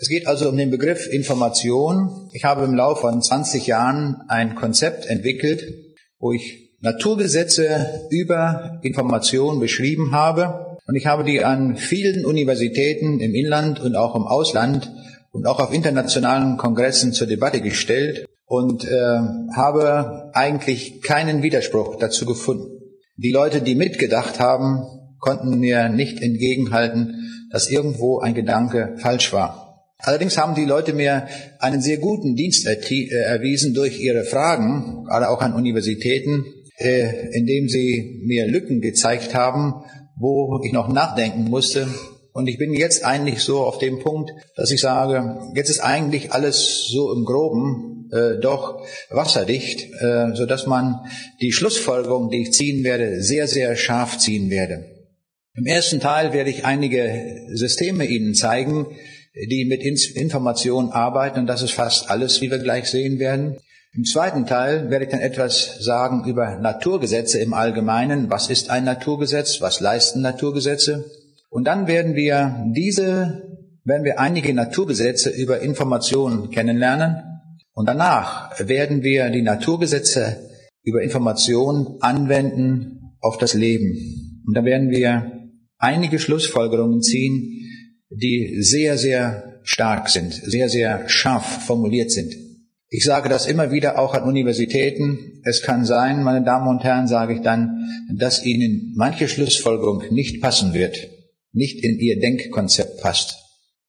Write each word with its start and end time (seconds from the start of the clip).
Es 0.00 0.08
geht 0.08 0.28
also 0.28 0.48
um 0.48 0.56
den 0.56 0.70
Begriff 0.70 1.08
Information. 1.08 2.30
Ich 2.32 2.44
habe 2.44 2.64
im 2.64 2.74
Laufe 2.74 3.00
von 3.00 3.20
20 3.20 3.66
Jahren 3.66 4.22
ein 4.28 4.54
Konzept 4.54 5.06
entwickelt, 5.06 5.64
wo 6.20 6.32
ich 6.32 6.76
Naturgesetze 6.80 8.06
über 8.08 8.78
Information 8.82 9.58
beschrieben 9.58 10.12
habe. 10.12 10.78
Und 10.86 10.94
ich 10.94 11.06
habe 11.06 11.24
die 11.24 11.42
an 11.44 11.76
vielen 11.76 12.24
Universitäten 12.24 13.18
im 13.18 13.34
Inland 13.34 13.80
und 13.80 13.96
auch 13.96 14.14
im 14.14 14.22
Ausland 14.22 14.88
und 15.32 15.46
auch 15.46 15.58
auf 15.58 15.74
internationalen 15.74 16.58
Kongressen 16.58 17.12
zur 17.12 17.26
Debatte 17.26 17.60
gestellt 17.60 18.24
und 18.46 18.84
äh, 18.84 19.18
habe 19.52 20.30
eigentlich 20.32 21.02
keinen 21.02 21.42
Widerspruch 21.42 21.96
dazu 21.96 22.24
gefunden. 22.24 22.70
Die 23.16 23.32
Leute, 23.32 23.62
die 23.62 23.74
mitgedacht 23.74 24.38
haben, 24.38 24.84
konnten 25.18 25.58
mir 25.58 25.88
nicht 25.88 26.22
entgegenhalten, 26.22 27.48
dass 27.50 27.68
irgendwo 27.68 28.20
ein 28.20 28.34
Gedanke 28.34 28.94
falsch 28.98 29.32
war. 29.32 29.67
Allerdings 30.00 30.38
haben 30.38 30.54
die 30.54 30.64
Leute 30.64 30.92
mir 30.92 31.26
einen 31.58 31.80
sehr 31.80 31.98
guten 31.98 32.36
Dienst 32.36 32.66
äh, 32.66 33.08
erwiesen 33.08 33.74
durch 33.74 34.00
ihre 34.00 34.24
Fragen, 34.24 35.04
gerade 35.04 35.28
auch 35.28 35.40
an 35.40 35.54
Universitäten, 35.54 36.44
äh, 36.76 37.30
indem 37.32 37.68
sie 37.68 38.22
mir 38.24 38.46
Lücken 38.46 38.80
gezeigt 38.80 39.34
haben, 39.34 39.82
wo 40.16 40.60
ich 40.64 40.72
noch 40.72 40.88
nachdenken 40.88 41.44
musste. 41.44 41.88
Und 42.32 42.46
ich 42.46 42.58
bin 42.58 42.72
jetzt 42.72 43.04
eigentlich 43.04 43.40
so 43.40 43.58
auf 43.58 43.78
dem 43.78 43.98
Punkt, 43.98 44.30
dass 44.54 44.70
ich 44.70 44.80
sage, 44.80 45.40
jetzt 45.56 45.70
ist 45.70 45.80
eigentlich 45.80 46.30
alles 46.30 46.86
so 46.88 47.12
im 47.12 47.24
Groben 47.24 48.08
äh, 48.12 48.40
doch 48.40 48.86
wasserdicht, 49.10 49.92
äh, 50.00 50.34
so 50.34 50.46
dass 50.46 50.66
man 50.66 51.00
die 51.40 51.50
Schlussfolgerung, 51.50 52.30
die 52.30 52.42
ich 52.42 52.52
ziehen 52.52 52.84
werde, 52.84 53.20
sehr, 53.22 53.48
sehr 53.48 53.74
scharf 53.74 54.18
ziehen 54.18 54.50
werde. 54.50 54.84
Im 55.54 55.66
ersten 55.66 55.98
Teil 55.98 56.32
werde 56.32 56.50
ich 56.50 56.64
einige 56.64 57.48
Systeme 57.52 58.06
Ihnen 58.06 58.34
zeigen, 58.34 58.86
die 59.46 59.64
mit 59.64 59.82
Informationen 59.82 60.90
arbeiten 60.90 61.40
und 61.40 61.46
das 61.46 61.62
ist 61.62 61.72
fast 61.72 62.10
alles, 62.10 62.40
wie 62.40 62.50
wir 62.50 62.58
gleich 62.58 62.90
sehen 62.90 63.18
werden. 63.18 63.56
Im 63.94 64.04
zweiten 64.04 64.46
Teil 64.46 64.90
werde 64.90 65.06
ich 65.06 65.10
dann 65.10 65.20
etwas 65.20 65.78
sagen 65.80 66.24
über 66.28 66.56
Naturgesetze 66.56 67.38
im 67.38 67.54
Allgemeinen. 67.54 68.30
Was 68.30 68.50
ist 68.50 68.70
ein 68.70 68.84
Naturgesetz? 68.84 69.60
Was 69.60 69.80
leisten 69.80 70.20
Naturgesetze? 70.20 71.04
Und 71.50 71.64
dann 71.64 71.86
werden 71.86 72.14
wir 72.14 72.64
diese, 72.74 73.42
werden 73.84 74.04
wir 74.04 74.20
einige 74.20 74.52
Naturgesetze 74.52 75.30
über 75.30 75.60
Informationen 75.60 76.50
kennenlernen. 76.50 77.22
Und 77.72 77.88
danach 77.88 78.58
werden 78.58 79.02
wir 79.02 79.30
die 79.30 79.42
Naturgesetze 79.42 80.36
über 80.82 81.02
Informationen 81.02 81.96
anwenden 82.00 83.14
auf 83.20 83.38
das 83.38 83.54
Leben. 83.54 84.42
Und 84.46 84.54
da 84.56 84.64
werden 84.64 84.90
wir 84.90 85.32
einige 85.78 86.18
Schlussfolgerungen 86.18 87.02
ziehen, 87.02 87.67
die 88.10 88.62
sehr, 88.62 88.96
sehr 88.98 89.60
stark 89.62 90.08
sind, 90.08 90.32
sehr, 90.32 90.68
sehr 90.68 91.08
scharf 91.08 91.66
formuliert 91.66 92.10
sind. 92.10 92.34
Ich 92.90 93.04
sage 93.04 93.28
das 93.28 93.46
immer 93.46 93.70
wieder 93.70 93.98
auch 93.98 94.14
an 94.14 94.22
Universitäten. 94.22 95.42
Es 95.44 95.62
kann 95.62 95.84
sein, 95.84 96.22
meine 96.22 96.42
Damen 96.42 96.68
und 96.68 96.84
Herren, 96.84 97.06
sage 97.06 97.34
ich 97.34 97.42
dann, 97.42 97.86
dass 98.16 98.44
Ihnen 98.44 98.94
manche 98.96 99.28
Schlussfolgerung 99.28 100.04
nicht 100.10 100.40
passen 100.40 100.72
wird, 100.72 100.96
nicht 101.52 101.84
in 101.84 101.98
Ihr 101.98 102.18
Denkkonzept 102.18 103.02
passt. 103.02 103.36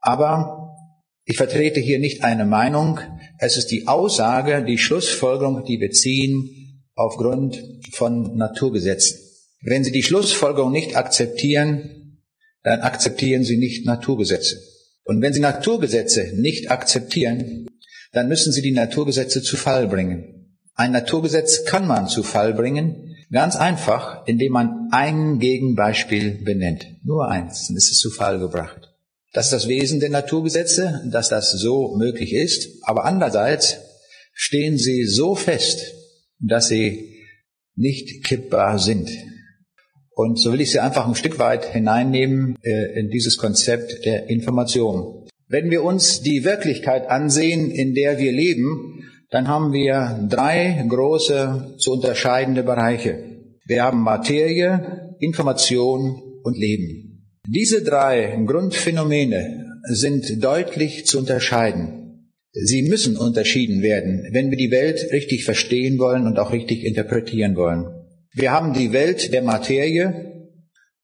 Aber 0.01 0.75
ich 1.23 1.37
vertrete 1.37 1.79
hier 1.79 1.99
nicht 1.99 2.23
eine 2.23 2.45
Meinung. 2.45 2.99
Es 3.37 3.55
ist 3.55 3.67
die 3.67 3.87
Aussage, 3.87 4.65
die 4.65 4.77
Schlussfolgerung, 4.77 5.63
die 5.63 5.79
wir 5.79 5.91
ziehen 5.91 6.83
aufgrund 6.95 7.63
von 7.93 8.35
Naturgesetzen. 8.35 9.17
Wenn 9.61 9.85
Sie 9.85 9.91
die 9.91 10.03
Schlussfolgerung 10.03 10.71
nicht 10.71 10.97
akzeptieren, 10.97 11.98
dann 12.63 12.81
akzeptieren 12.81 13.43
sie 13.43 13.57
nicht 13.57 13.85
Naturgesetze. 13.85 14.57
Und 15.03 15.21
wenn 15.21 15.33
sie 15.33 15.39
Naturgesetze 15.39 16.33
nicht 16.35 16.71
akzeptieren, 16.71 17.67
dann 18.11 18.27
müssen 18.27 18.51
sie 18.51 18.61
die 18.61 18.71
Naturgesetze 18.71 19.41
zu 19.41 19.57
Fall 19.57 19.87
bringen. 19.87 20.57
Ein 20.75 20.91
Naturgesetz 20.91 21.65
kann 21.65 21.87
man 21.87 22.07
zu 22.07 22.23
Fall 22.23 22.53
bringen, 22.53 23.15
ganz 23.31 23.55
einfach, 23.55 24.25
indem 24.27 24.53
man 24.53 24.89
ein 24.91 25.39
Gegenbeispiel 25.39 26.43
benennt. 26.43 26.85
Nur 27.03 27.29
eins, 27.29 27.67
dann 27.67 27.77
ist 27.77 27.91
es 27.91 27.99
zu 27.99 28.09
Fall 28.09 28.39
gebracht. 28.39 28.89
Das 29.33 29.45
ist 29.45 29.53
das 29.53 29.67
Wesen 29.67 29.99
der 29.99 30.09
Naturgesetze, 30.09 31.03
dass 31.11 31.29
das 31.29 31.51
so 31.51 31.95
möglich 31.97 32.33
ist. 32.33 32.69
Aber 32.83 33.05
andererseits 33.05 33.77
stehen 34.33 34.77
sie 34.77 35.05
so 35.05 35.35
fest, 35.35 35.93
dass 36.39 36.69
sie 36.69 37.25
nicht 37.75 38.23
kippbar 38.25 38.79
sind. 38.79 39.09
Und 40.21 40.37
so 40.37 40.51
will 40.51 40.59
ich 40.59 40.71
Sie 40.71 40.81
einfach 40.81 41.07
ein 41.07 41.15
Stück 41.15 41.39
weit 41.39 41.63
hineinnehmen 41.63 42.57
äh, 42.61 42.99
in 42.99 43.09
dieses 43.09 43.37
Konzept 43.37 44.03
der 44.03 44.29
Information. 44.29 45.29
Wenn 45.47 45.71
wir 45.71 45.81
uns 45.81 46.21
die 46.21 46.43
Wirklichkeit 46.43 47.09
ansehen, 47.09 47.71
in 47.71 47.93
der 47.93 48.19
wir 48.19 48.33
leben, 48.33 49.05
dann 49.29 49.47
haben 49.47 49.71
wir 49.71 50.27
drei 50.29 50.85
große 50.89 51.75
zu 51.77 51.93
unterscheidende 51.93 52.63
Bereiche. 52.63 53.17
Wir 53.65 53.83
haben 53.83 54.01
Materie, 54.01 55.15
Information 55.19 56.21
und 56.43 56.57
Leben. 56.57 57.25
Diese 57.47 57.81
drei 57.81 58.43
Grundphänomene 58.45 59.79
sind 59.83 60.43
deutlich 60.43 61.05
zu 61.05 61.19
unterscheiden. 61.19 62.33
Sie 62.51 62.81
müssen 62.81 63.15
unterschieden 63.15 63.81
werden, 63.81 64.27
wenn 64.33 64.49
wir 64.49 64.57
die 64.57 64.71
Welt 64.71 65.13
richtig 65.13 65.45
verstehen 65.45 65.97
wollen 65.97 66.27
und 66.27 66.39
auch 66.39 66.51
richtig 66.51 66.83
interpretieren 66.83 67.55
wollen. 67.55 67.98
Wir 68.39 68.53
haben 68.53 68.71
die 68.71 68.93
Welt 68.93 69.33
der 69.33 69.41
Materie, 69.41 70.47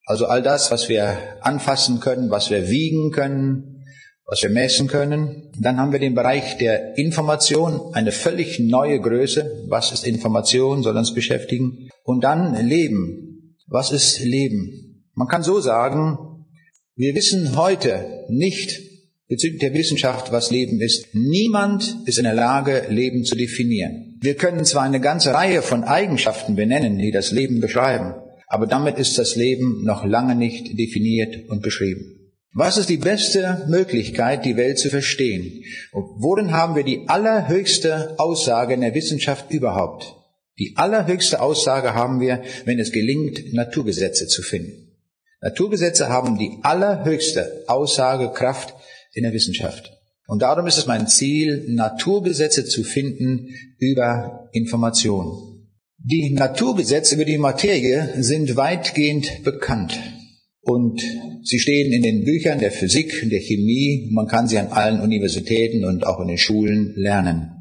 also 0.06 0.24
all 0.24 0.42
das, 0.42 0.70
was 0.70 0.88
wir 0.88 1.18
anfassen 1.42 2.00
können, 2.00 2.30
was 2.30 2.48
wir 2.48 2.70
wiegen 2.70 3.10
können, 3.10 3.84
was 4.24 4.42
wir 4.42 4.48
messen 4.48 4.88
können. 4.88 5.52
Dann 5.60 5.78
haben 5.78 5.92
wir 5.92 5.98
den 5.98 6.14
Bereich 6.14 6.56
der 6.56 6.96
Information, 6.96 7.92
eine 7.92 8.10
völlig 8.10 8.58
neue 8.58 9.02
Größe. 9.02 9.66
Was 9.68 9.92
ist 9.92 10.06
Information, 10.06 10.82
soll 10.82 10.96
uns 10.96 11.12
beschäftigen. 11.12 11.90
Und 12.04 12.24
dann 12.24 12.54
Leben. 12.66 13.54
Was 13.66 13.92
ist 13.92 14.20
Leben? 14.20 15.04
Man 15.12 15.28
kann 15.28 15.42
so 15.42 15.60
sagen, 15.60 16.46
wir 16.94 17.14
wissen 17.14 17.54
heute 17.54 18.24
nicht 18.30 18.80
bezüglich 19.28 19.60
der 19.60 19.74
Wissenschaft, 19.74 20.32
was 20.32 20.50
Leben 20.50 20.80
ist. 20.80 21.14
Niemand 21.14 21.96
ist 22.06 22.18
in 22.18 22.24
der 22.24 22.34
Lage, 22.34 22.86
Leben 22.88 23.24
zu 23.24 23.36
definieren. 23.36 24.18
Wir 24.20 24.34
können 24.34 24.64
zwar 24.64 24.82
eine 24.82 25.00
ganze 25.00 25.34
Reihe 25.34 25.62
von 25.62 25.84
Eigenschaften 25.84 26.56
benennen, 26.56 26.98
die 26.98 27.10
das 27.10 27.32
Leben 27.32 27.60
beschreiben, 27.60 28.14
aber 28.46 28.66
damit 28.66 28.98
ist 28.98 29.18
das 29.18 29.36
Leben 29.36 29.82
noch 29.84 30.04
lange 30.04 30.34
nicht 30.34 30.78
definiert 30.78 31.48
und 31.48 31.62
beschrieben. 31.62 32.12
Was 32.58 32.78
ist 32.78 32.88
die 32.88 32.96
beste 32.96 33.66
Möglichkeit, 33.68 34.46
die 34.46 34.56
Welt 34.56 34.78
zu 34.78 34.88
verstehen? 34.88 35.62
Und 35.92 36.22
worin 36.22 36.52
haben 36.52 36.74
wir 36.74 36.84
die 36.84 37.06
allerhöchste 37.06 38.18
Aussage 38.18 38.72
in 38.72 38.80
der 38.80 38.94
Wissenschaft 38.94 39.50
überhaupt? 39.50 40.14
Die 40.58 40.72
allerhöchste 40.76 41.42
Aussage 41.42 41.92
haben 41.92 42.18
wir, 42.18 42.42
wenn 42.64 42.78
es 42.78 42.92
gelingt, 42.92 43.52
Naturgesetze 43.52 44.26
zu 44.26 44.40
finden. 44.40 44.86
Naturgesetze 45.42 46.08
haben 46.08 46.38
die 46.38 46.58
allerhöchste 46.62 47.64
Aussagekraft 47.66 48.74
in 49.16 49.24
der 49.24 49.32
Wissenschaft. 49.32 49.92
Und 50.26 50.42
darum 50.42 50.66
ist 50.66 50.78
es 50.78 50.86
mein 50.86 51.06
Ziel, 51.06 51.64
Naturgesetze 51.68 52.64
zu 52.64 52.82
finden 52.84 53.48
über 53.78 54.48
Information. 54.52 55.64
Die 55.98 56.30
Naturgesetze 56.30 57.14
über 57.14 57.24
die 57.24 57.38
Materie 57.38 58.22
sind 58.22 58.56
weitgehend 58.56 59.44
bekannt. 59.44 59.98
Und 60.60 61.00
sie 61.42 61.58
stehen 61.58 61.92
in 61.92 62.02
den 62.02 62.24
Büchern 62.24 62.58
der 62.58 62.72
Physik, 62.72 63.28
der 63.30 63.40
Chemie. 63.40 64.10
Man 64.12 64.26
kann 64.26 64.48
sie 64.48 64.58
an 64.58 64.68
allen 64.68 65.00
Universitäten 65.00 65.84
und 65.84 66.06
auch 66.06 66.20
in 66.20 66.28
den 66.28 66.38
Schulen 66.38 66.92
lernen. 66.96 67.52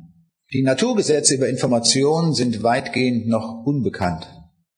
Die 0.54 0.64
Naturgesetze 0.64 1.36
über 1.36 1.50
Information 1.50 2.34
sind 2.34 2.64
weitgehend 2.64 3.28
noch 3.28 3.66
unbekannt. 3.66 4.28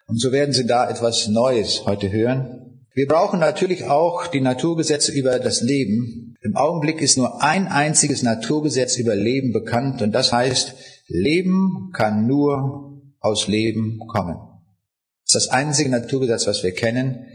Und 0.07 0.19
so 0.19 0.31
werden 0.31 0.53
Sie 0.53 0.65
da 0.65 0.89
etwas 0.89 1.27
Neues 1.27 1.85
heute 1.85 2.11
hören. 2.11 2.81
Wir 2.93 3.07
brauchen 3.07 3.39
natürlich 3.39 3.83
auch 3.85 4.27
die 4.27 4.41
Naturgesetze 4.41 5.11
über 5.11 5.39
das 5.39 5.61
Leben, 5.61 6.26
im 6.47 6.55
Augenblick 6.55 7.01
ist 7.01 7.17
nur 7.17 7.43
ein 7.43 7.67
einziges 7.67 8.23
Naturgesetz 8.23 8.97
über 8.97 9.15
Leben 9.15 9.51
bekannt 9.51 10.01
und 10.01 10.13
das 10.13 10.31
heißt, 10.31 10.75
Leben 11.07 11.91
kann 11.93 12.25
nur 12.25 13.01
aus 13.19 13.49
Leben 13.49 13.99
kommen. 14.07 14.37
Das 15.25 15.43
ist 15.43 15.47
das 15.47 15.49
einzige 15.49 15.89
Naturgesetz, 15.89 16.47
was 16.47 16.63
wir 16.63 16.71
kennen. 16.71 17.25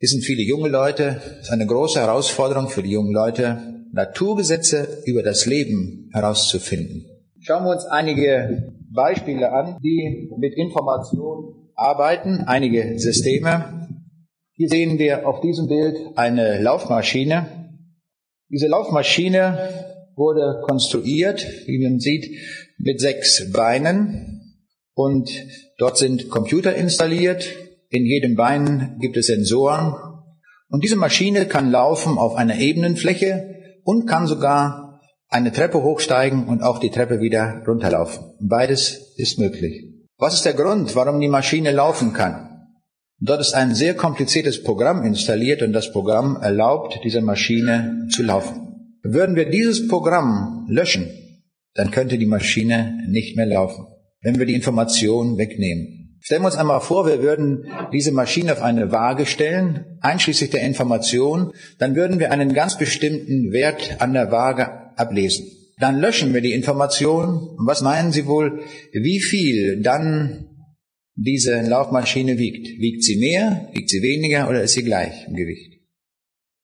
Das 0.00 0.10
sind 0.10 0.22
viele 0.22 0.42
junge 0.42 0.68
Leute. 0.68 1.20
Das 1.38 1.48
ist 1.48 1.50
eine 1.50 1.66
große 1.66 1.98
Herausforderung 1.98 2.68
für 2.68 2.84
die 2.84 2.92
jungen 2.92 3.12
Leute, 3.12 3.84
Naturgesetze 3.92 5.02
über 5.06 5.24
das 5.24 5.44
Leben 5.46 6.08
herauszufinden. 6.12 7.06
Schauen 7.40 7.64
wir 7.64 7.72
uns 7.72 7.84
einige 7.86 8.74
Beispiele 8.92 9.50
an, 9.50 9.78
die 9.82 10.30
mit 10.38 10.54
Information 10.54 11.70
arbeiten, 11.74 12.44
einige 12.46 12.96
Systeme. 13.00 13.88
Hier 14.52 14.68
sehen 14.68 15.00
wir 15.00 15.26
auf 15.26 15.40
diesem 15.40 15.66
Bild 15.66 15.96
eine 16.14 16.62
Laufmaschine. 16.62 17.59
Diese 18.50 18.66
Laufmaschine 18.66 19.58
wurde 20.16 20.62
konstruiert, 20.66 21.46
wie 21.66 21.78
man 21.78 22.00
sieht, 22.00 22.36
mit 22.78 23.00
sechs 23.00 23.52
Beinen 23.52 24.58
und 24.94 25.30
dort 25.78 25.96
sind 25.96 26.30
Computer 26.30 26.74
installiert. 26.74 27.48
In 27.90 28.04
jedem 28.04 28.34
Bein 28.34 28.98
gibt 29.00 29.16
es 29.16 29.26
Sensoren 29.26 29.94
und 30.68 30.82
diese 30.82 30.96
Maschine 30.96 31.46
kann 31.46 31.70
laufen 31.70 32.18
auf 32.18 32.34
einer 32.34 32.58
ebenen 32.58 32.96
Fläche 32.96 33.54
und 33.84 34.06
kann 34.06 34.26
sogar 34.26 35.00
eine 35.28 35.52
Treppe 35.52 35.84
hochsteigen 35.84 36.48
und 36.48 36.62
auch 36.62 36.80
die 36.80 36.90
Treppe 36.90 37.20
wieder 37.20 37.62
runterlaufen. 37.68 38.32
Beides 38.40 39.14
ist 39.16 39.38
möglich. 39.38 39.84
Was 40.18 40.34
ist 40.34 40.44
der 40.44 40.54
Grund, 40.54 40.96
warum 40.96 41.20
die 41.20 41.28
Maschine 41.28 41.70
laufen 41.70 42.12
kann? 42.12 42.49
Dort 43.22 43.42
ist 43.42 43.52
ein 43.52 43.74
sehr 43.74 43.94
kompliziertes 43.94 44.62
Programm 44.62 45.04
installiert 45.04 45.60
und 45.62 45.74
das 45.74 45.92
Programm 45.92 46.38
erlaubt 46.40 47.00
dieser 47.04 47.20
Maschine 47.20 48.08
zu 48.10 48.22
laufen. 48.22 48.96
Würden 49.02 49.36
wir 49.36 49.50
dieses 49.50 49.88
Programm 49.88 50.66
löschen, 50.68 51.10
dann 51.74 51.90
könnte 51.90 52.16
die 52.16 52.26
Maschine 52.26 52.98
nicht 53.08 53.36
mehr 53.36 53.46
laufen, 53.46 53.86
wenn 54.22 54.38
wir 54.38 54.46
die 54.46 54.54
Information 54.54 55.36
wegnehmen. 55.36 56.18
Stellen 56.22 56.42
wir 56.42 56.46
uns 56.46 56.56
einmal 56.56 56.80
vor, 56.80 57.06
wir 57.06 57.22
würden 57.22 57.66
diese 57.92 58.12
Maschine 58.12 58.52
auf 58.52 58.62
eine 58.62 58.90
Waage 58.90 59.26
stellen, 59.26 59.98
einschließlich 60.00 60.50
der 60.50 60.62
Information, 60.62 61.52
dann 61.78 61.94
würden 61.96 62.20
wir 62.20 62.32
einen 62.32 62.54
ganz 62.54 62.78
bestimmten 62.78 63.52
Wert 63.52 63.96
an 64.00 64.14
der 64.14 64.30
Waage 64.30 64.98
ablesen. 64.98 65.46
Dann 65.80 65.98
löschen 65.98 66.34
wir 66.34 66.42
die 66.42 66.52
Information. 66.52 67.56
Und 67.56 67.66
was 67.66 67.80
meinen 67.80 68.12
Sie 68.12 68.26
wohl, 68.26 68.60
wie 68.92 69.20
viel 69.20 69.80
dann 69.82 70.49
diese 71.22 71.60
Laufmaschine 71.60 72.38
wiegt. 72.38 72.66
Wiegt 72.80 73.04
sie 73.04 73.16
mehr, 73.16 73.68
wiegt 73.72 73.90
sie 73.90 74.02
weniger 74.02 74.48
oder 74.48 74.62
ist 74.62 74.72
sie 74.72 74.82
gleich 74.82 75.26
im 75.26 75.34
Gewicht? 75.34 75.80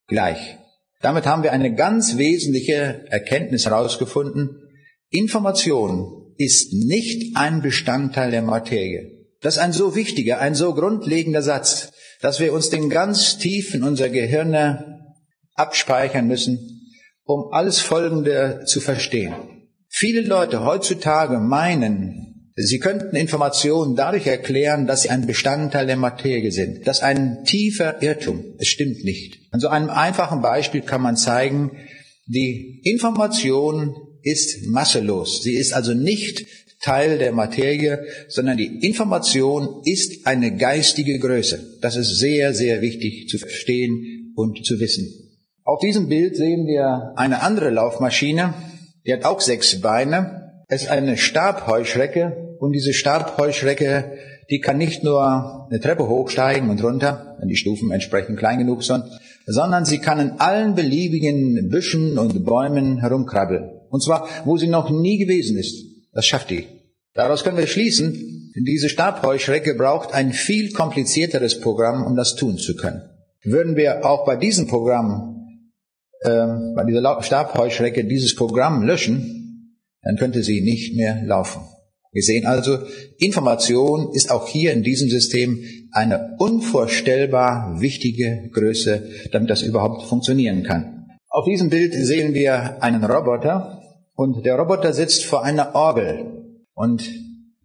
Gleich. 0.08 0.58
Damit 1.02 1.26
haben 1.26 1.42
wir 1.42 1.52
eine 1.52 1.74
ganz 1.74 2.16
wesentliche 2.16 3.04
Erkenntnis 3.10 3.66
herausgefunden. 3.66 4.62
Information 5.10 6.34
ist 6.38 6.72
nicht 6.72 7.36
ein 7.36 7.60
Bestandteil 7.60 8.30
der 8.30 8.42
Materie. 8.42 9.10
Das 9.42 9.56
ist 9.56 9.62
ein 9.62 9.72
so 9.72 9.94
wichtiger, 9.94 10.40
ein 10.40 10.54
so 10.54 10.74
grundlegender 10.74 11.42
Satz, 11.42 11.92
dass 12.22 12.40
wir 12.40 12.52
uns 12.54 12.70
den 12.70 12.88
ganz 12.88 13.36
tief 13.36 13.74
in 13.74 13.82
unser 13.82 14.08
Gehirne 14.08 15.14
abspeichern 15.54 16.26
müssen, 16.26 16.92
um 17.24 17.52
alles 17.52 17.80
Folgende 17.80 18.64
zu 18.66 18.80
verstehen. 18.80 19.34
Viele 19.88 20.22
Leute 20.22 20.64
heutzutage 20.64 21.38
meinen, 21.38 22.35
Sie 22.58 22.78
könnten 22.78 23.14
Informationen 23.16 23.96
dadurch 23.96 24.26
erklären, 24.26 24.86
dass 24.86 25.02
sie 25.02 25.10
ein 25.10 25.26
Bestandteil 25.26 25.86
der 25.86 25.96
Materie 25.96 26.50
sind. 26.50 26.86
Das 26.86 26.98
ist 26.98 27.02
ein 27.02 27.44
tiefer 27.44 28.02
Irrtum. 28.02 28.42
Es 28.56 28.68
stimmt 28.68 29.04
nicht. 29.04 29.40
An 29.50 29.60
so 29.60 29.68
einem 29.68 29.90
einfachen 29.90 30.40
Beispiel 30.40 30.80
kann 30.80 31.02
man 31.02 31.18
zeigen, 31.18 31.72
die 32.26 32.80
Information 32.84 33.94
ist 34.22 34.66
masselos. 34.66 35.42
Sie 35.42 35.52
ist 35.52 35.74
also 35.74 35.92
nicht 35.92 36.46
Teil 36.80 37.18
der 37.18 37.32
Materie, 37.32 38.06
sondern 38.28 38.56
die 38.56 38.86
Information 38.86 39.82
ist 39.84 40.26
eine 40.26 40.56
geistige 40.56 41.18
Größe. 41.18 41.78
Das 41.82 41.96
ist 41.96 42.18
sehr, 42.18 42.54
sehr 42.54 42.80
wichtig 42.80 43.28
zu 43.28 43.36
verstehen 43.36 44.32
und 44.34 44.64
zu 44.64 44.80
wissen. 44.80 45.06
Auf 45.62 45.80
diesem 45.80 46.08
Bild 46.08 46.36
sehen 46.36 46.66
wir 46.66 47.12
eine 47.16 47.42
andere 47.42 47.68
Laufmaschine. 47.68 48.54
Die 49.06 49.12
hat 49.12 49.26
auch 49.26 49.42
sechs 49.42 49.82
Beine. 49.82 50.64
Es 50.68 50.82
ist 50.82 50.88
eine 50.88 51.18
Stabheuschrecke 51.18 52.45
und 52.58 52.72
diese 52.72 52.92
Stabheuschrecke, 52.92 54.12
die 54.50 54.60
kann 54.60 54.78
nicht 54.78 55.02
nur 55.02 55.68
eine 55.68 55.80
Treppe 55.80 56.08
hochsteigen 56.08 56.70
und 56.70 56.82
runter, 56.82 57.36
wenn 57.38 57.48
die 57.48 57.56
Stufen 57.56 57.90
entsprechend 57.90 58.38
klein 58.38 58.58
genug 58.58 58.82
sind, 58.82 59.04
sondern 59.46 59.84
sie 59.84 59.98
kann 59.98 60.20
in 60.20 60.32
allen 60.38 60.74
beliebigen 60.74 61.68
Büschen 61.68 62.18
und 62.18 62.44
Bäumen 62.44 62.98
herumkrabbeln. 62.98 63.70
Und 63.90 64.02
zwar, 64.02 64.28
wo 64.44 64.56
sie 64.56 64.68
noch 64.68 64.90
nie 64.90 65.18
gewesen 65.18 65.56
ist. 65.58 65.84
Das 66.12 66.26
schafft 66.26 66.50
die. 66.50 66.66
Daraus 67.14 67.44
können 67.44 67.56
wir 67.56 67.66
schließen, 67.66 68.52
diese 68.64 68.88
Stabheuschrecke 68.88 69.74
braucht 69.74 70.14
ein 70.14 70.32
viel 70.32 70.72
komplizierteres 70.72 71.60
Programm, 71.60 72.04
um 72.04 72.16
das 72.16 72.36
tun 72.36 72.58
zu 72.58 72.74
können. 72.74 73.02
Würden 73.42 73.76
wir 73.76 74.04
auch 74.04 74.24
bei 74.24 74.36
diesem 74.36 74.66
Programm, 74.66 75.46
äh, 76.20 76.46
bei 76.74 76.84
dieser 76.84 77.22
Stabheuschrecke 77.22 78.04
dieses 78.04 78.34
Programm 78.34 78.82
löschen, 78.82 79.76
dann 80.02 80.16
könnte 80.16 80.42
sie 80.42 80.62
nicht 80.62 80.96
mehr 80.96 81.22
laufen. 81.24 81.62
Wir 82.16 82.22
sehen 82.22 82.46
also, 82.46 82.78
Information 83.18 84.14
ist 84.14 84.30
auch 84.30 84.48
hier 84.48 84.72
in 84.72 84.82
diesem 84.82 85.10
System 85.10 85.62
eine 85.92 86.34
unvorstellbar 86.38 87.78
wichtige 87.82 88.48
Größe, 88.54 89.06
damit 89.32 89.50
das 89.50 89.60
überhaupt 89.60 90.04
funktionieren 90.04 90.62
kann. 90.62 91.10
Auf 91.28 91.44
diesem 91.44 91.68
Bild 91.68 91.92
sehen 91.92 92.32
wir 92.32 92.82
einen 92.82 93.04
Roboter 93.04 93.82
und 94.14 94.46
der 94.46 94.54
Roboter 94.58 94.94
sitzt 94.94 95.26
vor 95.26 95.44
einer 95.44 95.74
Orgel 95.74 96.54
und 96.72 97.06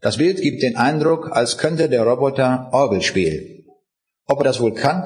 das 0.02 0.18
Bild 0.18 0.42
gibt 0.42 0.64
den 0.64 0.76
Eindruck, 0.76 1.30
als 1.32 1.58
könnte 1.58 1.88
der 1.88 2.04
Roboter 2.06 2.72
Orgel 2.74 3.02
spielen. 3.02 3.64
Ob 4.26 4.40
er 4.40 4.44
das 4.44 4.60
wohl 4.60 4.74
kann? 4.74 5.06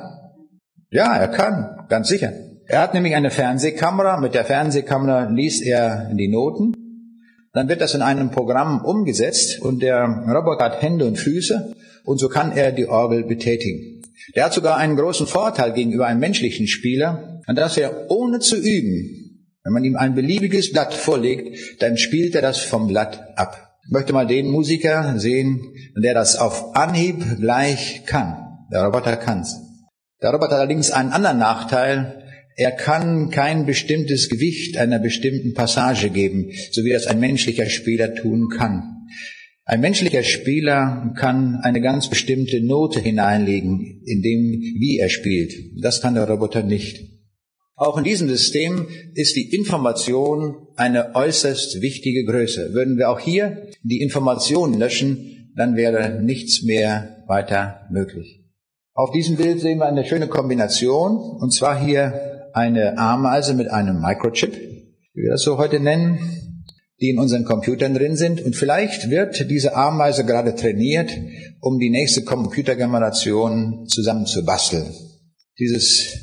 Ja, 0.89 1.15
er 1.15 1.27
kann, 1.27 1.85
ganz 1.87 2.07
sicher. 2.07 2.33
Er 2.65 2.81
hat 2.81 2.95
nämlich 2.95 3.13
eine 3.13 3.29
Fernsehkamera. 3.29 4.19
Mit 4.19 4.33
der 4.33 4.45
Fernsehkamera 4.45 5.29
liest 5.29 5.63
er 5.63 6.09
die 6.15 6.29
Noten 6.29 6.84
dann 7.55 7.67
wird 7.69 7.81
das 7.81 7.93
in 7.93 8.01
einem 8.01 8.31
Programm 8.31 8.83
umgesetzt 8.83 9.61
und 9.61 9.81
der 9.81 10.05
Roboter 10.27 10.65
hat 10.65 10.81
Hände 10.81 11.05
und 11.05 11.17
Füße 11.17 11.73
und 12.03 12.19
so 12.19 12.29
kann 12.29 12.51
er 12.51 12.71
die 12.71 12.87
Orgel 12.87 13.23
betätigen. 13.23 14.01
Der 14.35 14.45
hat 14.45 14.53
sogar 14.53 14.77
einen 14.77 14.95
großen 14.95 15.27
Vorteil 15.27 15.73
gegenüber 15.73 16.05
einem 16.05 16.19
menschlichen 16.19 16.67
Spieler, 16.67 17.41
und 17.47 17.55
dass 17.57 17.77
er 17.77 18.09
ohne 18.09 18.39
zu 18.39 18.57
üben, 18.57 19.47
wenn 19.63 19.73
man 19.73 19.83
ihm 19.83 19.95
ein 19.95 20.15
beliebiges 20.15 20.71
Blatt 20.71 20.93
vorlegt, 20.93 21.81
dann 21.81 21.97
spielt 21.97 22.35
er 22.35 22.41
das 22.41 22.59
vom 22.59 22.87
Blatt 22.87 23.37
ab. 23.37 23.77
Ich 23.85 23.91
möchte 23.91 24.13
mal 24.13 24.27
den 24.27 24.49
Musiker 24.49 25.19
sehen, 25.19 25.73
der 25.95 26.13
das 26.13 26.37
auf 26.37 26.75
Anhieb 26.75 27.23
gleich 27.39 28.03
kann. 28.05 28.67
Der 28.71 28.83
Roboter 28.83 29.15
kann's. 29.15 29.59
Der 30.21 30.31
Roboter 30.31 30.53
hat 30.53 30.59
allerdings 30.59 30.91
einen 30.91 31.11
anderen 31.11 31.37
Nachteil. 31.37 32.24
Er 32.57 32.71
kann 32.71 33.31
kein 33.31 33.65
bestimmtes 33.65 34.29
Gewicht 34.29 34.77
einer 34.77 34.99
bestimmten 34.99 35.53
Passage 35.53 36.09
geben, 36.09 36.51
so 36.71 36.83
wie 36.85 36.93
das 36.93 37.05
ein 37.05 37.19
menschlicher 37.19 37.69
Spieler 37.69 38.15
tun 38.15 38.49
kann. 38.49 39.07
Ein 39.65 39.81
menschlicher 39.81 40.23
Spieler 40.23 41.13
kann 41.17 41.55
eine 41.63 41.81
ganz 41.81 42.09
bestimmte 42.09 42.63
Note 42.63 43.01
hineinlegen, 43.01 44.01
in 44.05 44.21
dem, 44.21 44.61
wie 44.79 44.99
er 44.99 45.09
spielt. 45.09 45.53
Das 45.81 46.01
kann 46.01 46.13
der 46.13 46.29
Roboter 46.29 46.63
nicht. 46.63 47.15
Auch 47.75 47.97
in 47.97 48.05
diesem 48.05 48.29
System 48.29 48.87
ist 49.15 49.35
die 49.35 49.53
Information 49.53 50.55
eine 50.77 51.13
äußerst 51.13 51.81
wichtige 51.81 52.23
Größe. 52.23 52.73
Würden 52.73 52.97
wir 52.97 53.09
auch 53.09 53.19
hier 53.19 53.67
die 53.83 54.01
Information 54.01 54.79
löschen, 54.79 55.51
dann 55.57 55.75
wäre 55.75 56.21
nichts 56.21 56.63
mehr 56.63 57.23
weiter 57.27 57.87
möglich. 57.91 58.45
Auf 58.93 59.11
diesem 59.11 59.35
Bild 59.35 59.59
sehen 59.59 59.79
wir 59.79 59.87
eine 59.87 60.05
schöne 60.05 60.27
Kombination, 60.27 61.17
und 61.17 61.51
zwar 61.53 61.83
hier 61.83 62.34
eine 62.55 62.97
Ameise 62.97 63.53
mit 63.53 63.69
einem 63.69 63.99
Microchip, 64.01 64.53
wie 64.53 65.21
wir 65.21 65.31
das 65.31 65.41
so 65.41 65.57
heute 65.57 65.81
nennen, 65.81 66.19
die 67.01 67.09
in 67.09 67.19
unseren 67.19 67.43
Computern 67.43 67.93
drin 67.93 68.15
sind. 68.15 68.41
Und 68.41 68.55
vielleicht 68.55 69.09
wird 69.09 69.49
diese 69.49 69.75
Ameise 69.75 70.23
gerade 70.23 70.55
trainiert, 70.55 71.11
um 71.59 71.79
die 71.79 71.89
nächste 71.89 72.23
Computergeneration 72.23 73.87
zusammen 73.87 74.25
zu 74.25 74.45
basteln. 74.45 74.85
Dieses 75.59 76.17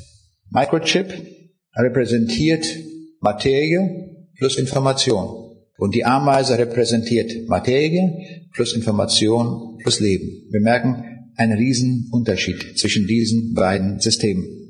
Microchip 0.49 1.13
repräsentiert 1.75 2.65
Materie 3.19 4.27
plus 4.35 4.57
Information. 4.57 5.51
Und 5.77 5.93
die 5.93 6.03
Ameise 6.05 6.57
repräsentiert 6.57 7.47
Materie 7.47 8.47
plus 8.53 8.73
Information 8.73 9.77
plus 9.83 9.99
Leben. 9.99 10.47
Wir 10.49 10.61
merken 10.61 11.29
einen 11.35 11.57
riesen 11.57 12.09
Unterschied 12.11 12.79
zwischen 12.79 13.05
diesen 13.05 13.53
beiden 13.53 13.99
Systemen. 13.99 14.62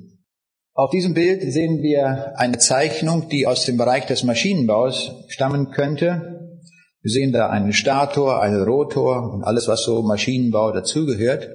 Auf 0.75 0.89
diesem 0.89 1.13
Bild 1.13 1.43
sehen 1.53 1.83
wir 1.83 2.33
eine 2.39 2.57
Zeichnung, 2.57 3.29
die 3.29 3.45
aus 3.45 3.63
dem 3.63 3.77
Bereich 3.77 4.07
des 4.07 4.23
Maschinenbaus 4.23 5.11
stammen 5.27 5.69
könnte. 5.69 6.57
Wir 7.03 7.11
sehen 7.11 7.31
da 7.31 7.49
einen 7.51 7.73
Stator, 7.73 8.41
einen 8.41 8.63
Rotor 8.63 9.33
und 9.33 9.43
alles, 9.43 9.67
was 9.67 9.83
so 9.83 10.01
Maschinenbau 10.01 10.71
dazugehört. 10.71 11.47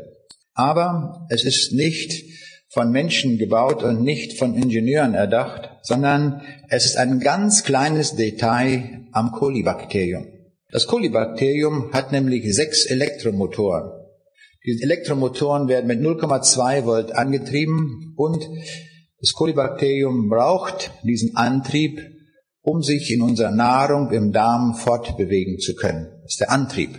Aber 0.55 1.27
es 1.31 1.45
ist 1.45 1.73
nicht 1.73 2.27
von 2.69 2.93
Menschen 2.93 3.39
gebaut 3.39 3.83
und 3.83 4.03
nicht 4.03 4.39
von 4.39 4.55
Ingenieuren 4.55 5.15
erdacht, 5.15 5.69
sondern 5.83 6.43
es 6.69 6.85
ist 6.85 6.97
ein 6.97 7.19
ganz 7.19 7.65
kleines 7.65 8.15
Detail 8.15 9.09
am 9.11 9.33
Kolibakterium. 9.33 10.29
Das 10.71 10.87
Kolibakterium 10.87 11.93
hat 11.93 12.13
nämlich 12.13 12.55
sechs 12.55 12.87
Elektromotoren. 12.87 13.91
Diese 14.65 14.85
Elektromotoren 14.85 15.67
werden 15.67 15.89
mit 15.89 16.01
0,2 16.01 16.85
Volt 16.85 17.13
angetrieben 17.13 18.15
und 18.17 18.49
das 19.21 19.33
Kolibakterium 19.33 20.29
braucht 20.29 20.93
diesen 21.03 21.37
Antrieb, 21.37 22.01
um 22.63 22.83
sich 22.83 23.11
in 23.11 23.23
unserer 23.23 23.51
Nahrung 23.51 24.13
im 24.13 24.33
Darm 24.33 24.75
fortbewegen 24.75 25.59
zu 25.59 25.75
können. 25.75 26.09
Das 26.23 26.33
ist 26.33 26.41
der 26.41 26.51
Antrieb. 26.51 26.99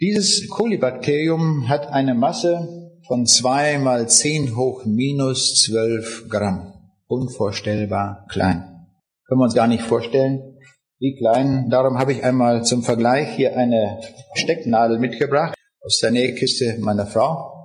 Dieses 0.00 0.48
Kolibakterium 0.48 1.68
hat 1.68 1.88
eine 1.88 2.14
Masse 2.14 2.92
von 3.06 3.26
zwei 3.26 3.78
mal 3.78 4.08
zehn 4.08 4.54
hoch 4.56 4.84
minus 4.84 5.56
zwölf 5.56 6.28
Gramm. 6.28 6.74
Unvorstellbar 7.06 8.26
klein. 8.28 8.86
Können 9.26 9.40
wir 9.40 9.44
uns 9.44 9.54
gar 9.54 9.68
nicht 9.68 9.82
vorstellen, 9.82 10.58
wie 10.98 11.16
klein. 11.16 11.68
Darum 11.70 11.98
habe 11.98 12.12
ich 12.12 12.22
einmal 12.22 12.64
zum 12.64 12.82
Vergleich 12.82 13.34
hier 13.34 13.56
eine 13.56 14.00
Stecknadel 14.34 14.98
mitgebracht 14.98 15.56
aus 15.80 15.98
der 16.00 16.10
Nähkiste 16.10 16.76
meiner 16.80 17.06
Frau. 17.06 17.55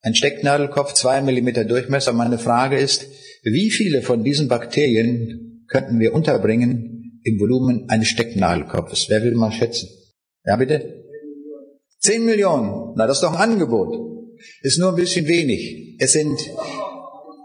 Ein 0.00 0.14
Stecknadelkopf, 0.14 0.94
zwei 0.94 1.20
Millimeter 1.20 1.64
Durchmesser. 1.64 2.12
Meine 2.12 2.38
Frage 2.38 2.78
ist, 2.78 3.06
wie 3.42 3.70
viele 3.70 4.02
von 4.02 4.22
diesen 4.22 4.48
Bakterien 4.48 5.64
könnten 5.68 5.98
wir 5.98 6.14
unterbringen 6.14 7.20
im 7.24 7.40
Volumen 7.40 7.88
eines 7.88 8.08
Stecknadelkopfes. 8.08 9.06
Wer 9.08 9.22
will 9.22 9.34
mal 9.34 9.52
schätzen? 9.52 9.88
Ja, 10.44 10.56
bitte? 10.56 11.04
Zehn 11.98 12.24
Millionen. 12.24 12.94
Na, 12.96 13.06
das 13.06 13.18
ist 13.18 13.22
doch 13.22 13.34
ein 13.34 13.50
Angebot. 13.50 13.94
Ist 14.62 14.78
nur 14.78 14.90
ein 14.90 14.96
bisschen 14.96 15.26
wenig. 15.26 15.96
Es 15.98 16.12
sind, 16.12 16.38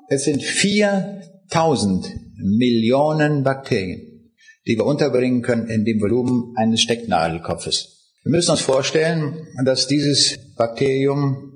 es 0.10 0.26
sind 0.26 0.44
4000 0.44 2.06
Millionen 2.38 3.44
Bakterien, 3.44 4.32
die 4.68 4.78
wir 4.78 4.86
unterbringen 4.86 5.42
können 5.42 5.68
in 5.70 5.86
dem 5.86 6.00
Volumen 6.00 6.54
eines 6.56 6.82
Stecknadelkopfes. 6.82 8.12
Wir 8.24 8.32
müssen 8.32 8.52
uns 8.52 8.62
vorstellen, 8.62 9.48
dass 9.66 9.88
dieses 9.88 10.38
Bakterium 10.56 11.53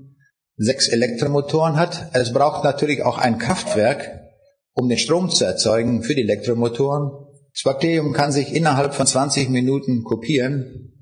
sechs 0.57 0.87
Elektromotoren 0.87 1.77
hat. 1.77 2.09
Es 2.13 2.33
braucht 2.33 2.63
natürlich 2.63 3.03
auch 3.03 3.17
ein 3.17 3.37
Kraftwerk, 3.37 4.19
um 4.73 4.89
den 4.89 4.97
Strom 4.97 5.29
zu 5.29 5.45
erzeugen 5.45 6.03
für 6.03 6.15
die 6.15 6.23
Elektromotoren. 6.23 7.11
Das 7.53 7.63
Bakterium 7.63 8.13
kann 8.13 8.31
sich 8.31 8.53
innerhalb 8.53 8.93
von 8.93 9.07
20 9.07 9.49
Minuten 9.49 10.03
kopieren 10.03 10.93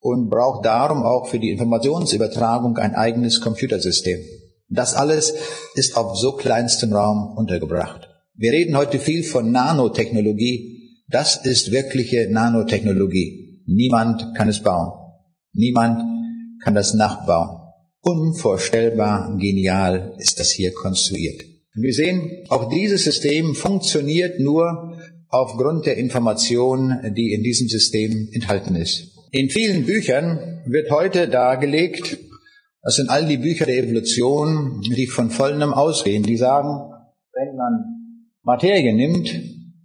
und 0.00 0.30
braucht 0.30 0.64
darum 0.64 1.02
auch 1.02 1.26
für 1.26 1.38
die 1.38 1.50
Informationsübertragung 1.50 2.76
ein 2.76 2.94
eigenes 2.94 3.40
Computersystem. 3.40 4.20
Das 4.68 4.94
alles 4.94 5.34
ist 5.74 5.96
auf 5.96 6.16
so 6.16 6.32
kleinstem 6.32 6.92
Raum 6.92 7.36
untergebracht. 7.36 8.08
Wir 8.34 8.52
reden 8.52 8.76
heute 8.76 8.98
viel 8.98 9.24
von 9.24 9.50
Nanotechnologie. 9.50 11.02
Das 11.08 11.44
ist 11.44 11.72
wirkliche 11.72 12.28
Nanotechnologie. 12.30 13.64
Niemand 13.66 14.34
kann 14.36 14.48
es 14.48 14.62
bauen. 14.62 14.92
Niemand 15.52 16.02
kann 16.62 16.74
das 16.74 16.94
nachbauen. 16.94 17.57
Unvorstellbar 18.08 19.36
genial 19.36 20.14
ist 20.16 20.40
das 20.40 20.50
hier 20.50 20.72
konstruiert. 20.72 21.44
Wir 21.74 21.92
sehen, 21.92 22.42
auch 22.48 22.70
dieses 22.70 23.04
System 23.04 23.54
funktioniert 23.54 24.40
nur 24.40 24.98
aufgrund 25.28 25.84
der 25.84 25.98
Information, 25.98 27.12
die 27.14 27.34
in 27.34 27.42
diesem 27.42 27.68
System 27.68 28.30
enthalten 28.32 28.76
ist. 28.76 29.14
In 29.30 29.50
vielen 29.50 29.84
Büchern 29.84 30.62
wird 30.64 30.90
heute 30.90 31.28
dargelegt, 31.28 32.16
das 32.80 32.96
sind 32.96 33.10
all 33.10 33.26
die 33.26 33.36
Bücher 33.36 33.66
der 33.66 33.76
Evolution, 33.76 34.80
die 34.80 35.06
von 35.06 35.28
Folgendem 35.28 35.74
ausgehen. 35.74 36.22
Die 36.22 36.38
sagen, 36.38 36.90
wenn 37.34 37.56
man 37.56 38.24
Materie 38.42 38.94
nimmt 38.94 39.38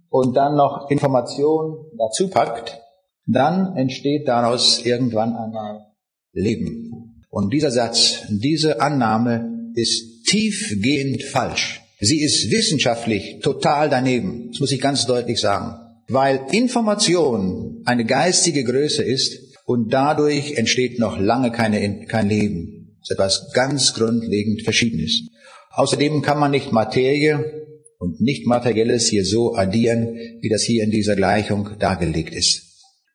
und 0.08 0.34
dann 0.34 0.56
noch 0.56 0.90
Information 0.90 1.76
dazu 1.98 2.30
packt, 2.30 2.80
dann 3.26 3.76
entsteht 3.76 4.26
daraus 4.26 4.82
irgendwann 4.82 5.36
einmal 5.36 5.92
Leben. 6.32 7.03
Und 7.34 7.52
dieser 7.52 7.70
Satz, 7.70 8.22
diese 8.28 8.80
Annahme 8.80 9.72
ist 9.74 10.24
tiefgehend 10.26 11.22
falsch. 11.24 11.80
Sie 12.00 12.20
ist 12.20 12.50
wissenschaftlich 12.50 13.40
total 13.42 13.88
daneben. 13.90 14.50
Das 14.50 14.60
muss 14.60 14.72
ich 14.72 14.80
ganz 14.80 15.06
deutlich 15.06 15.40
sagen 15.40 15.84
weil 16.08 16.40
Information 16.52 17.82
eine 17.84 18.04
geistige 18.04 18.64
Größe 18.64 19.02
ist 19.02 19.38
und 19.66 19.92
dadurch 19.92 20.54
entsteht 20.54 20.98
noch 20.98 21.18
lange 21.18 21.50
keine, 21.50 22.06
kein 22.06 22.28
Leben. 22.28 22.98
Das 23.00 23.10
ist 23.10 23.12
etwas 23.12 23.52
ganz 23.54 23.94
grundlegend 23.94 24.62
Verschiedenes. 24.62 25.28
Außerdem 25.70 26.22
kann 26.22 26.38
man 26.38 26.50
nicht 26.50 26.72
Materie 26.72 27.66
und 27.98 28.20
nicht 28.20 28.46
Materielles 28.46 29.08
hier 29.08 29.24
so 29.24 29.54
addieren, 29.54 30.14
wie 30.40 30.48
das 30.48 30.62
hier 30.62 30.84
in 30.84 30.90
dieser 30.90 31.16
Gleichung 31.16 31.70
dargelegt 31.78 32.34
ist. 32.34 32.62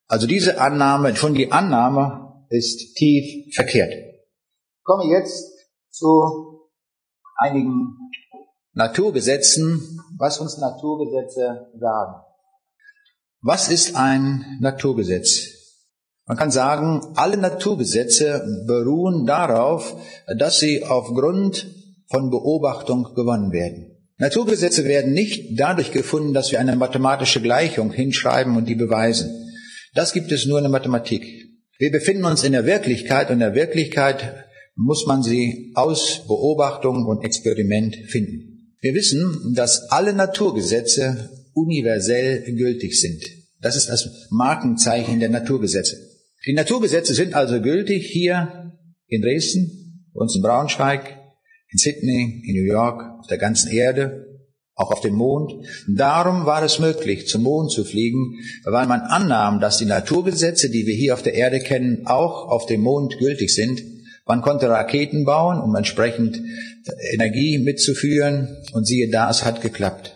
Also 0.08 0.26
diese 0.26 0.60
Annahme, 0.60 1.16
schon 1.16 1.36
die 1.36 1.52
Annahme 1.52 2.46
ist 2.50 2.96
tief 2.96 3.54
verkehrt. 3.54 3.94
Komme 4.90 5.06
jetzt 5.06 5.54
zu 5.92 6.68
einigen 7.38 7.96
Naturgesetzen, 8.74 10.00
was 10.18 10.40
uns 10.40 10.58
Naturgesetze 10.58 11.68
sagen. 11.80 12.16
Was 13.44 13.70
ist 13.70 13.96
ein 13.96 14.58
Naturgesetz? 14.62 15.42
Man 16.26 16.38
kann 16.38 16.50
sagen, 16.50 17.14
alle 17.14 17.38
Naturgesetze 17.38 18.44
beruhen 18.66 19.28
darauf, 19.28 19.96
dass 20.40 20.58
sie 20.58 20.84
aufgrund 20.84 21.68
von 22.10 22.32
Beobachtung 22.32 23.14
gewonnen 23.14 23.52
werden. 23.52 23.96
Naturgesetze 24.18 24.86
werden 24.86 25.14
nicht 25.14 25.60
dadurch 25.60 25.92
gefunden, 25.92 26.34
dass 26.34 26.52
wir 26.52 26.60
eine 26.60 26.76
mathematische 26.76 27.44
Gleichung 27.44 27.92
hinschreiben 27.92 28.58
und 28.58 28.66
die 28.66 28.74
beweisen. 28.74 29.54
Das 29.94 30.14
gibt 30.14 30.32
es 30.32 30.48
nur 30.48 30.58
in 30.58 30.64
der 30.64 30.72
Mathematik. 30.72 31.24
Wir 31.78 31.92
befinden 31.92 32.26
uns 32.26 32.44
in 32.44 32.54
der 32.54 32.66
Wirklichkeit 32.66 33.28
und 33.28 33.34
in 33.34 33.40
der 33.42 33.54
Wirklichkeit 33.54 34.49
muss 34.82 35.06
man 35.06 35.22
sie 35.22 35.74
aus 35.76 36.22
Beobachtung 36.26 37.06
und 37.06 37.26
Experiment 37.26 37.98
finden. 38.08 38.76
Wir 38.80 38.94
wissen, 38.94 39.54
dass 39.54 39.92
alle 39.92 40.14
Naturgesetze 40.14 41.30
universell 41.54 42.44
gültig 42.56 43.00
sind. 43.00 43.22
Das 43.60 43.76
ist 43.76 43.90
das 43.90 44.28
Markenzeichen 44.30 45.20
der 45.20 45.30
Naturgesetze. 45.30 45.98
Die 46.46 46.54
Naturgesetze 46.54 47.14
sind 47.14 47.34
also 47.34 47.62
gültig 47.62 48.08
hier 48.10 48.72
in 49.08 49.22
Dresden, 49.22 50.08
uns 50.14 50.36
in 50.38 50.42
Braunschweig, 50.42 51.20
in 51.72 51.78
Sydney, 51.78 52.44
in 52.46 52.56
New 52.56 52.72
York, 52.72 53.20
auf 53.20 53.28
der 53.28 53.38
ganzen 53.38 53.70
Erde, 53.72 54.28
auch 54.76 54.92
auf 54.92 55.02
dem 55.02 55.16
Mond. 55.16 55.66
Darum 55.94 56.46
war 56.46 56.64
es 56.64 56.80
möglich, 56.80 57.28
zum 57.28 57.44
Mond 57.44 57.70
zu 57.70 57.84
fliegen, 57.84 58.40
weil 58.64 58.88
man 58.88 59.02
annahm, 59.02 59.60
dass 59.60 59.78
die 59.78 59.86
Naturgesetze, 59.86 60.70
die 60.70 60.86
wir 60.86 60.96
hier 60.96 61.14
auf 61.16 61.22
der 61.22 61.34
Erde 61.34 61.60
kennen, 61.60 62.08
auch 62.08 62.48
auf 62.48 62.66
dem 62.66 62.80
Mond 62.80 63.18
gültig 63.20 63.54
sind. 63.54 63.82
Man 64.30 64.42
konnte 64.42 64.70
Raketen 64.70 65.26
bauen, 65.26 65.60
um 65.60 65.76
entsprechend 65.76 66.40
Energie 67.14 67.60
mitzuführen, 67.60 68.64
und 68.72 68.88
siehe 68.88 69.10
da, 69.12 69.30
es 69.30 69.44
hat 69.44 69.60
geklappt 69.60 70.16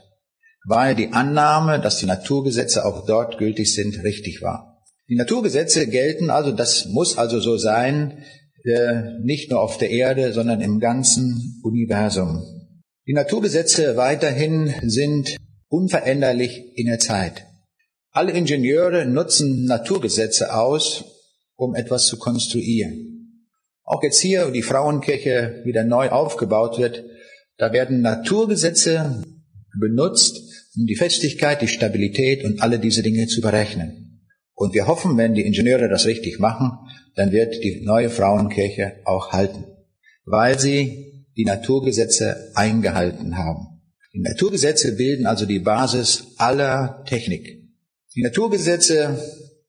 weil 0.66 0.96
die 0.96 1.12
Annahme, 1.12 1.80
dass 1.80 2.00
die 2.00 2.06
Naturgesetze 2.06 2.86
auch 2.86 3.06
dort 3.06 3.38
gültig 3.38 3.74
sind, 3.74 4.04
richtig 4.04 4.42
war. 4.42 4.82
Die 5.10 5.16
Naturgesetze 5.16 5.88
gelten 5.88 6.30
also, 6.30 6.52
das 6.52 6.86
muss 6.86 7.18
also 7.18 7.40
so 7.40 7.58
sein, 7.58 8.24
äh, 8.64 9.20
nicht 9.22 9.52
nur 9.52 9.60
auf 9.60 9.78
der 9.78 9.90
Erde, 9.90 10.32
sondern 10.32 10.62
im 10.62 10.80
ganzen 10.80 11.60
Universum. 11.64 12.44
Die 13.06 13.14
Naturgesetze 13.14 13.98
weiterhin 13.98 14.74
sind 14.84 15.36
unveränderlich 15.68 16.78
in 16.78 16.88
der 16.88 17.00
Zeit. 17.00 17.46
Alle 18.12 18.32
Ingenieure 18.32 19.06
nutzen 19.06 19.66
Naturgesetze 19.66 20.56
aus, 20.56 21.04
um 21.58 21.76
etwas 21.76 22.06
zu 22.06 22.18
konstruieren. 22.18 23.13
Auch 23.84 24.02
jetzt 24.02 24.20
hier, 24.20 24.48
wo 24.48 24.52
die 24.52 24.62
Frauenkirche 24.62 25.62
wieder 25.66 25.84
neu 25.84 26.10
aufgebaut 26.10 26.78
wird, 26.78 27.04
da 27.58 27.74
werden 27.74 28.02
Naturgesetze 28.02 29.24
benutzt, 29.80 30.40
um 30.76 30.86
die 30.86 30.96
Festigkeit, 30.96 31.62
die 31.62 31.68
Stabilität 31.68 32.44
und 32.44 32.62
alle 32.62 32.80
diese 32.80 33.04
Dinge 33.04 33.28
zu 33.28 33.42
berechnen. 33.42 34.22
Und 34.56 34.74
wir 34.74 34.88
hoffen, 34.88 35.18
wenn 35.18 35.34
die 35.34 35.46
Ingenieure 35.46 35.90
das 35.90 36.06
richtig 36.06 36.40
machen, 36.40 36.72
dann 37.16 37.32
wird 37.32 37.64
die 37.64 37.82
neue 37.84 38.10
Frauenkirche 38.10 39.02
auch 39.06 39.32
halten, 39.32 39.66
weil 40.26 40.60
sie 40.60 41.26
die 41.36 41.46
Naturgesetze 41.46 42.52
eingehalten 42.56 43.38
haben. 43.38 43.82
Die 44.14 44.22
Naturgesetze 44.22 44.96
bilden 44.96 45.26
also 45.26 45.46
die 45.46 45.60
Basis 45.60 46.36
aller 46.38 47.04
Technik. 47.08 47.64
Die 48.16 48.22
Naturgesetze 48.22 49.20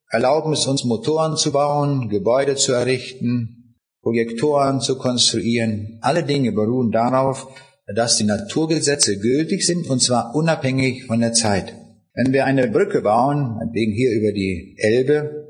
erlauben 0.09 0.53
es 0.53 0.67
uns, 0.67 0.83
Motoren 0.83 1.35
zu 1.35 1.51
bauen, 1.51 2.09
Gebäude 2.09 2.55
zu 2.55 2.71
errichten, 2.71 3.64
Projektoren 4.05 4.81
zu 4.81 4.99
konstruieren. 4.99 5.97
Alle 6.01 6.21
Dinge 6.21 6.51
beruhen 6.51 6.91
darauf, 6.91 7.47
dass 7.87 8.17
die 8.17 8.23
Naturgesetze 8.23 9.17
gültig 9.17 9.65
sind 9.65 9.89
und 9.89 9.99
zwar 9.99 10.35
unabhängig 10.35 11.05
von 11.05 11.21
der 11.21 11.33
Zeit. 11.33 11.73
Wenn 12.13 12.31
wir 12.31 12.45
eine 12.45 12.67
Brücke 12.67 13.01
bauen, 13.01 13.59
wegen 13.73 13.93
hier 13.93 14.11
über 14.11 14.31
die 14.31 14.75
Elbe, 14.77 15.47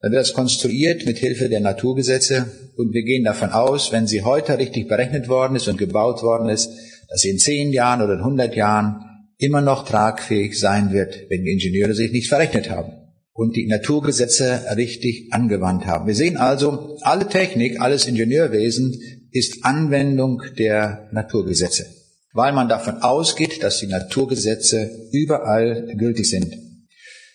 dann 0.00 0.10
wird 0.10 0.20
das 0.20 0.34
konstruiert 0.34 1.06
mit 1.06 1.18
Hilfe 1.18 1.48
der 1.48 1.60
Naturgesetze 1.60 2.46
und 2.76 2.92
wir 2.92 3.04
gehen 3.04 3.22
davon 3.22 3.50
aus, 3.50 3.92
wenn 3.92 4.08
sie 4.08 4.22
heute 4.22 4.58
richtig 4.58 4.88
berechnet 4.88 5.28
worden 5.28 5.54
ist 5.54 5.68
und 5.68 5.78
gebaut 5.78 6.24
worden 6.24 6.48
ist, 6.48 6.72
dass 7.08 7.20
sie 7.20 7.30
in 7.30 7.38
zehn 7.38 7.72
Jahren 7.72 8.02
oder 8.02 8.14
in 8.14 8.24
hundert 8.24 8.56
Jahren 8.56 8.96
immer 9.38 9.60
noch 9.60 9.84
tragfähig 9.84 10.58
sein 10.58 10.92
wird, 10.92 11.26
wenn 11.28 11.44
die 11.44 11.52
Ingenieure 11.52 11.94
sich 11.94 12.10
nicht 12.10 12.28
verrechnet 12.28 12.68
haben 12.68 13.01
und 13.32 13.56
die 13.56 13.66
Naturgesetze 13.66 14.62
richtig 14.76 15.32
angewandt 15.32 15.86
haben. 15.86 16.06
Wir 16.06 16.14
sehen 16.14 16.36
also, 16.36 16.98
alle 17.00 17.28
Technik, 17.28 17.80
alles 17.80 18.06
Ingenieurwesen 18.06 19.00
ist 19.30 19.64
Anwendung 19.64 20.42
der 20.58 21.08
Naturgesetze, 21.12 21.86
weil 22.32 22.52
man 22.52 22.68
davon 22.68 22.98
ausgeht, 22.98 23.62
dass 23.62 23.78
die 23.80 23.86
Naturgesetze 23.86 25.08
überall 25.12 25.94
gültig 25.96 26.28
sind. 26.28 26.54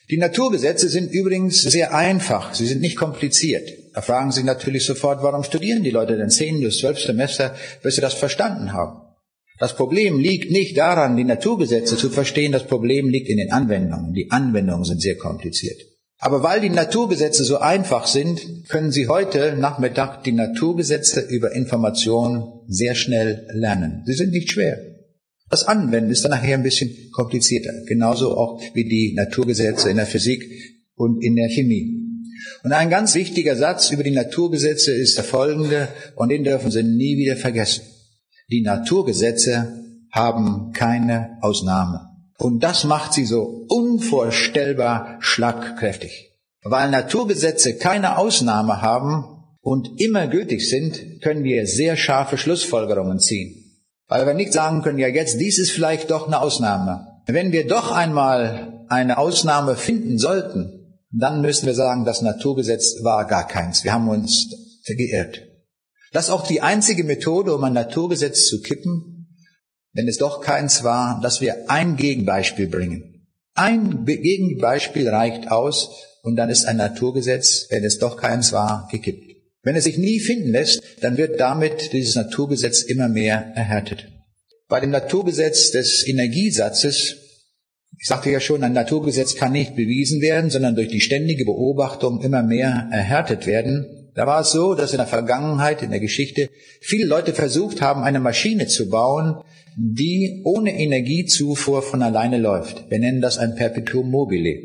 Die 0.10 0.18
Naturgesetze 0.18 0.88
sind 0.88 1.12
übrigens 1.12 1.62
sehr 1.62 1.94
einfach, 1.94 2.54
sie 2.54 2.66
sind 2.66 2.80
nicht 2.82 2.96
kompliziert. 2.96 3.70
Da 3.94 4.02
fragen 4.02 4.32
Sie 4.32 4.44
natürlich 4.44 4.86
sofort, 4.86 5.24
warum 5.24 5.44
studieren 5.44 5.84
die 5.84 5.90
Leute 5.90 6.18
denn 6.18 6.30
zehn 6.30 6.62
bis 6.62 6.78
zwölf 6.78 7.00
Semester, 7.00 7.56
bis 7.82 7.96
sie 7.96 8.02
das 8.02 8.14
verstanden 8.14 8.72
haben? 8.72 9.07
Das 9.60 9.76
Problem 9.76 10.20
liegt 10.20 10.52
nicht 10.52 10.78
daran, 10.78 11.18
die 11.18 11.24
Naturgesetze 11.24 11.98
zu 11.98 12.10
verstehen, 12.10 12.52
das 12.52 12.68
Problem 12.68 13.10
liegt 13.10 13.28
in 13.28 13.38
den 13.38 13.52
Anwendungen. 13.52 14.14
Die 14.14 14.30
Anwendungen 14.30 14.86
sind 14.86 15.02
sehr 15.02 15.18
kompliziert. 15.18 15.82
Aber 16.20 16.42
weil 16.44 16.62
die 16.62 16.70
Naturgesetze 16.70 17.44
so 17.44 17.58
einfach 17.58 18.08
sind, 18.08 18.68
können 18.70 18.92
Sie 18.92 19.08
heute 19.08 19.56
Nachmittag 19.56 20.24
die 20.24 20.32
Naturgesetze 20.32 21.22
über 21.22 21.54
Information 21.54 22.62
sehr 22.68 22.96
schnell 22.96 23.48
lernen. 23.52 24.04
Sie 24.06 24.14
sind 24.14 24.32
nicht 24.32 24.52
schwer. 24.52 24.80
Das 25.50 25.64
Anwenden 25.64 26.12
ist 26.12 26.24
dann 26.24 26.32
nachher 26.32 26.56
ein 26.56 26.64
bisschen 26.64 27.12
komplizierter. 27.12 27.72
Genauso 27.88 28.36
auch 28.36 28.62
wie 28.74 28.84
die 28.84 29.14
Naturgesetze 29.16 29.90
in 29.90 29.98
der 29.98 30.08
Physik 30.08 30.44
und 30.96 31.24
in 31.24 31.36
der 31.36 31.50
Chemie. 31.50 32.04
Und 32.64 32.74
ein 32.74 32.90
ganz 32.90 33.16
wichtiger 33.16 33.56
Satz 33.56 33.92
über 33.92 34.04
die 34.04 34.12
Naturgesetze 34.12 34.92
ist 34.94 35.18
der 35.18 35.24
folgende, 35.24 35.88
und 36.16 36.30
den 36.30 36.44
dürfen 36.44 36.72
Sie 36.72 36.84
nie 36.84 37.18
wieder 37.18 37.38
vergessen. 37.38 37.84
Die 38.50 38.62
Naturgesetze 38.62 39.84
haben 40.12 40.72
keine 40.74 41.38
Ausnahme. 41.42 42.08
Und 42.38 42.64
das 42.64 42.86
macht 42.86 43.14
sie 43.14 43.26
so 43.26 43.66
unvorstellbar 43.68 45.18
schlagkräftig. 45.20 46.32
Weil 46.64 46.90
Naturgesetze 46.90 47.78
keine 47.78 48.18
Ausnahme 48.18 48.82
haben 48.82 49.26
und 49.62 50.00
immer 50.00 50.28
gültig 50.28 50.70
sind, 50.70 51.22
können 51.22 51.44
wir 51.44 51.68
sehr 51.68 51.98
scharfe 51.98 52.38
Schlussfolgerungen 52.38 53.20
ziehen. 53.20 53.84
Weil 54.08 54.26
wir 54.26 54.34
nicht 54.34 54.54
sagen 54.54 54.82
können, 54.82 55.00
ja 55.00 55.10
jetzt, 55.10 55.42
dies 55.42 55.60
ist 55.60 55.72
vielleicht 55.72 56.10
doch 56.10 56.28
eine 56.28 56.40
Ausnahme. 56.40 57.22
Wenn 57.26 57.52
wir 57.52 57.68
doch 57.68 57.92
einmal 57.92 58.86
eine 58.88 59.18
Ausnahme 59.18 59.76
finden 59.76 60.18
sollten, 60.18 61.02
dann 61.12 61.42
müssen 61.42 61.66
wir 61.66 61.74
sagen, 61.74 62.06
das 62.06 62.22
Naturgesetz 62.22 63.04
war 63.04 63.26
gar 63.26 63.48
keins. 63.48 63.84
Wir 63.84 63.94
haben 63.94 64.08
uns 64.08 64.48
geirrt. 64.86 65.47
Das 66.18 66.30
ist 66.30 66.32
auch 66.32 66.48
die 66.48 66.62
einzige 66.62 67.04
Methode, 67.04 67.54
um 67.54 67.64
ein 67.64 67.74
Naturgesetz 67.74 68.48
zu 68.48 68.64
kippen, 68.64 69.28
wenn 69.94 70.08
es 70.08 70.18
doch 70.18 70.42
keins 70.42 70.84
war, 70.84 71.20
dass 71.22 71.42
wir 71.42 71.70
ein 71.70 71.96
Gegenbeispiel 71.96 72.66
bringen. 72.66 73.28
Ein 73.54 74.04
Gegenbeispiel 74.04 75.08
reicht 75.10 75.52
aus 75.52 75.92
und 76.24 76.36
dann 76.36 76.50
ist 76.50 76.66
ein 76.66 76.78
Naturgesetz, 76.78 77.68
wenn 77.70 77.84
es 77.84 78.00
doch 78.00 78.18
keins 78.18 78.52
war, 78.52 78.88
gekippt. 78.92 79.32
Wenn 79.62 79.76
es 79.76 79.84
sich 79.84 80.00
nie 80.00 80.20
finden 80.20 80.50
lässt, 80.50 80.82
dann 81.02 81.18
wird 81.18 81.40
damit 81.40 81.94
dieses 81.94 82.16
Naturgesetz 82.16 82.82
immer 82.82 83.10
mehr 83.10 83.52
erhärtet. 83.54 84.08
Bei 84.68 84.80
dem 84.80 84.90
Naturgesetz 84.90 85.70
des 85.70 86.04
Energiesatzes, 86.08 87.16
ich 87.96 88.08
sagte 88.08 88.32
ja 88.32 88.40
schon, 88.40 88.64
ein 88.64 88.74
Naturgesetz 88.74 89.36
kann 89.36 89.52
nicht 89.52 89.76
bewiesen 89.76 90.20
werden, 90.22 90.50
sondern 90.50 90.74
durch 90.74 90.88
die 90.88 91.02
ständige 91.02 91.46
Beobachtung 91.46 92.22
immer 92.22 92.42
mehr 92.42 92.88
erhärtet 92.92 93.46
werden. 93.46 94.07
Da 94.18 94.26
war 94.26 94.42
es 94.42 94.52
so, 94.52 94.74
dass 94.74 94.94
in 94.94 94.98
der 94.98 95.06
Vergangenheit, 95.06 95.84
in 95.84 95.92
der 95.92 96.00
Geschichte, 96.00 96.50
viele 96.82 97.06
Leute 97.06 97.34
versucht 97.34 97.82
haben, 97.82 98.02
eine 98.02 98.20
Maschine 98.20 98.66
zu 98.66 98.90
bauen, 98.90 99.44
die 99.78 100.42
ohne 100.44 100.76
Energiezufuhr 100.76 101.84
von 101.84 102.02
alleine 102.02 102.40
läuft. 102.40 102.90
Wir 102.90 102.98
nennen 102.98 103.22
das 103.22 103.38
ein 103.38 103.54
Perpetuum 103.54 104.10
mobile. 104.10 104.56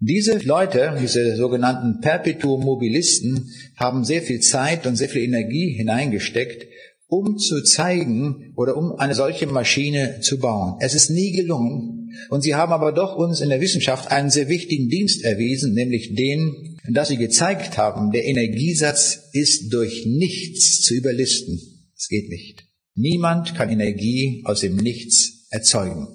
Diese 0.00 0.38
Leute, 0.38 0.96
diese 1.00 1.36
sogenannten 1.36 2.00
Perpetuum 2.00 2.64
Mobilisten, 2.64 3.52
haben 3.76 4.04
sehr 4.04 4.20
viel 4.20 4.40
Zeit 4.40 4.84
und 4.84 4.96
sehr 4.96 5.08
viel 5.08 5.22
Energie 5.22 5.74
hineingesteckt, 5.76 6.66
um 7.08 7.38
zu 7.38 7.62
zeigen 7.62 8.52
oder 8.54 8.76
um 8.76 8.92
eine 8.92 9.14
solche 9.14 9.46
Maschine 9.46 10.20
zu 10.20 10.38
bauen. 10.38 10.76
Es 10.80 10.94
ist 10.94 11.10
nie 11.10 11.32
gelungen. 11.32 12.10
Und 12.30 12.42
sie 12.42 12.54
haben 12.54 12.72
aber 12.72 12.92
doch 12.92 13.16
uns 13.16 13.40
in 13.40 13.48
der 13.48 13.60
Wissenschaft 13.60 14.10
einen 14.10 14.30
sehr 14.30 14.48
wichtigen 14.48 14.88
Dienst 14.88 15.24
erwiesen, 15.24 15.74
nämlich 15.74 16.14
den, 16.14 16.78
dass 16.92 17.08
sie 17.08 17.16
gezeigt 17.16 17.78
haben, 17.78 18.12
der 18.12 18.26
Energiesatz 18.26 19.30
ist 19.32 19.72
durch 19.72 20.04
nichts 20.06 20.82
zu 20.82 20.94
überlisten. 20.94 21.58
Es 21.96 22.08
geht 22.08 22.28
nicht. 22.28 22.64
Niemand 22.94 23.54
kann 23.54 23.70
Energie 23.70 24.42
aus 24.44 24.60
dem 24.60 24.76
Nichts 24.76 25.46
erzeugen. 25.50 26.08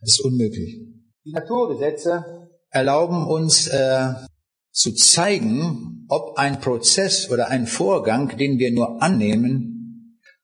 Das 0.00 0.10
ist 0.10 0.20
unmöglich. 0.20 0.78
Die 1.24 1.32
Naturgesetze 1.32 2.24
erlauben 2.70 3.26
uns 3.26 3.66
äh, 3.66 4.12
zu 4.70 4.92
zeigen, 4.92 6.06
ob 6.08 6.38
ein 6.38 6.60
Prozess 6.60 7.30
oder 7.30 7.48
ein 7.48 7.66
Vorgang, 7.66 8.36
den 8.36 8.58
wir 8.58 8.70
nur 8.72 9.02
annehmen, 9.02 9.77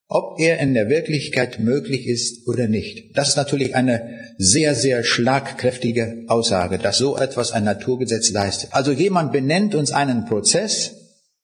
ob 0.08 0.38
er 0.38 0.58
in 0.58 0.74
der 0.74 0.88
Wirklichkeit 0.88 1.60
möglich 1.60 2.06
ist 2.06 2.46
oder 2.46 2.68
nicht. 2.68 3.16
Das 3.16 3.28
ist 3.30 3.36
natürlich 3.36 3.74
eine 3.74 4.20
sehr, 4.36 4.74
sehr 4.74 5.02
schlagkräftige 5.02 6.24
Aussage, 6.28 6.78
dass 6.78 6.98
so 6.98 7.16
etwas 7.16 7.52
ein 7.52 7.64
Naturgesetz 7.64 8.30
leistet. 8.30 8.70
Also 8.72 8.92
jemand 8.92 9.32
benennt 9.32 9.74
uns 9.74 9.92
einen 9.92 10.26
Prozess, 10.26 10.94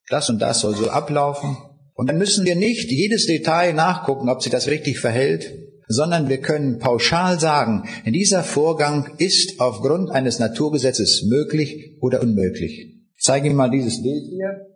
das 0.09 0.29
und 0.29 0.41
das 0.41 0.61
soll 0.61 0.75
so 0.75 0.91
ablaufen, 0.91 1.57
und 1.95 2.07
dann 2.07 2.19
müssen 2.19 2.47
wir 2.47 2.57
nicht 2.57 2.91
jedes 2.91 3.27
Detail 3.27 3.75
nachgucken, 3.75 4.31
ob 4.31 4.43
sich 4.43 4.51
das 4.51 4.69
richtig 4.69 5.01
verhält, 5.01 5.53
sondern 5.87 6.29
wir 6.29 6.39
können 6.39 6.79
pauschal 6.79 7.39
sagen, 7.39 7.89
dieser 8.07 8.43
Vorgang 8.43 9.17
ist 9.19 9.61
aufgrund 9.61 10.11
eines 10.11 10.39
Naturgesetzes 10.39 11.25
möglich 11.25 11.99
oder 12.01 12.23
unmöglich. 12.23 13.03
Ich 13.17 13.25
zeige 13.25 13.49
Ihnen 13.49 13.57
mal 13.57 13.71
dieses 13.71 14.03
Bild 14.03 14.25
hier. 14.31 14.67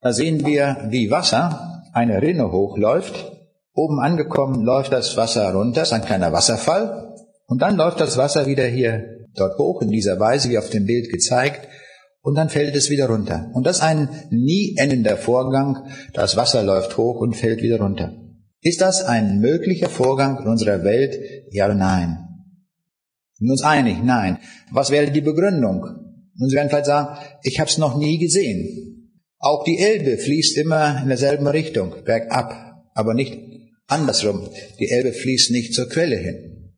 Da 0.00 0.12
sehen 0.12 0.46
wir, 0.46 0.86
wie 0.90 1.10
Wasser 1.10 1.73
eine 1.94 2.20
Rinne 2.20 2.50
hochläuft. 2.50 3.32
Oben 3.72 4.00
angekommen 4.00 4.64
läuft 4.64 4.92
das 4.92 5.16
Wasser 5.16 5.52
runter, 5.52 5.82
ist 5.82 5.92
ein 5.92 6.04
kleiner 6.04 6.32
Wasserfall. 6.32 7.14
Und 7.46 7.62
dann 7.62 7.76
läuft 7.76 8.00
das 8.00 8.16
Wasser 8.16 8.46
wieder 8.46 8.64
hier 8.64 9.26
dort 9.34 9.58
hoch, 9.58 9.82
in 9.82 9.90
dieser 9.90 10.18
Weise, 10.18 10.50
wie 10.50 10.58
auf 10.58 10.70
dem 10.70 10.86
Bild 10.86 11.10
gezeigt. 11.10 11.68
Und 12.20 12.36
dann 12.36 12.48
fällt 12.48 12.74
es 12.74 12.90
wieder 12.90 13.08
runter. 13.08 13.50
Und 13.52 13.66
das 13.66 13.76
ist 13.76 13.82
ein 13.82 14.08
nie 14.30 14.76
endender 14.78 15.16
Vorgang. 15.16 15.88
Das 16.14 16.36
Wasser 16.36 16.62
läuft 16.62 16.96
hoch 16.96 17.20
und 17.20 17.36
fällt 17.36 17.62
wieder 17.62 17.80
runter. 17.80 18.12
Ist 18.60 18.80
das 18.80 19.04
ein 19.04 19.40
möglicher 19.40 19.90
Vorgang 19.90 20.38
in 20.40 20.46
unserer 20.46 20.84
Welt? 20.84 21.18
Ja 21.50 21.66
oder 21.66 21.74
nein? 21.74 22.18
Sind 23.34 23.48
wir 23.48 23.52
uns 23.52 23.62
einig? 23.62 24.02
Nein. 24.02 24.38
Was 24.72 24.90
wäre 24.90 25.10
die 25.10 25.20
Begründung? 25.20 25.82
Und 25.82 26.48
Sie 26.48 26.56
werden 26.56 26.70
vielleicht 26.70 26.86
sagen, 26.86 27.18
ich 27.42 27.60
habe 27.60 27.68
es 27.68 27.78
noch 27.78 27.98
nie 27.98 28.18
gesehen. 28.18 28.93
Auch 29.44 29.62
die 29.62 29.76
Elbe 29.76 30.16
fließt 30.16 30.56
immer 30.56 31.02
in 31.02 31.08
derselben 31.08 31.46
Richtung, 31.46 31.94
bergab, 32.06 32.82
aber 32.94 33.12
nicht 33.12 33.38
andersrum. 33.86 34.48
Die 34.80 34.88
Elbe 34.88 35.12
fließt 35.12 35.50
nicht 35.50 35.74
zur 35.74 35.86
Quelle 35.86 36.16
hin. 36.16 36.72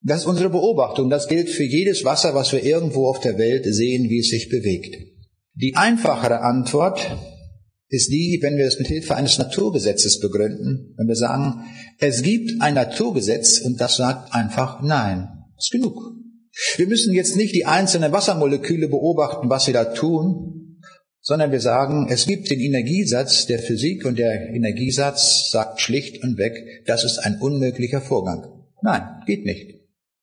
Das 0.00 0.20
ist 0.20 0.26
unsere 0.26 0.48
Beobachtung. 0.48 1.10
Das 1.10 1.28
gilt 1.28 1.50
für 1.50 1.64
jedes 1.64 2.04
Wasser, 2.04 2.34
was 2.34 2.52
wir 2.52 2.64
irgendwo 2.64 3.06
auf 3.06 3.20
der 3.20 3.36
Welt 3.36 3.66
sehen, 3.66 4.08
wie 4.08 4.20
es 4.20 4.30
sich 4.30 4.48
bewegt. 4.48 4.96
Die 5.56 5.76
einfachere 5.76 6.40
Antwort 6.40 7.06
ist 7.88 8.10
die, 8.10 8.38
wenn 8.40 8.56
wir 8.56 8.64
es 8.64 8.78
mit 8.78 8.88
Hilfe 8.88 9.14
eines 9.14 9.36
Naturgesetzes 9.36 10.18
begründen, 10.18 10.94
wenn 10.96 11.08
wir 11.08 11.16
sagen, 11.16 11.66
es 11.98 12.22
gibt 12.22 12.62
ein 12.62 12.72
Naturgesetz 12.72 13.60
und 13.60 13.78
das 13.78 13.96
sagt 13.96 14.34
einfach 14.34 14.80
nein. 14.80 15.28
Das 15.54 15.66
ist 15.66 15.70
genug. 15.70 16.00
Wir 16.78 16.86
müssen 16.86 17.12
jetzt 17.12 17.36
nicht 17.36 17.54
die 17.54 17.66
einzelnen 17.66 18.12
Wassermoleküle 18.12 18.88
beobachten, 18.88 19.50
was 19.50 19.66
sie 19.66 19.74
da 19.74 19.84
tun, 19.84 20.65
sondern 21.26 21.50
wir 21.50 21.60
sagen, 21.60 22.06
es 22.08 22.24
gibt 22.26 22.52
den 22.52 22.60
Energiesatz 22.60 23.46
der 23.46 23.58
Physik 23.58 24.04
und 24.04 24.16
der 24.16 24.50
Energiesatz 24.50 25.50
sagt 25.50 25.80
schlicht 25.80 26.22
und 26.22 26.38
weg, 26.38 26.84
das 26.86 27.02
ist 27.02 27.18
ein 27.18 27.40
unmöglicher 27.40 28.00
Vorgang. 28.00 28.46
Nein, 28.80 29.02
geht 29.26 29.44
nicht. 29.44 29.74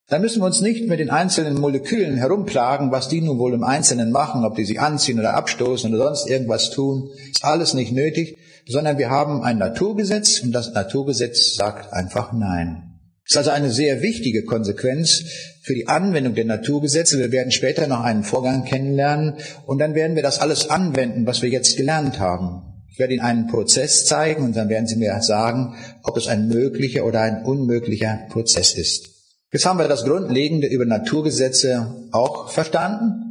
Da 0.07 0.17
müssen 0.19 0.41
wir 0.41 0.45
uns 0.45 0.61
nicht 0.61 0.87
mit 0.87 1.01
den 1.01 1.09
einzelnen 1.09 1.59
Molekülen 1.59 2.15
herumplagen, 2.15 2.91
was 2.91 3.09
die 3.09 3.19
nun 3.19 3.37
wohl 3.37 3.53
im 3.53 3.65
Einzelnen 3.65 4.11
machen, 4.11 4.45
ob 4.45 4.55
die 4.55 4.63
sich 4.63 4.79
anziehen 4.79 5.19
oder 5.19 5.33
abstoßen 5.33 5.93
oder 5.93 6.05
sonst 6.05 6.29
irgendwas 6.29 6.69
tun. 6.69 7.09
Ist 7.29 7.43
alles 7.43 7.73
nicht 7.73 7.91
nötig, 7.91 8.37
sondern 8.65 8.97
wir 8.97 9.09
haben 9.09 9.43
ein 9.43 9.57
Naturgesetz 9.57 10.39
und 10.39 10.53
das 10.53 10.73
Naturgesetz 10.73 11.55
sagt 11.55 11.91
einfach 11.91 12.31
Nein. 12.31 13.01
Das 13.25 13.31
ist 13.31 13.37
also 13.39 13.49
eine 13.49 13.71
sehr 13.71 14.01
wichtige 14.01 14.45
Konsequenz 14.45 15.25
für 15.63 15.73
die 15.73 15.87
Anwendung 15.87 16.35
der 16.35 16.45
Naturgesetze. 16.45 17.17
Wir 17.17 17.31
werden 17.31 17.51
später 17.51 17.87
noch 17.87 18.01
einen 18.01 18.23
Vorgang 18.23 18.65
kennenlernen 18.65 19.37
und 19.65 19.79
dann 19.79 19.95
werden 19.95 20.15
wir 20.15 20.23
das 20.23 20.39
alles 20.39 20.69
anwenden, 20.69 21.25
was 21.25 21.41
wir 21.41 21.49
jetzt 21.49 21.77
gelernt 21.77 22.19
haben. 22.19 22.61
Ich 22.91 22.99
werde 22.99 23.13
Ihnen 23.13 23.23
einen 23.23 23.47
Prozess 23.47 24.05
zeigen 24.05 24.43
und 24.43 24.55
dann 24.55 24.69
werden 24.69 24.87
Sie 24.87 24.97
mir 24.97 25.19
sagen, 25.21 25.75
ob 26.03 26.17
es 26.17 26.27
ein 26.27 26.47
möglicher 26.47 27.05
oder 27.05 27.21
ein 27.21 27.43
unmöglicher 27.43 28.27
Prozess 28.29 28.73
ist. 28.73 29.09
Jetzt 29.51 29.65
haben 29.65 29.79
wir 29.79 29.87
das 29.87 30.03
Grundlegende 30.03 30.67
über 30.67 30.85
Naturgesetze 30.85 32.09
auch 32.11 32.49
verstanden. 32.49 33.23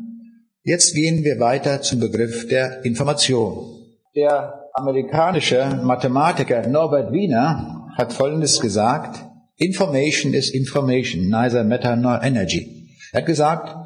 Jetzt 0.62 0.94
gehen 0.94 1.22
wir 1.24 1.38
weiter 1.38 1.82
zum 1.82 2.00
Begriff 2.00 2.48
der 2.48 2.84
Information. 2.84 3.76
Der 4.16 4.70
amerikanische 4.72 5.80
Mathematiker 5.82 6.66
Norbert 6.66 7.12
Wiener 7.12 7.88
hat 7.96 8.12
Folgendes 8.12 8.60
gesagt. 8.60 9.31
Information 9.62 10.34
is 10.34 10.50
information, 10.50 11.28
neither 11.28 11.62
matter 11.62 11.94
nor 11.94 12.20
energy. 12.22 12.88
Er 13.12 13.20
hat 13.20 13.26
gesagt, 13.26 13.76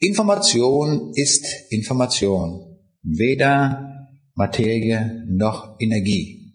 Information 0.00 1.12
ist 1.14 1.44
Information, 1.70 2.78
weder 3.02 4.08
Materie 4.34 5.24
noch 5.28 5.76
Energie. 5.78 6.54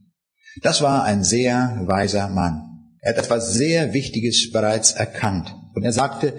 Das 0.63 0.81
war 0.81 1.03
ein 1.03 1.23
sehr 1.23 1.83
weiser 1.85 2.29
Mann. 2.29 2.61
Er 3.01 3.13
hat 3.13 3.23
etwas 3.23 3.53
sehr 3.53 3.93
Wichtiges 3.93 4.51
bereits 4.51 4.93
erkannt. 4.93 5.53
Und 5.75 5.83
er 5.83 5.93
sagte, 5.93 6.33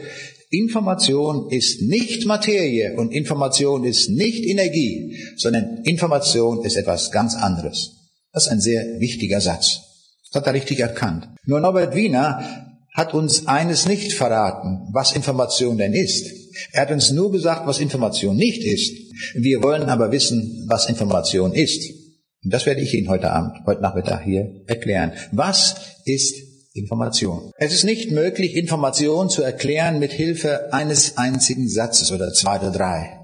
Information 0.51 1.49
ist 1.51 1.81
nicht 1.83 2.27
Materie 2.27 2.97
und 2.97 3.13
Information 3.13 3.85
ist 3.85 4.11
nicht 4.11 4.45
Energie, 4.45 5.17
sondern 5.37 5.83
Information 5.85 6.65
ist 6.65 6.77
etwas 6.77 7.13
ganz 7.13 7.37
anderes. 7.37 8.11
Das 8.33 8.47
ist 8.47 8.53
ein 8.53 8.61
sehr 8.61 8.99
wichtiger 8.99 9.41
Satz. 9.41 9.92
Das 10.33 10.41
hat 10.41 10.47
er 10.47 10.55
richtig 10.55 10.81
erkannt. 10.81 11.29
Nur 11.45 11.61
Norbert 11.61 11.95
Wiener 11.95 12.73
hat 12.95 13.15
uns 13.15 13.47
eines 13.47 13.87
nicht 13.87 14.13
verraten, 14.13 14.89
was 14.93 15.13
Information 15.13 15.79
denn 15.79 15.93
ist. 15.93 16.27
Er 16.73 16.83
hat 16.83 16.91
uns 16.91 17.11
nur 17.11 17.33
gesagt, 17.33 17.67
was 17.67 17.79
Information 17.79 18.37
nicht 18.37 18.65
ist. 18.65 18.93
Wir 19.35 19.63
wollen 19.63 19.89
aber 19.89 20.11
wissen, 20.13 20.67
was 20.69 20.89
Information 20.89 21.53
ist. 21.53 21.83
Und 22.45 22.53
das 22.53 22.67
werde 22.67 22.81
ich 22.81 22.93
Ihnen 22.95 23.09
heute 23.09 23.31
Abend, 23.31 23.59
heute 23.67 23.83
Nachmittag 23.83 24.25
hier 24.25 24.63
erklären. 24.67 25.13
Was 25.31 25.77
ist 26.05 26.35
Information. 26.75 27.53
Es 27.59 27.75
ist 27.75 27.85
nicht 27.85 28.11
möglich, 28.11 28.57
Information 28.57 29.29
zu 29.29 29.43
erklären 29.43 29.99
mit 29.99 30.13
Hilfe 30.13 30.73
eines 30.73 31.19
einzigen 31.19 31.69
Satzes 31.69 32.11
oder 32.11 32.33
zwei 32.33 32.59
oder 32.59 32.71
drei. 32.71 33.22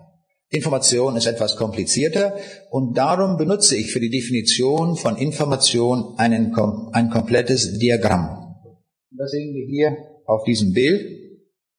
Information 0.50 1.16
ist 1.16 1.26
etwas 1.26 1.56
komplizierter 1.56 2.36
und 2.70 2.96
darum 2.96 3.36
benutze 3.36 3.76
ich 3.76 3.92
für 3.92 4.00
die 4.00 4.10
Definition 4.10 4.96
von 4.96 5.16
Information 5.16 6.14
einen, 6.16 6.54
ein 6.92 7.10
komplettes 7.10 7.78
Diagramm. 7.78 8.54
Das 9.10 9.30
sehen 9.30 9.54
wir 9.54 9.66
hier 9.66 9.96
auf 10.24 10.44
diesem 10.44 10.72
Bild. 10.72 11.04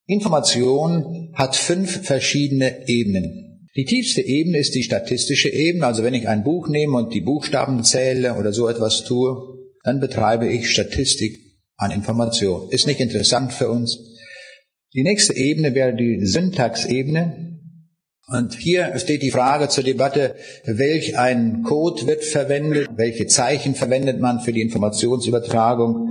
Information 0.06 1.32
hat 1.34 1.56
fünf 1.56 2.06
verschiedene 2.06 2.88
Ebenen. 2.88 3.70
Die 3.76 3.86
tiefste 3.86 4.22
Ebene 4.22 4.60
ist 4.60 4.76
die 4.76 4.84
statistische 4.84 5.50
Ebene, 5.50 5.86
also 5.86 6.04
wenn 6.04 6.14
ich 6.14 6.28
ein 6.28 6.44
Buch 6.44 6.68
nehme 6.68 6.98
und 6.98 7.14
die 7.14 7.22
Buchstaben 7.22 7.84
zähle 7.84 8.36
oder 8.36 8.52
so 8.52 8.68
etwas 8.68 9.04
tue, 9.04 9.60
dann 9.84 10.00
betreibe 10.00 10.52
ich 10.52 10.70
Statistik 10.70 11.38
an 11.78 11.92
Information. 11.92 12.70
Ist 12.72 12.88
nicht 12.88 13.00
interessant 13.00 13.54
für 13.54 13.70
uns. 13.70 13.98
Die 14.94 15.04
nächste 15.04 15.36
Ebene 15.36 15.76
wäre 15.76 15.96
die 15.96 16.26
Syntaxebene. 16.26 17.49
Und 18.32 18.54
hier 18.54 18.98
steht 19.00 19.24
die 19.24 19.32
Frage 19.32 19.70
zur 19.70 19.84
Debatte, 19.84 20.36
welch 20.66 21.18
ein 21.18 21.64
Code 21.64 22.06
wird 22.06 22.24
verwendet, 22.24 22.88
welche 22.96 23.26
Zeichen 23.26 23.74
verwendet 23.74 24.20
man 24.20 24.40
für 24.40 24.54
die 24.54 24.62
Informationsübertragung 24.62 26.10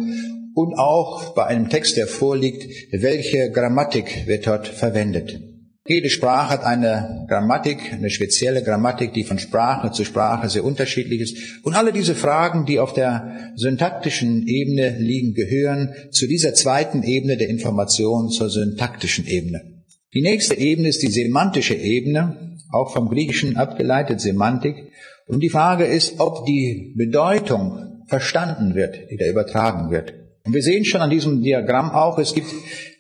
und 0.55 0.75
auch 0.75 1.35
bei 1.35 1.47
einem 1.47 1.69
Text, 1.69 1.97
der 1.97 2.09
vorliegt, 2.09 2.67
welche 2.91 3.53
Grammatik 3.53 4.27
wird 4.27 4.49
dort 4.49 4.67
verwendet. 4.67 5.41
Jede 5.87 6.11
Sprache 6.11 6.51
hat 6.51 6.65
eine 6.65 7.25
Grammatik, 7.29 7.93
eine 7.93 8.11
spezielle 8.11 8.63
Grammatik, 8.63 9.15
die 9.15 9.25
von 9.25 9.39
Sprache 9.39 9.93
zu 9.93 10.05
Sprache 10.05 10.51
sehr 10.51 10.65
unterschiedlich 10.65 11.21
ist. 11.21 11.65
Und 11.65 11.75
alle 11.75 11.93
diese 11.93 12.15
Fragen, 12.15 12.67
die 12.67 12.79
auf 12.79 12.93
der 12.93 13.53
syntaktischen 13.55 14.47
Ebene 14.47 14.99
liegen, 14.99 15.33
gehören 15.33 15.95
zu 16.11 16.27
dieser 16.27 16.53
zweiten 16.53 17.05
Ebene 17.05 17.39
der 17.39 17.49
Information, 17.49 18.29
zur 18.29 18.51
syntaktischen 18.51 19.27
Ebene. 19.27 19.78
Die 20.15 20.23
nächste 20.23 20.57
Ebene 20.57 20.89
ist 20.89 21.03
die 21.03 21.11
semantische 21.11 21.75
Ebene, 21.75 22.57
auch 22.73 22.93
vom 22.93 23.09
Griechischen 23.09 23.57
abgeleitet 23.57 24.21
Semantik. 24.21 24.77
Und 25.27 25.41
die 25.41 25.51
Frage 25.51 25.85
ist, 25.85 26.19
ob 26.19 26.47
die 26.47 26.95
Bedeutung 26.97 28.05
verstanden 28.07 28.75
wird, 28.75 29.11
die 29.11 29.17
da 29.17 29.27
übertragen 29.27 29.91
wird. 29.91 30.15
Und 30.45 30.55
wir 30.55 30.63
sehen 30.63 30.87
schon 30.87 31.03
an 31.03 31.11
diesem 31.11 31.43
Diagramm 31.43 31.91
auch, 31.91 32.19
es 32.19 32.35
gibt 32.35 32.49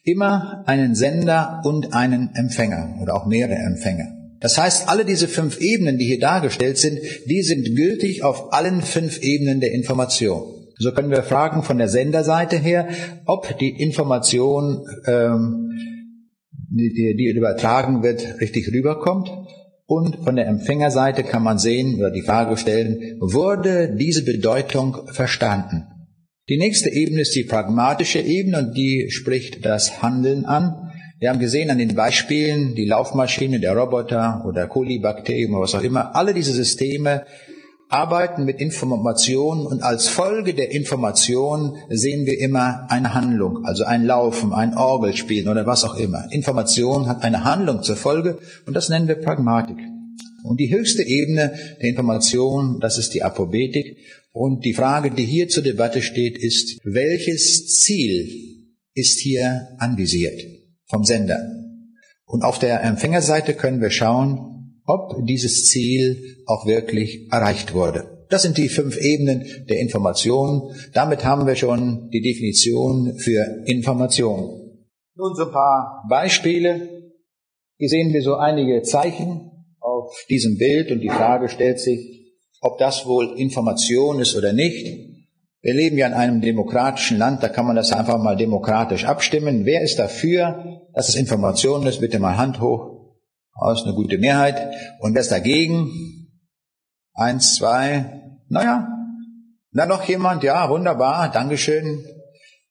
immer 0.05 0.65
einen 0.67 0.95
Sender 0.95 1.63
und 1.65 1.95
einen 1.95 2.31
Empfänger 2.35 2.99
oder 3.03 3.15
auch 3.15 3.27
mehrere 3.27 3.57
Empfänger. 3.57 4.19
Das 4.41 4.59
heißt, 4.59 4.89
alle 4.89 5.05
diese 5.05 5.29
fünf 5.29 5.61
Ebenen, 5.61 5.99
die 5.99 6.05
hier 6.05 6.21
dargestellt 6.21 6.79
sind, 6.79 7.01
die 7.27 7.43
sind 7.43 7.75
gültig 7.75 8.23
auf 8.23 8.53
allen 8.53 8.83
fünf 8.83 9.23
Ebenen 9.23 9.61
der 9.61 9.73
Information. 9.73 10.55
So 10.77 10.93
können 10.93 11.11
wir 11.11 11.25
fragen 11.25 11.63
von 11.63 11.79
der 11.79 11.89
Senderseite 11.89 12.57
her, 12.57 12.89
ob 13.25 13.59
die 13.59 13.71
Information, 13.83 14.87
ähm, 15.07 15.88
die, 16.71 17.17
die 17.17 17.37
übertragen 17.37 18.03
wird, 18.03 18.41
richtig 18.41 18.73
rüberkommt. 18.73 19.31
Und 19.87 20.17
von 20.25 20.37
der 20.37 20.47
Empfängerseite 20.47 21.23
kann 21.23 21.43
man 21.43 21.59
sehen 21.59 21.95
oder 21.99 22.11
die 22.11 22.23
Frage 22.23 22.57
stellen, 22.59 23.17
wurde 23.21 23.97
diese 23.97 24.23
Bedeutung 24.23 25.09
verstanden? 25.13 25.87
Die 26.51 26.59
nächste 26.59 26.91
Ebene 26.91 27.23
ist 27.23 27.35
die 27.35 27.45
pragmatische 27.45 28.21
Ebene 28.21 28.59
und 28.59 28.77
die 28.77 29.11
spricht 29.11 29.65
das 29.65 30.03
Handeln 30.03 30.45
an. 30.45 30.93
Wir 31.21 31.31
haben 31.31 31.41
gesehen 31.41 31.71
an 31.71 31.79
den 31.79 31.95
Beispielen, 31.95 32.75
die 32.75 32.85
Laufmaschine, 32.85 33.61
der 33.61 33.77
Roboter 33.77 34.45
oder 34.47 34.67
Kolibakterium 34.67 35.53
oder 35.53 35.63
was 35.63 35.75
auch 35.75 35.83
immer, 35.83 36.15
alle 36.15 36.35
diese 36.35 36.53
Systeme 36.53 37.25
arbeiten 37.89 38.45
mit 38.45 38.61
Informationen 38.61 39.67
und 39.67 39.83
als 39.83 40.09
Folge 40.09 40.55
der 40.55 40.73
Information 40.73 41.77
sehen 41.89 42.27
wir 42.27 42.39
immer 42.39 42.87
eine 42.91 43.15
Handlung, 43.15 43.65
also 43.65 43.85
ein 43.85 44.05
Laufen, 44.05 44.53
ein 44.53 44.77
Orgelspielen 44.77 45.49
oder 45.49 45.67
was 45.67 45.85
auch 45.85 45.97
immer. 45.97 46.31
Information 46.31 47.09
hat 47.09 47.23
eine 47.23 47.45
Handlung 47.45 47.83
zur 47.83 47.97
Folge 47.97 48.39
und 48.67 48.75
das 48.75 48.91
nennen 48.91 49.09
wir 49.09 49.15
Pragmatik. 49.17 49.79
Und 50.45 50.61
die 50.61 50.73
höchste 50.73 51.03
Ebene 51.03 51.53
der 51.81 51.91
Information, 51.91 52.79
das 52.81 52.99
ist 52.99 53.15
die 53.15 53.23
Apobetik. 53.23 53.99
Und 54.33 54.65
die 54.65 54.75
Frage, 54.75 55.11
die 55.11 55.25
hier 55.25 55.49
zur 55.49 55.63
Debatte 55.63 56.01
steht, 56.01 56.39
ist, 56.39 56.79
welches 56.85 57.81
Ziel 57.81 58.67
ist 58.95 59.19
hier 59.19 59.69
anvisiert 59.79 60.41
vom 60.87 61.05
Sender? 61.05 61.39
Und 62.25 62.45
auf 62.45 62.59
der 62.59 62.83
Empfängerseite 62.83 63.55
können 63.55 63.81
wir 63.81 63.91
schauen, 63.91 64.58
ob 64.89 65.27
dieses 65.27 65.67
Ziel 65.67 66.43
auch 66.47 66.67
wirklich 66.67 67.31
erreicht 67.31 67.75
wurde. 67.75 68.25
Das 68.31 68.43
sind 68.43 68.59
die 68.59 68.69
fünf 68.69 68.97
Ebenen 68.97 69.47
der 69.69 69.81
Information. 69.81 70.75
Damit 70.93 71.25
haben 71.25 71.47
wir 71.47 71.57
schon 71.57 72.11
die 72.11 72.23
Definition 72.23 73.19
für 73.19 73.63
Information. 73.67 74.81
Nun 75.15 75.35
so 75.35 75.45
ein 75.45 75.53
paar 75.53 76.05
Beispiele. 76.09 76.89
Hier 77.77 77.89
sehen 77.89 78.13
wir 78.13 78.23
so 78.23 78.37
einige 78.37 78.83
Zeichen 78.83 79.51
auf 79.81 80.25
diesem 80.29 80.57
Bild 80.59 80.91
und 80.91 81.01
die 81.01 81.09
Frage 81.09 81.49
stellt 81.49 81.81
sich, 81.81 82.35
ob 82.61 82.79
das 82.79 83.07
wohl 83.07 83.39
Information 83.39 84.21
ist 84.21 84.37
oder 84.37 84.53
nicht. 84.53 84.87
Wir 85.61 85.75
leben 85.75 85.99
ja 85.99 86.07
in 86.07 86.15
einem 86.15 86.41
demokratischen 86.41 87.19
Land, 87.19 87.43
da 87.43 87.49
kann 87.49 87.67
man 87.67 87.77
das 87.77 87.93
einfach 87.93 88.19
mal 88.19 88.37
demokratisch 88.37 89.05
abstimmen. 89.05 89.65
Wer 89.65 89.83
ist 89.83 89.99
dafür, 89.99 90.83
dass 90.95 91.09
es 91.09 91.15
Information 91.15 91.87
ist? 91.87 92.01
Bitte 92.01 92.19
mal 92.19 92.37
Hand 92.37 92.61
hoch. 92.61 92.98
Das 93.61 93.81
ist 93.81 93.87
eine 93.87 93.95
gute 93.95 94.19
Mehrheit. 94.19 94.75
Und 95.01 95.15
wer 95.15 95.21
ist 95.21 95.33
dagegen? 95.33 95.91
Eins, 97.15 97.57
zwei. 97.57 98.23
Naja. 98.49 98.89
Na 99.73 99.87
noch 99.87 100.05
jemand? 100.05 100.43
Ja, 100.43 100.71
wunderbar. 100.71 101.31
Dankeschön. 101.31 102.05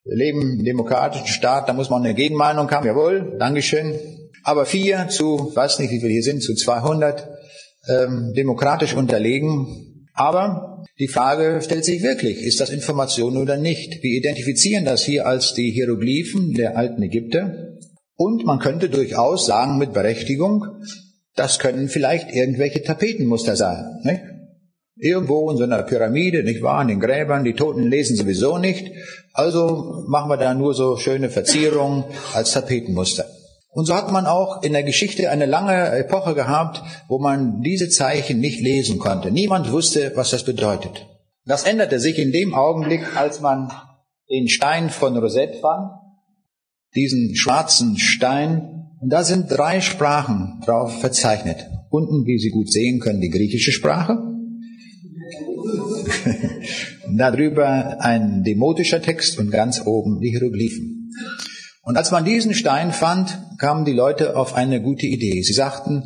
Wir 0.03 0.15
leben 0.15 0.59
im 0.59 0.63
demokratischen 0.63 1.27
Staat, 1.27 1.67
da 1.67 1.73
muss 1.73 1.89
man 1.89 2.03
eine 2.03 2.13
Gegenmeinung 2.13 2.71
haben. 2.71 2.87
Jawohl. 2.87 3.35
Dankeschön. 3.37 3.99
Aber 4.43 4.65
vier 4.65 5.09
zu, 5.09 5.51
weiß 5.53 5.79
nicht, 5.79 5.91
wie 5.91 6.01
wir 6.01 6.09
hier 6.09 6.23
sind, 6.23 6.41
zu 6.41 6.55
200 6.55 7.27
ähm, 7.89 8.33
demokratisch 8.35 8.93
unterlegen. 8.93 10.07
Aber 10.13 10.83
die 10.99 11.09
Frage 11.09 11.59
stellt 11.61 11.85
sich 11.85 12.01
wirklich, 12.01 12.41
ist 12.41 12.59
das 12.61 12.69
Information 12.69 13.37
oder 13.37 13.57
nicht? 13.57 14.01
Wir 14.01 14.17
identifizieren 14.17 14.85
das 14.85 15.03
hier 15.03 15.27
als 15.27 15.53
die 15.53 15.71
Hieroglyphen 15.71 16.53
der 16.53 16.77
alten 16.77 17.03
Ägypter. 17.03 17.66
Und 18.17 18.45
man 18.45 18.59
könnte 18.59 18.89
durchaus 18.89 19.45
sagen 19.45 19.77
mit 19.77 19.93
Berechtigung, 19.93 20.65
das 21.35 21.59
können 21.59 21.87
vielleicht 21.87 22.31
irgendwelche 22.33 22.81
Tapetenmuster 22.81 23.55
sein. 23.55 24.01
Nicht? 24.03 24.21
Irgendwo 24.95 25.51
in 25.51 25.57
so 25.57 25.63
einer 25.63 25.83
Pyramide, 25.83 26.43
nicht 26.43 26.63
wahr, 26.63 26.81
in 26.81 26.87
den 26.87 26.99
Gräbern, 26.99 27.43
die 27.43 27.53
Toten 27.53 27.83
lesen 27.83 28.17
sowieso 28.17 28.57
nicht. 28.57 28.91
Also 29.33 30.03
machen 30.07 30.29
wir 30.31 30.37
da 30.37 30.55
nur 30.55 30.73
so 30.73 30.97
schöne 30.97 31.29
Verzierungen 31.29 32.05
als 32.33 32.53
Tapetenmuster. 32.53 33.25
Und 33.69 33.85
so 33.85 33.93
hat 33.93 34.11
man 34.11 34.25
auch 34.25 34.63
in 34.63 34.73
der 34.73 34.81
Geschichte 34.81 35.29
eine 35.29 35.45
lange 35.45 35.91
Epoche 35.91 36.33
gehabt, 36.33 36.81
wo 37.07 37.19
man 37.19 37.61
diese 37.61 37.89
Zeichen 37.89 38.39
nicht 38.39 38.59
lesen 38.59 38.97
konnte. 38.97 39.29
Niemand 39.29 39.71
wusste, 39.71 40.13
was 40.15 40.31
das 40.31 40.43
bedeutet. 40.43 41.05
Das 41.45 41.65
änderte 41.65 41.99
sich 41.99 42.17
in 42.17 42.31
dem 42.31 42.55
Augenblick, 42.55 43.15
als 43.15 43.39
man 43.39 43.71
den 44.31 44.47
Stein 44.47 44.89
von 44.89 45.15
Rosette 45.15 45.59
fand, 45.59 45.91
diesen 46.95 47.35
schwarzen 47.35 47.97
Stein, 47.97 48.73
und 48.99 49.09
da 49.09 49.23
sind 49.23 49.51
drei 49.51 49.81
Sprachen 49.81 50.61
drauf 50.65 50.99
verzeichnet. 50.99 51.67
Unten, 51.89 52.25
wie 52.25 52.39
Sie 52.39 52.49
gut 52.49 52.71
sehen 52.71 52.99
können, 52.99 53.21
die 53.21 53.29
griechische 53.29 53.71
Sprache. 53.71 54.17
Darüber 57.15 58.01
ein 58.01 58.43
demotischer 58.43 59.01
Text 59.01 59.37
und 59.39 59.51
ganz 59.51 59.85
oben 59.85 60.19
die 60.19 60.29
Hieroglyphen. 60.29 61.11
Und 61.83 61.95
als 61.95 62.11
man 62.11 62.25
diesen 62.25 62.53
Stein 62.53 62.91
fand, 62.91 63.39
kamen 63.59 63.85
die 63.85 63.93
Leute 63.93 64.35
auf 64.35 64.55
eine 64.55 64.81
gute 64.81 65.05
Idee. 65.05 65.41
Sie 65.41 65.53
sagten, 65.53 66.03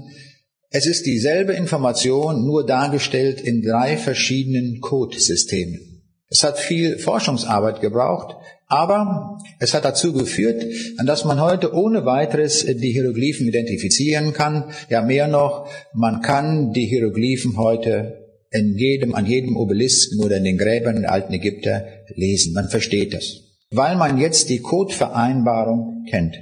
es 0.70 0.86
ist 0.86 1.06
dieselbe 1.06 1.54
Information, 1.54 2.46
nur 2.46 2.66
dargestellt 2.66 3.42
in 3.42 3.62
drei 3.62 3.98
verschiedenen 3.98 4.80
Codesystemen. 4.80 5.91
Es 6.32 6.44
hat 6.44 6.58
viel 6.58 6.98
Forschungsarbeit 6.98 7.82
gebraucht, 7.82 8.36
aber 8.68 9.38
es 9.60 9.76
hat 9.76 9.86
dazu 9.86 10.14
geführt, 10.14 10.64
dass 11.06 11.26
man 11.26 11.40
heute 11.40 11.76
ohne 11.76 12.06
weiteres 12.06 12.66
die 12.66 12.92
Hieroglyphen 12.92 13.48
identifizieren 13.48 14.34
kann. 14.34 14.72
Ja, 14.90 15.04
mehr 15.04 15.28
noch, 15.28 15.70
man 15.94 16.22
kann 16.22 16.72
die 16.72 16.86
Hieroglyphen 16.86 17.58
heute 17.58 18.18
in 18.50 18.76
jedem, 18.78 19.14
an 19.14 19.28
jedem 19.28 19.56
Obelisken 19.56 20.24
oder 20.24 20.38
in 20.38 20.46
den 20.46 20.58
Gräbern 20.58 21.02
der 21.02 21.12
alten 21.12 21.34
Ägypter 21.34 21.86
lesen. 22.16 22.54
Man 22.54 22.70
versteht 22.70 23.14
das 23.14 23.52
weil 23.72 23.96
man 23.96 24.18
jetzt 24.18 24.50
die 24.50 24.60
Codevereinbarung 24.60 26.06
kennt. 26.10 26.36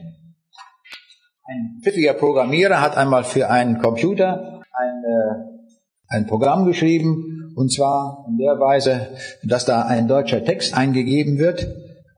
Ein 1.45 1.79
pfiffiger 1.83 2.13
Programmierer 2.13 2.81
hat 2.81 2.97
einmal 2.97 3.23
für 3.23 3.49
einen 3.49 3.79
Computer 3.79 4.61
ein, 4.73 5.03
äh, 5.03 6.15
ein 6.15 6.25
Programm 6.25 6.65
geschrieben, 6.65 7.38
und 7.59 7.73
zwar 7.73 8.25
in 8.29 8.37
der 8.37 8.57
Weise, 8.57 9.09
dass 9.43 9.65
da 9.65 9.81
ein 9.81 10.07
deutscher 10.07 10.45
Text 10.45 10.73
eingegeben 10.73 11.39
wird 11.39 11.67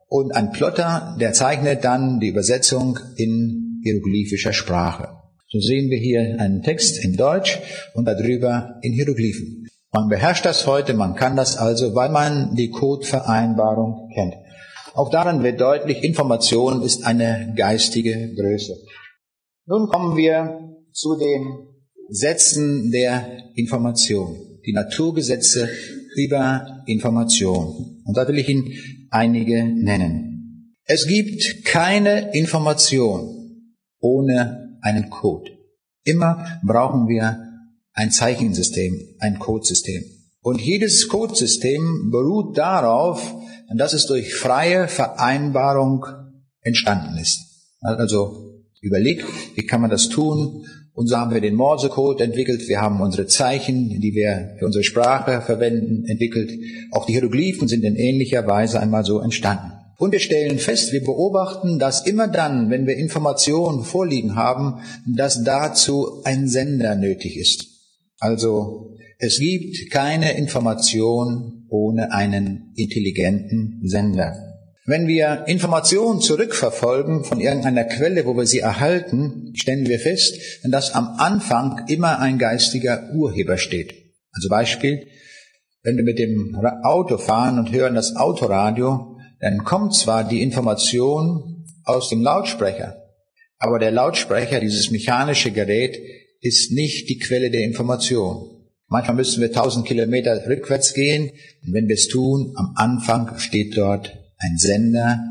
und 0.07 0.35
ein 0.35 0.51
Plotter, 0.51 1.17
der 1.19 1.33
zeichnet 1.33 1.83
dann 1.83 2.19
die 2.19 2.27
Übersetzung 2.27 2.99
in 3.15 3.81
hieroglyphischer 3.83 4.53
Sprache. 4.53 5.17
So 5.47 5.59
sehen 5.59 5.89
wir 5.89 5.97
hier 5.97 6.39
einen 6.39 6.61
Text 6.61 7.03
in 7.03 7.17
Deutsch 7.17 7.59
und 7.95 8.05
darüber 8.05 8.75
in 8.83 8.93
Hieroglyphen. 8.93 9.67
Man 9.91 10.09
beherrscht 10.09 10.45
das 10.45 10.67
heute, 10.67 10.93
man 10.93 11.15
kann 11.15 11.35
das 11.35 11.57
also, 11.57 11.95
weil 11.95 12.09
man 12.09 12.53
die 12.53 12.69
Codevereinbarung 12.69 14.11
kennt. 14.13 14.35
Auch 14.93 15.09
daran 15.09 15.41
wird 15.41 15.59
deutlich, 15.59 16.03
Information 16.03 16.83
ist 16.83 17.03
eine 17.03 17.51
geistige 17.57 18.35
Größe. 18.35 18.75
Nun 19.65 19.87
kommen 19.87 20.15
wir 20.15 20.75
zu 20.91 21.17
den 21.17 21.67
Sätzen 22.09 22.91
der 22.91 23.25
Information, 23.55 24.50
die 24.65 24.73
Naturgesetze 24.73 25.69
über 26.15 26.83
Information. 26.85 28.01
Und 28.05 28.17
da 28.17 28.27
will 28.27 28.37
ich 28.37 28.49
Ihnen 28.49 28.73
einige 29.09 29.63
nennen. 29.63 30.75
Es 30.85 31.07
gibt 31.07 31.63
keine 31.65 32.33
Information 32.33 33.41
ohne 33.99 34.77
einen 34.81 35.09
Code. 35.09 35.51
Immer 36.03 36.59
brauchen 36.63 37.07
wir 37.07 37.47
ein 37.93 38.11
Zeichensystem, 38.11 39.15
ein 39.19 39.39
Codesystem. 39.39 40.03
Und 40.41 40.59
jedes 40.59 41.07
Codesystem 41.07 42.09
beruht 42.11 42.57
darauf, 42.57 43.35
dass 43.75 43.93
es 43.93 44.07
durch 44.07 44.33
freie 44.33 44.87
Vereinbarung 44.87 46.05
entstanden 46.61 47.17
ist. 47.17 47.39
Also 47.81 48.63
überlegt, 48.81 49.25
wie 49.55 49.65
kann 49.65 49.81
man 49.81 49.91
das 49.91 50.09
tun? 50.09 50.65
Und 51.01 51.07
so 51.07 51.17
haben 51.17 51.33
wir 51.33 51.41
den 51.41 51.55
Morsecode 51.55 52.21
entwickelt. 52.21 52.67
Wir 52.67 52.79
haben 52.79 53.01
unsere 53.01 53.25
Zeichen, 53.25 53.99
die 53.99 54.13
wir 54.13 54.55
für 54.59 54.67
unsere 54.67 54.83
Sprache 54.83 55.41
verwenden, 55.41 56.05
entwickelt. 56.05 56.51
Auch 56.91 57.07
die 57.07 57.13
Hieroglyphen 57.13 57.67
sind 57.67 57.83
in 57.83 57.95
ähnlicher 57.95 58.45
Weise 58.45 58.79
einmal 58.79 59.03
so 59.03 59.19
entstanden. 59.19 59.71
Und 59.97 60.11
wir 60.11 60.19
stellen 60.19 60.59
fest, 60.59 60.93
wir 60.93 61.03
beobachten, 61.03 61.79
dass 61.79 62.05
immer 62.05 62.27
dann, 62.27 62.69
wenn 62.69 62.85
wir 62.85 62.97
Informationen 62.97 63.83
vorliegen 63.83 64.35
haben, 64.35 64.83
dass 65.07 65.43
dazu 65.43 66.21
ein 66.23 66.47
Sender 66.47 66.93
nötig 66.93 67.35
ist. 67.35 67.65
Also 68.19 68.95
es 69.17 69.39
gibt 69.39 69.89
keine 69.89 70.37
Information 70.37 71.65
ohne 71.67 72.11
einen 72.11 72.73
intelligenten 72.75 73.81
Sender. 73.85 74.50
Wenn 74.91 75.07
wir 75.07 75.45
Informationen 75.47 76.19
zurückverfolgen 76.19 77.23
von 77.23 77.39
irgendeiner 77.39 77.85
Quelle, 77.85 78.25
wo 78.25 78.35
wir 78.35 78.45
sie 78.45 78.59
erhalten, 78.59 79.53
stellen 79.55 79.87
wir 79.87 79.99
fest, 79.99 80.37
dass 80.65 80.93
am 80.93 81.15
Anfang 81.17 81.87
immer 81.87 82.19
ein 82.19 82.37
geistiger 82.37 83.09
Urheber 83.13 83.57
steht. 83.57 83.93
Also 84.33 84.49
Beispiel, 84.49 85.07
wenn 85.81 85.95
wir 85.95 86.03
mit 86.03 86.19
dem 86.19 86.57
Auto 86.83 87.17
fahren 87.17 87.57
und 87.57 87.71
hören 87.71 87.95
das 87.95 88.17
Autoradio, 88.17 89.17
dann 89.39 89.63
kommt 89.63 89.95
zwar 89.95 90.25
die 90.25 90.41
Information 90.41 91.63
aus 91.85 92.09
dem 92.09 92.21
Lautsprecher, 92.21 92.97
aber 93.59 93.79
der 93.79 93.91
Lautsprecher, 93.91 94.59
dieses 94.59 94.91
mechanische 94.91 95.51
Gerät, 95.51 95.97
ist 96.41 96.73
nicht 96.73 97.07
die 97.07 97.17
Quelle 97.17 97.49
der 97.49 97.61
Information. 97.61 98.67
Manchmal 98.89 99.15
müssen 99.15 99.39
wir 99.39 99.53
tausend 99.53 99.87
Kilometer 99.87 100.45
rückwärts 100.49 100.93
gehen 100.93 101.31
und 101.65 101.73
wenn 101.73 101.87
wir 101.87 101.95
es 101.95 102.09
tun, 102.09 102.51
am 102.57 102.73
Anfang 102.75 103.39
steht 103.39 103.77
dort 103.77 104.20
ein 104.41 104.57
Sender, 104.57 105.23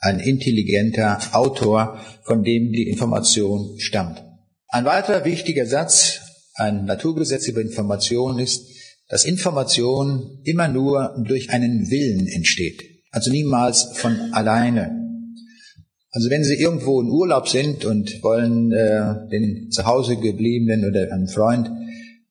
ein 0.00 0.20
intelligenter 0.20 1.18
Autor, 1.32 2.00
von 2.24 2.42
dem 2.42 2.72
die 2.72 2.88
Information 2.88 3.78
stammt. 3.78 4.22
Ein 4.68 4.84
weiterer 4.84 5.24
wichtiger 5.24 5.66
Satz, 5.66 6.20
ein 6.54 6.84
Naturgesetz 6.84 7.46
über 7.48 7.60
Information 7.60 8.38
ist, 8.38 8.66
dass 9.08 9.24
Information 9.24 10.40
immer 10.44 10.68
nur 10.68 11.14
durch 11.26 11.50
einen 11.50 11.90
Willen 11.90 12.26
entsteht, 12.26 12.82
also 13.10 13.30
niemals 13.30 13.90
von 13.94 14.32
alleine. 14.32 15.04
Also 16.10 16.30
wenn 16.30 16.44
Sie 16.44 16.54
irgendwo 16.54 17.00
in 17.00 17.08
Urlaub 17.08 17.48
sind 17.48 17.84
und 17.84 18.22
wollen 18.22 18.72
äh, 18.72 19.28
den 19.30 19.70
zu 19.70 19.84
Hause 19.84 20.16
gebliebenen 20.16 20.88
oder 20.88 21.12
einem 21.12 21.26
Freund 21.26 21.68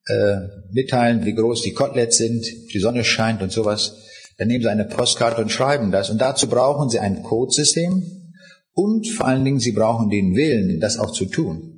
äh, 0.06 0.36
mitteilen, 0.72 1.24
wie 1.26 1.34
groß 1.34 1.62
die 1.62 1.72
Koteletts 1.72 2.16
sind, 2.16 2.46
die 2.72 2.78
Sonne 2.78 3.04
scheint 3.04 3.42
und 3.42 3.52
sowas, 3.52 4.03
dann 4.36 4.48
nehmen 4.48 4.62
Sie 4.62 4.70
eine 4.70 4.84
Postkarte 4.84 5.40
und 5.40 5.50
schreiben 5.50 5.90
das. 5.90 6.10
Und 6.10 6.20
dazu 6.20 6.48
brauchen 6.48 6.88
Sie 6.88 6.98
ein 6.98 7.22
Codesystem 7.22 8.02
und 8.72 9.08
vor 9.08 9.26
allen 9.26 9.44
Dingen 9.44 9.60
Sie 9.60 9.72
brauchen 9.72 10.10
den 10.10 10.34
Willen, 10.34 10.80
das 10.80 10.98
auch 10.98 11.12
zu 11.12 11.26
tun. 11.26 11.70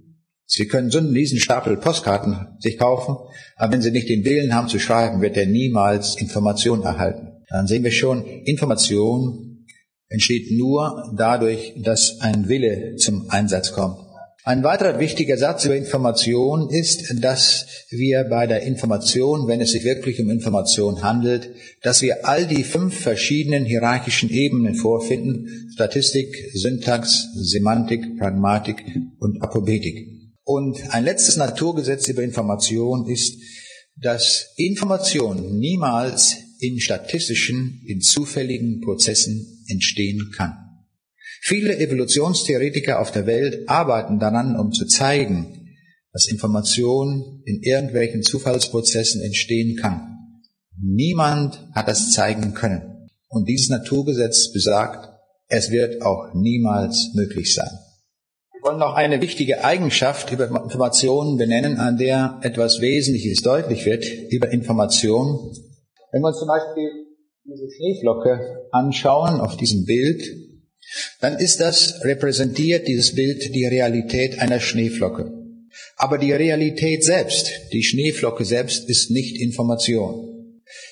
Sie 0.47 0.67
können 0.67 0.91
so 0.91 0.99
einen 0.99 1.13
riesen 1.13 1.41
Stapel 1.41 1.77
Postkarten 1.77 2.57
sich 2.61 2.79
kaufen, 2.79 3.17
aber 3.57 3.73
wenn 3.73 3.83
Sie 3.83 3.91
nicht 3.91 4.09
den 4.09 4.25
Willen 4.25 4.55
haben 4.55 4.69
zu 4.69 4.79
schreiben, 4.79 5.21
wird 5.21 5.37
er 5.37 5.47
niemals 5.47 6.17
Information 6.17 6.83
erhalten. 6.83 7.33
Dann 7.49 7.67
sehen 7.67 7.85
wir 7.85 7.91
schon, 7.91 8.25
Information 8.25 9.67
entsteht 10.09 10.57
nur 10.57 11.13
dadurch, 11.17 11.75
dass 11.83 12.21
ein 12.21 12.49
Wille 12.49 12.95
zum 12.97 13.29
Einsatz 13.31 13.73
kommt. 13.73 14.06
Ein 14.47 14.63
weiterer 14.63 15.01
wichtiger 15.01 15.37
Satz 15.37 15.65
über 15.65 15.75
Information 15.75 16.71
ist, 16.71 17.13
dass 17.21 17.67
wir 17.91 18.23
bei 18.31 18.47
der 18.47 18.63
Information, 18.63 19.49
wenn 19.49 19.61
es 19.61 19.73
sich 19.73 19.83
wirklich 19.83 20.21
um 20.21 20.31
Information 20.31 21.03
handelt, 21.03 21.51
dass 21.83 22.01
wir 22.01 22.29
all 22.29 22.47
die 22.47 22.63
fünf 22.63 22.97
verschiedenen 22.97 23.65
hierarchischen 23.65 24.31
Ebenen 24.31 24.77
vorfinden, 24.77 25.69
Statistik, 25.75 26.29
Syntax, 26.55 27.27
Semantik, 27.35 28.19
Pragmatik 28.21 28.85
und 29.19 29.43
Apobetik. 29.43 30.07
Und 30.45 30.79
ein 30.95 31.03
letztes 31.03 31.37
Naturgesetz 31.37 32.07
über 32.07 32.23
Information 32.23 33.09
ist, 33.09 33.35
dass 34.01 34.53
Information 34.55 35.59
niemals 35.59 36.37
in 36.61 36.79
statistischen, 36.79 37.83
in 37.85 38.01
zufälligen 38.01 38.81
Prozessen 38.81 39.65
entstehen 39.67 40.31
kann. 40.37 40.66
Viele 41.49 41.79
Evolutionstheoretiker 41.79 43.01
auf 43.01 43.13
der 43.13 43.25
Welt 43.27 43.69
arbeiten 43.69 44.19
daran, 44.19 44.59
um 44.59 44.73
zu 44.73 44.85
zeigen, 44.85 45.77
dass 46.13 46.27
Information 46.27 47.41
in 47.45 47.63
irgendwelchen 47.63 48.25
Zufallsprozessen 48.25 49.23
entstehen 49.23 49.77
kann. 49.77 50.33
Niemand 50.77 51.65
hat 51.73 51.87
das 51.87 52.11
zeigen 52.11 52.53
können. 52.53 53.09
Und 53.29 53.49
dieses 53.49 53.69
Naturgesetz 53.69 54.53
besagt, 54.53 55.09
es 55.47 55.71
wird 55.71 56.03
auch 56.03 56.35
niemals 56.35 57.13
möglich 57.15 57.55
sein. 57.55 57.71
Wir 58.53 58.63
wollen 58.65 58.81
noch 58.81 58.95
eine 58.95 59.21
wichtige 59.23 59.63
Eigenschaft 59.65 60.33
über 60.33 60.49
Informationen 60.49 61.37
benennen, 61.37 61.77
an 61.77 61.97
der 61.97 62.41
etwas 62.43 62.81
Wesentliches 62.81 63.43
deutlich 63.43 63.87
wird 63.87 64.05
über 64.33 64.51
Information. 64.51 65.55
Wenn 66.11 66.23
wir 66.23 66.27
uns 66.27 66.41
zum 66.41 66.49
Beispiel 66.49 66.91
diese 67.45 67.71
Schneeflocke 67.71 68.67
anschauen 68.73 69.41
auf 69.41 69.57
diesem 69.57 69.85
Bild, 69.85 70.46
dann 71.21 71.39
ist 71.39 71.61
das 71.61 72.05
repräsentiert, 72.05 72.89
dieses 72.89 73.15
Bild, 73.15 73.55
die 73.55 73.67
Realität 73.67 74.39
einer 74.39 74.61
Schneeflocke. 74.61 75.33
Aber 75.97 76.19
die 76.19 76.33
Realität 76.33 77.05
selbst, 77.05 77.51
die 77.73 77.83
Schneeflocke 77.83 78.45
selbst, 78.45 78.89
ist 78.89 79.11
nicht 79.11 79.41
Information. 79.41 80.27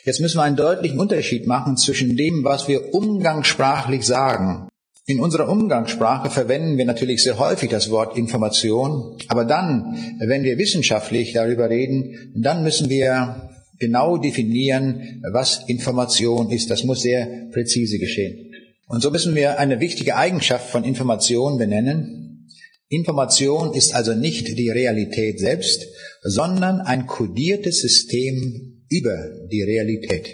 Jetzt 0.05 0.21
müssen 0.21 0.39
wir 0.39 0.43
einen 0.43 0.57
deutlichen 0.57 0.99
Unterschied 0.99 1.47
machen 1.47 1.77
zwischen 1.77 2.17
dem, 2.17 2.45
was 2.45 2.69
wir 2.69 2.95
umgangssprachlich 2.95 4.05
sagen. 4.05 4.69
In 5.07 5.21
unserer 5.21 5.51
Umgangssprache 5.51 6.31
verwenden 6.31 6.79
wir 6.79 6.87
natürlich 6.87 7.23
sehr 7.23 7.39
häufig 7.39 7.69
das 7.69 7.91
Wort 7.91 8.17
Information, 8.17 9.19
aber 9.29 9.45
dann, 9.45 10.17
wenn 10.19 10.45
wir 10.45 10.57
wissenschaftlich 10.57 11.35
darüber 11.35 11.69
reden, 11.69 12.33
dann 12.35 12.63
müssen 12.63 12.89
wir 12.89 13.51
genau 13.79 14.17
definieren, 14.17 15.23
was 15.31 15.69
Information 15.69 16.51
ist. 16.51 16.71
Das 16.71 16.85
muss 16.85 17.03
sehr 17.03 17.49
präzise 17.53 17.99
geschehen. 17.99 18.54
Und 18.87 19.03
so 19.03 19.11
müssen 19.11 19.35
wir 19.35 19.59
eine 19.59 19.81
wichtige 19.81 20.17
Eigenschaft 20.17 20.71
von 20.71 20.85
Information 20.85 21.59
benennen. 21.59 22.49
Information 22.89 23.73
ist 23.73 23.95
also 23.95 24.15
nicht 24.15 24.59
die 24.59 24.71
Realität 24.71 25.41
selbst, 25.41 25.87
sondern 26.23 26.81
ein 26.81 27.07
kodiertes 27.07 27.81
System 27.81 28.85
über 28.91 29.17
die 29.51 29.63
Realität. 29.63 30.29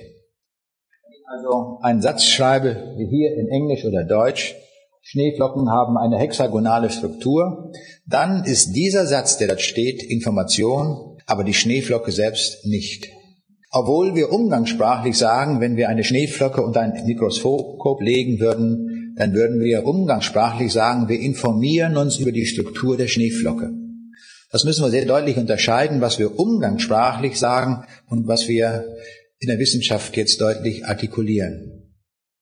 Also 1.32 1.78
einen 1.82 2.02
Satz 2.02 2.24
schreibe, 2.24 2.94
wie 2.98 3.06
hier 3.06 3.34
in 3.36 3.48
Englisch 3.48 3.84
oder 3.84 4.04
Deutsch, 4.04 4.54
Schneeflocken 5.02 5.70
haben 5.70 5.96
eine 5.96 6.18
hexagonale 6.18 6.90
Struktur, 6.90 7.72
dann 8.06 8.44
ist 8.44 8.74
dieser 8.74 9.06
Satz, 9.06 9.38
der 9.38 9.48
dort 9.48 9.60
steht, 9.60 10.02
Information, 10.02 11.18
aber 11.26 11.44
die 11.44 11.54
Schneeflocke 11.54 12.12
selbst 12.12 12.66
nicht. 12.66 13.08
Obwohl 13.72 14.16
wir 14.16 14.32
umgangssprachlich 14.32 15.16
sagen, 15.16 15.60
wenn 15.60 15.76
wir 15.76 15.88
eine 15.88 16.02
Schneeflocke 16.02 16.60
unter 16.60 16.80
ein 16.80 17.06
Mikroskop 17.06 18.02
legen 18.02 18.40
würden, 18.40 19.14
dann 19.16 19.32
würden 19.32 19.60
wir 19.60 19.86
umgangssprachlich 19.86 20.72
sagen, 20.72 21.08
wir 21.08 21.20
informieren 21.20 21.96
uns 21.96 22.18
über 22.18 22.32
die 22.32 22.46
Struktur 22.46 22.96
der 22.96 23.06
Schneeflocke. 23.06 23.70
Das 24.50 24.64
müssen 24.64 24.82
wir 24.82 24.90
sehr 24.90 25.04
deutlich 25.04 25.36
unterscheiden, 25.36 26.00
was 26.00 26.18
wir 26.18 26.36
umgangssprachlich 26.36 27.38
sagen 27.38 27.84
und 28.08 28.26
was 28.26 28.48
wir 28.48 28.96
in 29.38 29.48
der 29.48 29.60
Wissenschaft 29.60 30.16
jetzt 30.16 30.40
deutlich 30.40 30.84
artikulieren. 30.86 31.76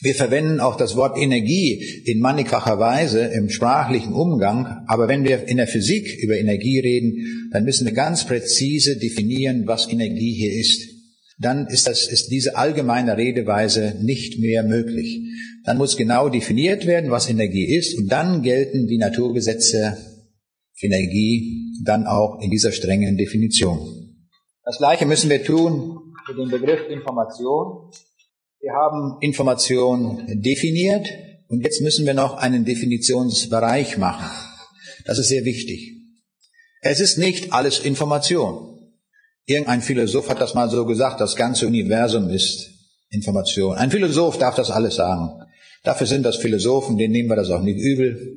Wir 0.00 0.14
verwenden 0.14 0.60
auch 0.60 0.76
das 0.76 0.96
Wort 0.96 1.18
Energie 1.18 2.02
in 2.06 2.20
mannigfacher 2.20 2.78
Weise 2.78 3.20
im 3.20 3.50
sprachlichen 3.50 4.14
Umgang, 4.14 4.84
aber 4.86 5.08
wenn 5.08 5.24
wir 5.24 5.46
in 5.46 5.58
der 5.58 5.66
Physik 5.66 6.16
über 6.22 6.38
Energie 6.38 6.78
reden, 6.78 7.50
dann 7.52 7.64
müssen 7.64 7.84
wir 7.84 7.92
ganz 7.92 8.24
präzise 8.24 8.96
definieren, 8.96 9.66
was 9.66 9.92
Energie 9.92 10.32
hier 10.32 10.58
ist 10.58 10.97
dann 11.38 11.66
ist, 11.68 11.86
das, 11.86 12.06
ist 12.06 12.30
diese 12.30 12.56
allgemeine 12.56 13.16
Redeweise 13.16 13.94
nicht 14.00 14.38
mehr 14.38 14.62
möglich. 14.64 15.20
Dann 15.64 15.78
muss 15.78 15.96
genau 15.96 16.28
definiert 16.28 16.86
werden, 16.86 17.10
was 17.10 17.28
Energie 17.30 17.76
ist, 17.76 17.96
und 17.98 18.08
dann 18.10 18.42
gelten 18.42 18.86
die 18.86 18.98
Naturgesetze 18.98 19.96
Energie 20.80 21.72
dann 21.84 22.06
auch 22.06 22.40
in 22.40 22.50
dieser 22.50 22.72
strengen 22.72 23.16
Definition. 23.16 23.78
Das 24.64 24.78
Gleiche 24.78 25.06
müssen 25.06 25.30
wir 25.30 25.42
tun 25.42 26.14
mit 26.28 26.38
dem 26.38 26.50
Begriff 26.50 26.88
Information. 26.88 27.90
Wir 28.60 28.72
haben 28.72 29.16
Information 29.20 30.24
definiert, 30.42 31.08
Und 31.48 31.62
jetzt 31.62 31.80
müssen 31.80 32.04
wir 32.04 32.12
noch 32.12 32.36
einen 32.36 32.66
Definitionsbereich 32.66 33.96
machen. 33.96 34.28
Das 35.06 35.18
ist 35.18 35.28
sehr 35.28 35.46
wichtig. 35.46 35.94
Es 36.82 37.00
ist 37.00 37.16
nicht 37.16 37.54
alles 37.54 37.78
Information. 37.78 38.67
Irgendein 39.48 39.80
Philosoph 39.80 40.28
hat 40.28 40.42
das 40.42 40.52
mal 40.52 40.68
so 40.68 40.84
gesagt, 40.84 41.22
das 41.22 41.34
ganze 41.34 41.66
Universum 41.66 42.28
ist 42.28 42.68
Information. 43.08 43.78
Ein 43.78 43.90
Philosoph 43.90 44.36
darf 44.36 44.54
das 44.56 44.70
alles 44.70 44.96
sagen. 44.96 45.30
Dafür 45.84 46.06
sind 46.06 46.22
das 46.24 46.36
Philosophen, 46.36 46.98
denen 46.98 47.12
nehmen 47.12 47.30
wir 47.30 47.36
das 47.36 47.48
auch 47.48 47.62
nicht 47.62 47.78
übel. 47.78 48.36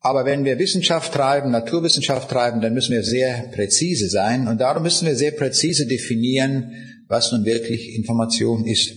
Aber 0.00 0.24
wenn 0.24 0.44
wir 0.44 0.58
Wissenschaft 0.58 1.14
treiben, 1.14 1.52
Naturwissenschaft 1.52 2.28
treiben, 2.28 2.60
dann 2.60 2.74
müssen 2.74 2.92
wir 2.92 3.04
sehr 3.04 3.50
präzise 3.54 4.08
sein 4.08 4.48
und 4.48 4.60
darum 4.60 4.82
müssen 4.82 5.06
wir 5.06 5.14
sehr 5.14 5.30
präzise 5.30 5.86
definieren, 5.86 6.72
was 7.06 7.30
nun 7.30 7.44
wirklich 7.44 7.94
Information 7.94 8.66
ist. 8.66 8.90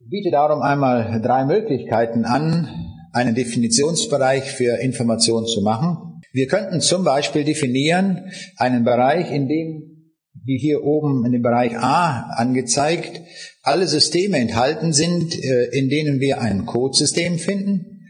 Ich 0.00 0.08
biete 0.08 0.30
darum 0.30 0.62
einmal 0.62 1.20
drei 1.20 1.44
Möglichkeiten 1.44 2.24
an, 2.24 2.68
einen 3.12 3.34
Definitionsbereich 3.34 4.50
für 4.50 4.78
Information 4.80 5.44
zu 5.44 5.60
machen. 5.60 6.22
Wir 6.32 6.46
könnten 6.46 6.80
zum 6.80 7.04
Beispiel 7.04 7.44
definieren 7.44 8.30
einen 8.56 8.84
Bereich, 8.84 9.30
in 9.30 9.46
dem, 9.46 9.97
wie 10.48 10.58
hier 10.58 10.82
oben 10.82 11.26
in 11.26 11.32
dem 11.32 11.42
Bereich 11.42 11.76
A 11.76 12.30
angezeigt, 12.34 13.20
alle 13.62 13.86
Systeme 13.86 14.38
enthalten 14.38 14.94
sind, 14.94 15.38
äh, 15.38 15.66
in 15.66 15.90
denen 15.90 16.20
wir 16.20 16.40
ein 16.40 16.64
Codesystem 16.64 17.38
finden 17.38 18.00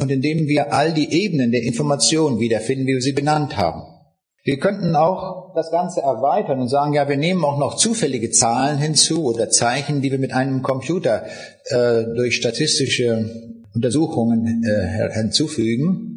und 0.00 0.10
in 0.10 0.20
dem 0.20 0.48
wir 0.48 0.72
all 0.72 0.92
die 0.92 1.12
Ebenen 1.22 1.52
der 1.52 1.62
Information 1.62 2.40
wiederfinden, 2.40 2.86
wie 2.86 2.94
wir 2.94 3.00
sie 3.00 3.12
benannt 3.12 3.56
haben. 3.56 3.82
Wir 4.42 4.58
könnten 4.58 4.94
auch 4.96 5.54
das 5.54 5.70
Ganze 5.70 6.00
erweitern 6.00 6.60
und 6.60 6.68
sagen, 6.68 6.92
ja, 6.94 7.08
wir 7.08 7.16
nehmen 7.16 7.44
auch 7.44 7.58
noch 7.58 7.76
zufällige 7.76 8.30
Zahlen 8.30 8.78
hinzu 8.78 9.24
oder 9.24 9.48
Zeichen, 9.48 10.02
die 10.02 10.10
wir 10.10 10.18
mit 10.18 10.32
einem 10.32 10.62
Computer 10.62 11.24
äh, 11.66 12.04
durch 12.16 12.36
statistische 12.36 13.30
Untersuchungen 13.72 14.64
äh, 14.64 15.12
hinzufügen. 15.12 16.13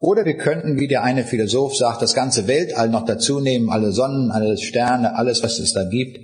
Oder 0.00 0.24
wir 0.24 0.36
könnten, 0.36 0.78
wie 0.78 0.88
der 0.88 1.02
eine 1.02 1.24
Philosoph 1.24 1.76
sagt, 1.76 2.02
das 2.02 2.14
ganze 2.14 2.46
Weltall 2.46 2.90
noch 2.90 3.04
dazu 3.04 3.40
nehmen, 3.40 3.70
alle 3.70 3.92
Sonnen, 3.92 4.30
alle 4.30 4.58
Sterne, 4.58 5.16
alles, 5.16 5.42
was 5.42 5.58
es 5.58 5.72
da 5.72 5.84
gibt. 5.84 6.18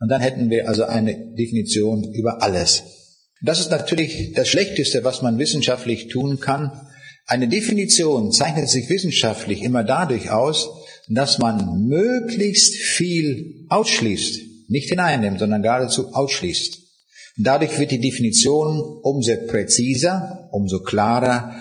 Und 0.00 0.08
dann 0.08 0.20
hätten 0.20 0.50
wir 0.50 0.68
also 0.68 0.84
eine 0.84 1.14
Definition 1.34 2.12
über 2.12 2.42
alles. 2.42 2.82
Das 3.44 3.60
ist 3.60 3.70
natürlich 3.70 4.32
das 4.34 4.48
Schlechteste, 4.48 5.04
was 5.04 5.22
man 5.22 5.38
wissenschaftlich 5.38 6.08
tun 6.08 6.40
kann. 6.40 6.72
Eine 7.26 7.48
Definition 7.48 8.32
zeichnet 8.32 8.68
sich 8.68 8.88
wissenschaftlich 8.88 9.62
immer 9.62 9.84
dadurch 9.84 10.30
aus, 10.30 10.68
dass 11.08 11.38
man 11.38 11.86
möglichst 11.86 12.74
viel 12.74 13.66
ausschließt, 13.68 14.40
nicht 14.68 14.88
hineinnimmt, 14.88 15.38
sondern 15.38 15.62
geradezu 15.62 16.12
ausschließt. 16.12 16.78
dadurch 17.38 17.78
wird 17.78 17.90
die 17.90 18.00
Definition 18.00 18.80
umso 19.02 19.32
präziser, 19.46 20.48
umso 20.52 20.82
klarer. 20.82 21.54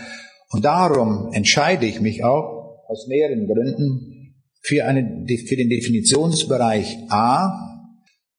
Und 0.51 0.65
darum 0.65 1.31
entscheide 1.31 1.85
ich 1.85 2.01
mich 2.01 2.23
auch 2.23 2.85
aus 2.87 3.07
mehreren 3.07 3.47
Gründen 3.47 4.35
für, 4.61 4.85
eine, 4.85 5.25
für 5.47 5.55
den 5.55 5.69
Definitionsbereich 5.69 6.97
A. 7.09 7.87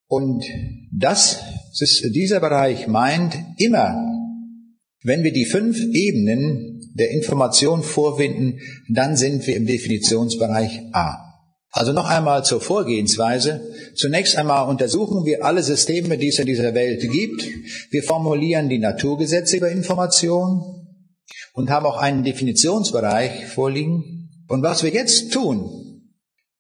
Und 0.07 0.45
das 0.93 1.43
dieser 2.15 2.41
Bereich 2.41 2.87
meint 2.87 3.35
immer, 3.57 3.97
wenn 5.03 5.25
wir 5.25 5.33
die 5.33 5.47
fünf 5.47 5.83
Ebenen 5.93 6.93
der 6.95 7.11
Information 7.13 7.83
vorwinden, 7.83 8.61
dann 8.91 9.17
sind 9.17 9.47
wir 9.47 9.57
im 9.57 9.67
Definitionsbereich 9.67 10.83
A. 10.93 11.17
Also 11.71 11.95
noch 11.95 12.11
einmal 12.11 12.45
zur 12.45 12.61
Vorgehensweise. 12.61 13.63
Zunächst 13.95 14.37
einmal 14.37 14.69
untersuchen 14.69 15.25
wir 15.25 15.47
alle 15.47 15.63
Systeme, 15.63 16.19
die 16.19 16.29
es 16.29 16.39
in 16.39 16.47
dieser 16.47 16.75
Welt 16.75 17.01
gibt. 17.11 17.49
Wir 17.91 18.03
formulieren 18.03 18.69
die 18.69 18.79
Naturgesetze 18.79 19.57
über 19.57 19.71
Information 19.71 20.82
und 21.53 21.71
haben 21.71 21.87
auch 21.87 21.99
einen 21.99 22.25
Definitionsbereich 22.25 23.47
vorliegen. 23.47 24.31
Und 24.49 24.63
was 24.63 24.83
wir 24.83 24.91
jetzt 24.91 25.33
tun, 25.33 26.11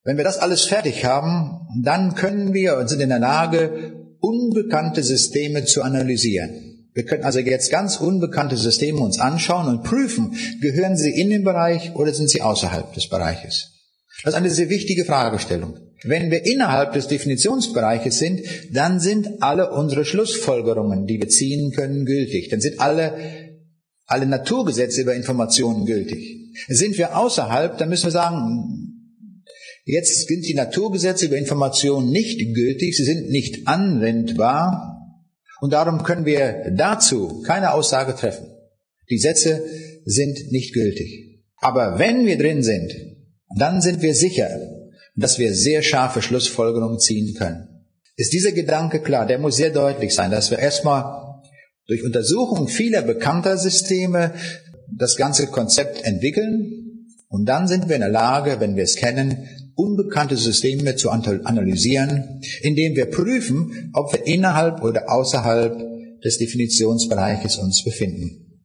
wenn 0.05 0.17
wir 0.17 0.25
das 0.25 0.39
alles 0.39 0.65
fertig 0.65 1.05
haben, 1.05 1.69
dann 1.83 2.15
können 2.15 2.53
wir 2.53 2.77
und 2.77 2.89
sind 2.89 3.01
in 3.01 3.09
der 3.09 3.19
Lage, 3.19 3.93
unbekannte 4.21 5.03
Systeme 5.03 5.65
zu 5.65 5.83
analysieren. 5.83 6.91
Wir 6.95 7.05
können 7.05 7.25
also 7.25 7.39
jetzt 7.39 7.71
ganz 7.71 7.97
unbekannte 7.97 8.57
Systeme 8.57 9.01
uns 9.01 9.19
anschauen 9.19 9.69
und 9.69 9.83
prüfen, 9.83 10.37
gehören 10.61 10.97
sie 10.97 11.11
in 11.11 11.31
den 11.31 11.45
Bereich 11.45 11.95
oder 11.95 12.13
sind 12.13 12.29
sie 12.29 12.43
außerhalb 12.43 12.93
des 12.93 13.09
Bereiches. 13.09 13.71
Das 14.23 14.35
ist 14.35 14.39
eine 14.39 14.51
sehr 14.51 14.69
wichtige 14.69 15.05
Fragestellung. 15.05 15.79
Wenn 16.05 16.31
wir 16.31 16.45
innerhalb 16.45 16.93
des 16.93 17.07
Definitionsbereiches 17.07 18.19
sind, 18.19 18.41
dann 18.73 19.01
sind 19.01 19.43
alle 19.43 19.71
unsere 19.71 20.05
Schlussfolgerungen, 20.05 21.07
die 21.07 21.21
wir 21.21 21.29
ziehen 21.29 21.73
können, 21.73 22.05
gültig. 22.05 22.49
Dann 22.51 22.61
sind 22.61 22.81
alle, 22.81 23.15
alle 24.13 24.27
Naturgesetze 24.27 25.03
über 25.03 25.15
Informationen 25.15 25.87
gültig. 25.87 26.53
Sind 26.69 26.99
wir 26.99 27.17
außerhalb, 27.17 27.79
dann 27.79 27.89
müssen 27.89 28.05
wir 28.05 28.11
sagen, 28.11 28.93
Jetzt 29.85 30.29
sind 30.29 30.47
die 30.47 30.55
Naturgesetze 30.55 31.27
über 31.27 31.37
Information 31.37 32.11
nicht 32.11 32.39
gültig, 32.55 32.97
sie 32.97 33.05
sind 33.05 33.31
nicht 33.31 33.67
anwendbar 33.67 35.19
und 35.61 35.73
darum 35.73 36.05
können 36.05 36.25
wir 36.25 36.73
dazu 36.77 37.43
keine 37.43 37.73
Aussage 37.73 38.15
treffen. 38.15 38.47
Die 39.11 39.19
Sätze 39.19 39.65
sind 40.05 40.53
nicht 40.53 40.73
gültig. 40.73 41.43
Aber 41.57 41.99
wenn 41.99 42.27
wir 42.27 42.39
drin 42.39 42.63
sind, 42.63 42.93
dann 43.57 43.81
sind 43.81 44.03
wir 44.03 44.15
sicher, 44.15 44.49
dass 45.17 45.39
wir 45.39 45.53
sehr 45.53 45.83
scharfe 45.83 46.23
Schlussfolgerungen 46.23 46.99
ziehen 46.99 47.35
können. 47.35 47.69
Ist 48.17 48.33
dieser 48.33 48.53
Gedanke 48.53 49.01
klar? 49.01 49.27
Der 49.27 49.39
muss 49.39 49.57
sehr 49.57 49.71
deutlich 49.71 50.15
sein, 50.15 50.31
dass 50.31 50.51
wir 50.51 50.59
erstmal 50.59 51.32
durch 51.87 52.05
Untersuchung 52.05 52.69
vieler 52.69 53.03
bekannter 53.03 53.59
Systeme 53.59 54.35
das 54.91 55.17
ganze 55.17 55.47
Konzept 55.47 56.05
entwickeln 56.05 56.83
und 57.29 57.47
dann 57.47 57.67
sind 57.67 57.89
wir 57.89 57.95
in 57.95 58.03
der 58.03 58.11
Lage, 58.11 58.61
wenn 58.61 58.77
wir 58.77 58.85
es 58.85 58.97
kennen, 58.97 59.49
unbekannte 59.75 60.37
Systeme 60.37 60.97
zu 60.97 61.11
analysieren, 61.11 62.43
indem 62.61 62.95
wir 62.95 63.07
prüfen, 63.07 63.91
ob 63.95 64.13
wir 64.13 64.27
innerhalb 64.27 64.83
oder 64.83 65.11
außerhalb 65.11 66.21
des 66.23 66.37
Definitionsbereiches 66.37 67.57
uns 67.57 67.83
befinden. 67.85 68.61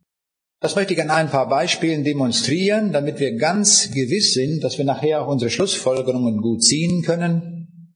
Das 0.59 0.75
möchte 0.75 0.93
ich 0.93 1.01
an 1.01 1.11
ein 1.11 1.29
paar 1.29 1.47
Beispielen 1.47 2.03
demonstrieren, 2.03 2.91
damit 2.91 3.19
wir 3.19 3.35
ganz 3.35 3.91
gewiss 3.93 4.33
sind, 4.33 4.63
dass 4.63 4.77
wir 4.77 4.85
nachher 4.85 5.21
auch 5.21 5.31
unsere 5.31 5.49
Schlussfolgerungen 5.49 6.41
gut 6.41 6.63
ziehen 6.63 7.03
können. 7.03 7.93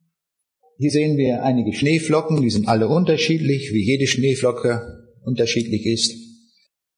Hier 0.77 0.91
sehen 0.91 1.17
wir 1.17 1.43
einige 1.43 1.73
Schneeflocken, 1.73 2.41
die 2.41 2.49
sind 2.49 2.67
alle 2.67 2.87
unterschiedlich, 2.87 3.71
wie 3.73 3.83
jede 3.83 4.07
Schneeflocke 4.07 5.00
unterschiedlich 5.23 5.85
ist. 5.85 6.11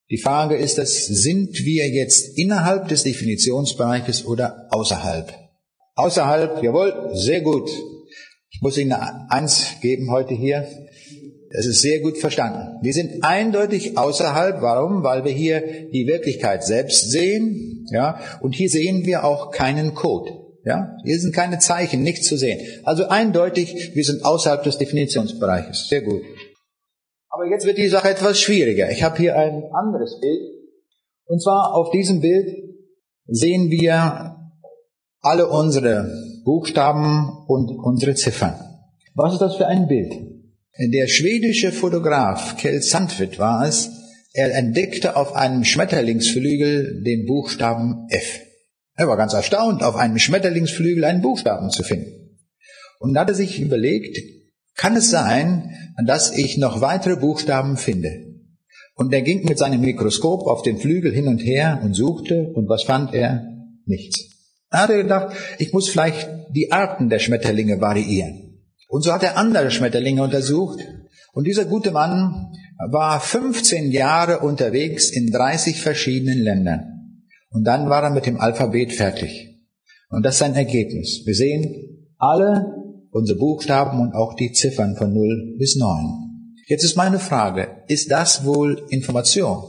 Die 0.10 0.18
Frage 0.18 0.56
ist, 0.56 0.78
das, 0.78 1.06
sind 1.06 1.58
wir 1.66 1.90
jetzt 1.90 2.38
innerhalb 2.38 2.88
des 2.88 3.04
Definitionsbereiches 3.04 4.26
oder 4.26 4.68
außerhalb? 4.70 5.34
Außerhalb, 5.96 6.62
jawohl, 6.64 7.12
sehr 7.14 7.42
gut. 7.42 7.70
Ich 8.52 8.62
muss 8.62 8.78
Ihnen 8.78 8.94
eins 8.94 9.66
geben 9.82 10.12
heute 10.12 10.34
hier. 10.34 10.68
Es 11.50 11.66
ist 11.68 11.82
sehr 11.82 12.00
gut 12.00 12.18
verstanden. 12.18 12.80
Wir 12.82 12.94
sind 12.94 13.24
eindeutig 13.24 13.98
außerhalb. 13.98 14.62
Warum? 14.62 15.04
Weil 15.04 15.24
wir 15.24 15.32
hier 15.32 15.90
die 15.92 16.08
Wirklichkeit 16.08 16.64
selbst 16.64 17.12
sehen. 17.12 17.86
Ja, 17.92 18.20
und 18.42 18.56
hier 18.56 18.70
sehen 18.70 19.06
wir 19.06 19.24
auch 19.24 19.52
keinen 19.52 19.94
Code. 19.94 20.32
Ja, 20.66 20.96
hier 21.04 21.20
sind 21.20 21.36
keine 21.36 21.60
Zeichen, 21.60 22.04
nichts 22.04 22.28
zu 22.28 22.38
sehen. 22.38 22.60
Also 22.84 23.08
eindeutig, 23.08 23.92
wir 23.96 24.04
sind 24.04 24.24
außerhalb 24.24 24.64
des 24.64 24.78
Definitionsbereiches. 24.78 25.90
Sehr 25.90 26.02
gut. 26.02 26.22
Aber 27.36 27.48
jetzt 27.50 27.66
wird 27.66 27.80
die 27.80 27.88
Sache 27.88 28.10
etwas 28.10 28.40
schwieriger. 28.40 28.92
Ich 28.92 29.02
habe 29.02 29.18
hier 29.18 29.36
ein 29.36 29.64
anderes 29.74 30.20
Bild. 30.22 30.40
Und 31.26 31.42
zwar 31.42 31.74
auf 31.74 31.90
diesem 31.90 32.22
Bild 32.22 32.48
sehen 33.26 33.72
wir 33.72 34.36
alle 35.20 35.48
unsere 35.48 36.14
Buchstaben 36.46 37.44
und 37.48 37.72
unsere 37.72 38.14
Ziffern. 38.14 38.54
Was 39.16 39.34
ist 39.34 39.40
das 39.40 39.56
für 39.56 39.66
ein 39.66 39.88
Bild? 39.88 40.14
Der 40.78 41.08
schwedische 41.08 41.72
Fotograf 41.72 42.56
Kjell 42.58 42.84
Sandvit 42.84 43.40
war 43.40 43.68
es, 43.68 43.90
er 44.34 44.54
entdeckte 44.54 45.16
auf 45.16 45.36
einem 45.36 45.64
Schmetterlingsflügel 45.64 47.02
den 47.04 47.26
Buchstaben 47.26 48.08
F. 48.10 48.42
Er 48.96 49.08
war 49.08 49.18
ganz 49.18 49.34
erstaunt, 49.34 49.82
auf 49.82 49.96
einem 49.96 50.20
Schmetterlingsflügel 50.20 51.04
einen 51.04 51.24
Buchstaben 51.24 51.72
zu 51.72 51.82
finden. 51.82 52.38
Und 53.00 53.18
hatte 53.18 53.34
sich 53.34 53.60
überlegt, 53.60 54.20
kann 54.76 54.96
es 54.96 55.10
sein, 55.10 55.72
dass 56.06 56.36
ich 56.36 56.58
noch 56.58 56.82
weitere 56.82 57.16
Buchstaben 57.16 57.78
finde? 57.78 58.34
Und 58.96 59.14
er 59.14 59.22
ging 59.22 59.46
mit 59.46 59.58
seinem 59.58 59.82
Mikroskop 59.82 60.46
auf 60.48 60.62
den 60.62 60.78
Flügel 60.78 61.12
hin 61.12 61.28
und 61.28 61.40
her 61.40 61.80
und 61.84 61.94
suchte, 61.94 62.52
und 62.54 62.70
was 62.70 62.84
fand 62.84 63.14
er? 63.14 63.48
Nichts. 63.86 64.30
Er 64.70 64.88
gedacht, 64.88 65.36
ich 65.60 65.74
muss 65.74 65.90
vielleicht 65.90 66.30
die 66.50 66.72
Arten 66.72 67.10
der 67.10 67.20
Schmetterlinge 67.20 67.82
variieren. 67.82 68.60
Und 68.88 69.04
so 69.04 69.12
hat 69.12 69.24
er 69.24 69.38
andere 69.38 69.72
Schmetterlinge 69.72 70.24
untersucht. 70.24 70.80
Und 71.34 71.46
dieser 71.46 71.66
gute 71.66 71.92
Mann 71.92 72.52
war 72.92 73.20
15 73.20 73.92
Jahre 73.92 74.40
unterwegs 74.40 75.10
in 75.10 75.32
30 75.32 75.82
verschiedenen 75.82 76.40
Ländern. 76.40 77.22
Und 77.50 77.66
dann 77.66 77.90
war 77.90 78.04
er 78.04 78.10
mit 78.10 78.26
dem 78.26 78.40
Alphabet 78.40 78.94
fertig. 78.94 79.60
Und 80.10 80.24
das 80.24 80.36
ist 80.36 80.40
sein 80.40 80.56
Ergebnis. 80.56 81.22
Wir 81.26 81.36
sehen 81.36 82.08
alle 82.18 82.83
unsere 83.14 83.38
Buchstaben 83.38 84.00
und 84.00 84.14
auch 84.14 84.36
die 84.36 84.52
Ziffern 84.52 84.96
von 84.96 85.14
0 85.14 85.56
bis 85.58 85.76
9. 85.76 86.56
Jetzt 86.68 86.84
ist 86.84 86.98
meine 86.98 87.20
Frage, 87.20 87.84
ist 87.88 88.12
das 88.12 88.46
wohl 88.46 88.86
Information? 88.90 89.64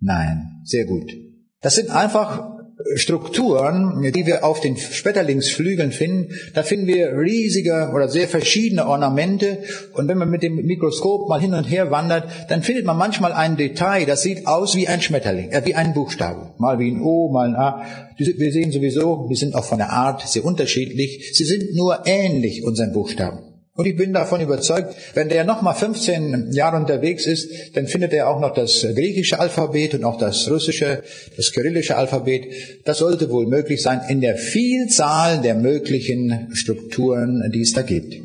Nein, 0.00 0.62
sehr 0.64 0.86
gut. 0.86 1.12
Das 1.60 1.74
sind 1.74 1.90
einfach 1.90 2.57
Strukturen, 2.94 4.12
die 4.12 4.26
wir 4.26 4.44
auf 4.44 4.60
den 4.60 4.76
Schmetterlingsflügeln 4.76 5.90
finden, 5.90 6.32
da 6.54 6.62
finden 6.62 6.86
wir 6.86 7.18
riesige 7.18 7.90
oder 7.92 8.08
sehr 8.08 8.28
verschiedene 8.28 8.86
Ornamente. 8.86 9.58
Und 9.94 10.06
wenn 10.06 10.18
man 10.18 10.30
mit 10.30 10.42
dem 10.42 10.54
Mikroskop 10.54 11.28
mal 11.28 11.40
hin 11.40 11.54
und 11.54 11.64
her 11.64 11.90
wandert, 11.90 12.30
dann 12.48 12.62
findet 12.62 12.84
man 12.84 12.96
manchmal 12.96 13.32
ein 13.32 13.56
Detail, 13.56 14.06
das 14.06 14.22
sieht 14.22 14.46
aus 14.46 14.76
wie 14.76 14.86
ein 14.86 15.02
Schmetterling, 15.02 15.50
äh, 15.50 15.62
wie 15.64 15.74
ein 15.74 15.92
Buchstabe. 15.92 16.54
Mal 16.58 16.78
wie 16.78 16.90
ein 16.90 17.02
O, 17.02 17.30
mal 17.30 17.48
ein 17.48 17.56
A. 17.56 17.84
Wir 18.16 18.52
sehen 18.52 18.70
sowieso, 18.70 19.26
die 19.28 19.36
sind 19.36 19.54
auch 19.54 19.64
von 19.64 19.78
der 19.78 19.90
Art 19.90 20.28
sehr 20.28 20.44
unterschiedlich. 20.44 21.30
Sie 21.34 21.44
sind 21.44 21.74
nur 21.74 22.06
ähnlich 22.06 22.64
unseren 22.64 22.92
Buchstaben. 22.92 23.47
Und 23.78 23.86
ich 23.86 23.94
bin 23.94 24.12
davon 24.12 24.40
überzeugt, 24.40 24.96
wenn 25.14 25.28
der 25.28 25.44
nochmal 25.44 25.76
15 25.76 26.50
Jahre 26.50 26.78
unterwegs 26.78 27.28
ist, 27.28 27.76
dann 27.76 27.86
findet 27.86 28.12
er 28.12 28.28
auch 28.28 28.40
noch 28.40 28.52
das 28.52 28.82
griechische 28.82 29.38
Alphabet 29.38 29.94
und 29.94 30.02
auch 30.02 30.18
das 30.18 30.50
russische, 30.50 31.04
das 31.36 31.52
kyrillische 31.52 31.96
Alphabet. 31.96 32.82
Das 32.84 32.98
sollte 32.98 33.30
wohl 33.30 33.46
möglich 33.46 33.80
sein 33.80 34.00
in 34.08 34.20
der 34.20 34.36
Vielzahl 34.36 35.40
der 35.42 35.54
möglichen 35.54 36.48
Strukturen, 36.54 37.52
die 37.54 37.60
es 37.60 37.72
da 37.72 37.82
gibt. 37.82 38.16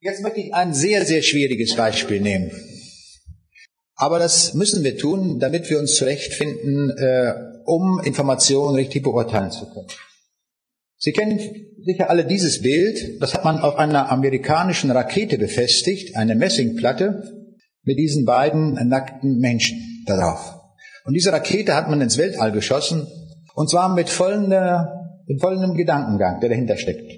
Jetzt 0.00 0.22
möchte 0.22 0.40
ich 0.40 0.54
ein 0.54 0.72
sehr, 0.72 1.04
sehr 1.04 1.20
schwieriges 1.20 1.76
Beispiel 1.76 2.22
nehmen. 2.22 2.50
Aber 3.94 4.18
das 4.18 4.54
müssen 4.54 4.84
wir 4.84 4.96
tun, 4.96 5.38
damit 5.38 5.68
wir 5.68 5.80
uns 5.80 5.96
zurechtfinden, 5.96 6.96
äh, 6.96 7.34
um 7.66 8.00
Informationen 8.02 8.76
richtig 8.76 9.02
beurteilen 9.02 9.50
zu 9.50 9.66
können. 9.66 9.88
Sie 10.98 11.12
kennen 11.12 11.38
sicher 11.84 12.10
alle 12.10 12.26
dieses 12.26 12.60
Bild. 12.60 13.20
Das 13.20 13.34
hat 13.34 13.44
man 13.44 13.60
auf 13.60 13.76
einer 13.76 14.10
amerikanischen 14.10 14.90
Rakete 14.90 15.38
befestigt, 15.38 16.16
eine 16.16 16.34
Messingplatte 16.34 17.22
mit 17.84 17.98
diesen 17.98 18.24
beiden 18.24 18.74
nackten 18.88 19.38
Menschen 19.38 20.04
darauf. 20.06 20.54
Und 21.04 21.14
diese 21.14 21.32
Rakete 21.32 21.74
hat 21.74 21.88
man 21.88 22.00
ins 22.00 22.18
Weltall 22.18 22.52
geschossen 22.52 23.06
und 23.54 23.70
zwar 23.70 23.94
mit, 23.94 24.10
vollender, 24.10 25.22
mit 25.26 25.40
Gedankengang, 25.76 26.40
der 26.40 26.50
dahinter 26.50 26.76
steckt. 26.76 27.10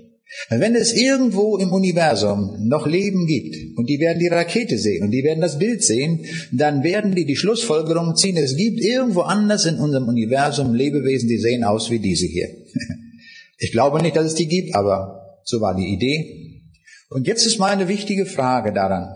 Wenn 0.49 0.77
es 0.77 0.93
irgendwo 0.93 1.57
im 1.57 1.73
Universum 1.73 2.69
noch 2.69 2.87
Leben 2.87 3.27
gibt 3.27 3.77
und 3.77 3.89
die 3.89 3.99
werden 3.99 4.21
die 4.21 4.29
Rakete 4.29 4.79
sehen 4.79 5.03
und 5.03 5.11
die 5.11 5.25
werden 5.25 5.41
das 5.41 5.59
Bild 5.59 5.83
sehen, 5.83 6.25
dann 6.53 6.85
werden 6.85 7.17
die 7.17 7.25
die 7.25 7.35
Schlussfolgerung 7.35 8.15
ziehen, 8.15 8.37
es 8.37 8.57
gibt 8.57 8.81
irgendwo 8.81 9.23
anders 9.23 9.67
in 9.67 9.79
unserem 9.81 10.07
Universum 10.07 10.73
Lebewesen, 10.73 11.29
die 11.29 11.39
sehen 11.39 11.65
aus 11.65 11.91
wie 11.91 11.99
diese 11.99 12.27
hier. 12.27 12.49
Ich 13.61 13.73
glaube 13.73 14.01
nicht, 14.01 14.17
dass 14.17 14.25
es 14.25 14.35
die 14.35 14.49
gibt, 14.49 14.75
aber 14.75 15.39
so 15.45 15.61
war 15.61 15.77
die 15.77 15.93
Idee. 15.93 16.63
Und 17.11 17.27
jetzt 17.27 17.47
ist 17.47 17.59
meine 17.59 17.89
wichtige 17.89 18.25
Frage 18.25 18.73
daran. 18.73 19.15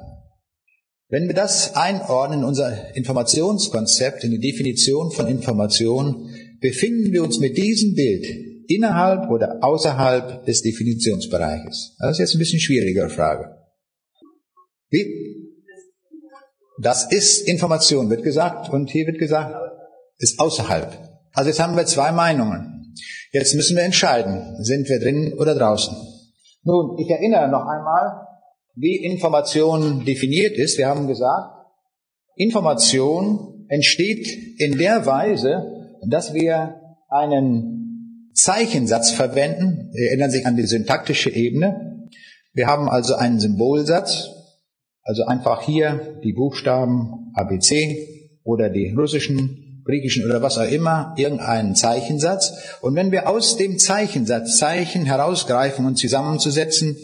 Wenn 1.08 1.28
wir 1.28 1.34
das 1.34 1.74
einordnen 1.74 2.40
in 2.40 2.44
unser 2.44 2.94
Informationskonzept, 2.94 4.22
in 4.24 4.32
die 4.32 4.40
Definition 4.40 5.10
von 5.12 5.28
Information, 5.28 6.28
befinden 6.60 7.12
wir 7.12 7.22
uns 7.22 7.38
mit 7.40 7.56
diesem 7.56 7.94
Bild 7.94 8.26
innerhalb 8.68 9.30
oder 9.30 9.58
außerhalb 9.62 10.44
des 10.44 10.62
Definitionsbereiches? 10.62 11.96
Das 11.98 12.12
ist 12.12 12.18
jetzt 12.18 12.34
ein 12.34 12.38
bisschen 12.38 12.60
schwierigere 12.60 13.08
Frage. 13.08 13.56
Wie? 14.90 15.54
Das 16.82 17.10
ist 17.10 17.48
Information, 17.48 18.10
wird 18.10 18.24
gesagt, 18.24 18.68
und 18.70 18.90
hier 18.90 19.06
wird 19.06 19.18
gesagt, 19.18 19.54
ist 20.18 20.38
außerhalb. 20.38 20.98
Also 21.32 21.48
jetzt 21.48 21.60
haben 21.60 21.76
wir 21.76 21.86
zwei 21.86 22.12
Meinungen. 22.12 22.74
Jetzt 23.34 23.56
müssen 23.56 23.76
wir 23.76 23.82
entscheiden, 23.82 24.62
sind 24.62 24.88
wir 24.88 25.00
drin 25.00 25.34
oder 25.36 25.56
draußen. 25.56 25.92
Nun, 26.62 26.96
ich 27.00 27.10
erinnere 27.10 27.48
noch 27.48 27.66
einmal, 27.66 28.28
wie 28.76 29.04
Information 29.04 30.04
definiert 30.04 30.56
ist. 30.56 30.78
Wir 30.78 30.86
haben 30.86 31.08
gesagt, 31.08 31.66
Information 32.36 33.66
entsteht 33.68 34.28
in 34.60 34.78
der 34.78 35.04
Weise, 35.06 35.96
dass 36.08 36.32
wir 36.32 36.80
einen 37.08 38.30
Zeichensatz 38.34 39.10
verwenden. 39.10 39.90
Wir 39.92 40.10
erinnern 40.10 40.30
sich 40.30 40.46
an 40.46 40.56
die 40.56 40.66
syntaktische 40.66 41.30
Ebene. 41.30 42.08
Wir 42.52 42.68
haben 42.68 42.88
also 42.88 43.16
einen 43.16 43.40
Symbolsatz, 43.40 44.28
also 45.02 45.24
einfach 45.24 45.62
hier 45.62 46.20
die 46.22 46.34
Buchstaben 46.34 47.32
ABC 47.34 48.38
oder 48.44 48.70
die 48.70 48.94
russischen 48.96 49.63
griechischen 49.84 50.24
oder 50.24 50.42
was 50.42 50.58
auch 50.58 50.70
immer, 50.70 51.14
irgendeinen 51.16 51.74
Zeichensatz. 51.74 52.52
Und 52.80 52.94
wenn 52.94 53.12
wir 53.12 53.28
aus 53.28 53.56
dem 53.56 53.78
Zeichensatz 53.78 54.58
Zeichen 54.58 55.04
herausgreifen 55.04 55.86
und 55.86 55.96
zusammenzusetzen 55.96 56.96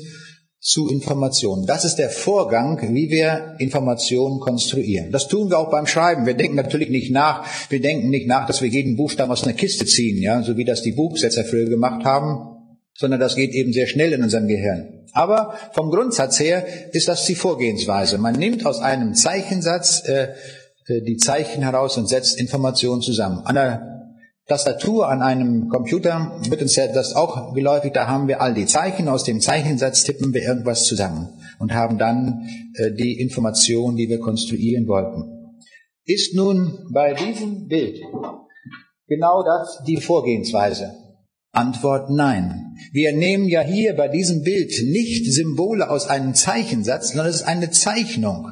zu 0.61 0.89
Informationen, 0.89 1.67
das 1.67 1.85
ist 1.85 1.97
der 1.97 2.11
Vorgang, 2.11 2.95
wie 2.95 3.11
wir 3.11 3.57
Informationen 3.59 4.41
konstruieren. 4.41 5.11
Das 5.11 5.29
tun 5.29 5.51
wir 5.51 5.59
auch 5.59 5.71
beim 5.71 5.87
Schreiben. 5.87 6.27
Wir 6.27 6.35
denken 6.35 6.57
natürlich 6.57 6.91
nicht 6.91 7.11
nach, 7.13 7.47
wir 7.71 7.81
denken 7.81 8.11
nicht 8.11 8.27
nach, 8.27 8.47
dass 8.47 8.61
wir 8.63 8.69
jeden 8.69 8.97
Buchstaben 8.97 9.31
aus 9.31 9.45
einer 9.45 9.55
Kiste 9.55 9.87
ziehen, 9.87 10.23
ja, 10.23 10.43
so 10.43 10.57
wie 10.57 10.65
das 10.65 10.83
die 10.83 10.93
Buchsetzer 10.93 11.45
früher 11.45 11.69
gemacht 11.69 12.05
haben, 12.05 12.51
sondern 12.95 13.21
das 13.21 13.37
geht 13.37 13.53
eben 13.53 13.73
sehr 13.73 13.87
schnell 13.87 14.13
in 14.13 14.23
unserem 14.23 14.49
Gehirn. 14.49 15.07
Aber 15.13 15.55
vom 15.73 15.91
Grundsatz 15.91 16.39
her 16.39 16.65
ist 16.93 17.09
das 17.09 17.27
die 17.27 17.35
Vorgehensweise. 17.35 18.19
Man 18.19 18.37
nimmt 18.37 18.65
aus 18.67 18.81
einem 18.81 19.15
Zeichensatz 19.15 20.07
äh, 20.07 20.29
die 20.91 21.17
Zeichen 21.17 21.63
heraus 21.63 21.97
und 21.97 22.09
setzt 22.09 22.39
Informationen 22.39 23.03
zusammen. 23.03 23.43
An 23.45 23.55
der 23.55 23.91
Tastatur 24.51 25.09
an 25.09 25.23
einem 25.23 25.69
Computer 25.69 26.41
wird 26.49 26.61
uns 26.61 26.75
ja 26.75 26.89
das 26.89 27.15
auch 27.15 27.55
geläufig, 27.55 27.93
da 27.93 28.09
haben 28.09 28.27
wir 28.27 28.41
all 28.41 28.53
die 28.53 28.67
Zeichen, 28.67 29.09
aus 29.09 29.23
dem 29.23 29.41
Zeichensatz 29.41 30.03
tippen 30.03 30.35
wir 30.35 30.43
irgendwas 30.43 30.87
zusammen 30.87 31.29
und 31.61 31.73
haben 31.73 31.99
dann 31.99 32.49
äh, 32.75 32.91
die 32.91 33.21
Information, 33.21 33.95
die 33.95 34.09
wir 34.09 34.19
konstruieren 34.19 34.89
wollten. 34.89 35.57
Ist 36.05 36.35
nun 36.35 36.89
bei 36.93 37.15
diesem 37.15 37.69
Bild 37.69 38.01
genau 39.07 39.45
das 39.45 39.85
die 39.87 39.99
Vorgehensweise? 39.99 40.95
Antwort 41.53 42.11
nein. 42.11 42.77
Wir 42.93 43.13
nehmen 43.13 43.49
ja 43.49 43.61
hier 43.61 43.95
bei 43.95 44.09
diesem 44.09 44.43
Bild 44.43 44.73
nicht 44.83 45.33
Symbole 45.33 45.89
aus 45.89 46.09
einem 46.09 46.35
Zeichensatz, 46.35 47.11
sondern 47.11 47.29
es 47.29 47.37
ist 47.37 47.47
eine 47.47 47.71
Zeichnung. 47.71 48.49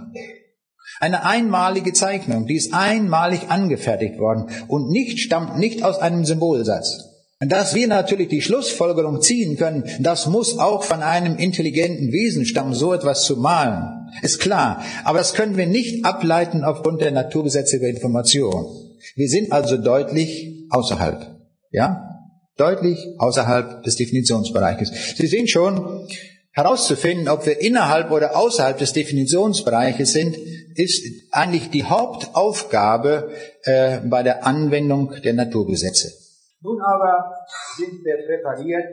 Eine 1.00 1.24
einmalige 1.24 1.92
Zeichnung, 1.92 2.46
die 2.46 2.56
ist 2.56 2.74
einmalig 2.74 3.50
angefertigt 3.50 4.18
worden 4.18 4.50
und 4.66 4.90
nicht 4.90 5.20
stammt 5.20 5.58
nicht 5.58 5.84
aus 5.84 5.98
einem 5.98 6.24
Symbolsatz. 6.24 7.08
Dass 7.40 7.76
wir 7.76 7.86
natürlich 7.86 8.28
die 8.28 8.42
Schlussfolgerung 8.42 9.20
ziehen 9.20 9.56
können, 9.56 9.84
das 10.00 10.26
muss 10.26 10.58
auch 10.58 10.82
von 10.82 11.02
einem 11.02 11.36
intelligenten 11.36 12.10
Wesen 12.10 12.44
stammen, 12.44 12.74
so 12.74 12.92
etwas 12.92 13.22
zu 13.22 13.36
malen. 13.36 14.10
Ist 14.22 14.40
klar. 14.40 14.82
Aber 15.04 15.18
das 15.18 15.34
können 15.34 15.56
wir 15.56 15.68
nicht 15.68 16.04
ableiten 16.04 16.64
aufgrund 16.64 17.00
der 17.00 17.12
Naturgesetze 17.12 17.78
der 17.78 17.90
Information. 17.90 18.66
Wir 19.14 19.28
sind 19.28 19.52
also 19.52 19.76
deutlich 19.76 20.66
außerhalb. 20.70 21.26
Ja? 21.70 22.26
Deutlich 22.56 22.98
außerhalb 23.18 23.84
des 23.84 23.94
Definitionsbereiches. 23.94 24.90
Sie 25.16 25.26
sehen 25.28 25.46
schon, 25.46 26.08
herauszufinden, 26.52 27.28
ob 27.28 27.46
wir 27.46 27.60
innerhalb 27.60 28.10
oder 28.10 28.36
außerhalb 28.36 28.78
des 28.78 28.92
Definitionsbereiches 28.92 30.12
sind, 30.12 30.36
ist 30.74 31.04
eigentlich 31.32 31.70
die 31.70 31.84
Hauptaufgabe 31.84 33.30
äh, 33.64 33.98
bei 34.04 34.22
der 34.22 34.46
Anwendung 34.46 35.12
der 35.24 35.34
Naturgesetze. 35.34 36.12
Nun 36.60 36.80
aber 36.80 37.34
sind 37.76 38.04
wir 38.04 38.16
präpariert, 38.26 38.84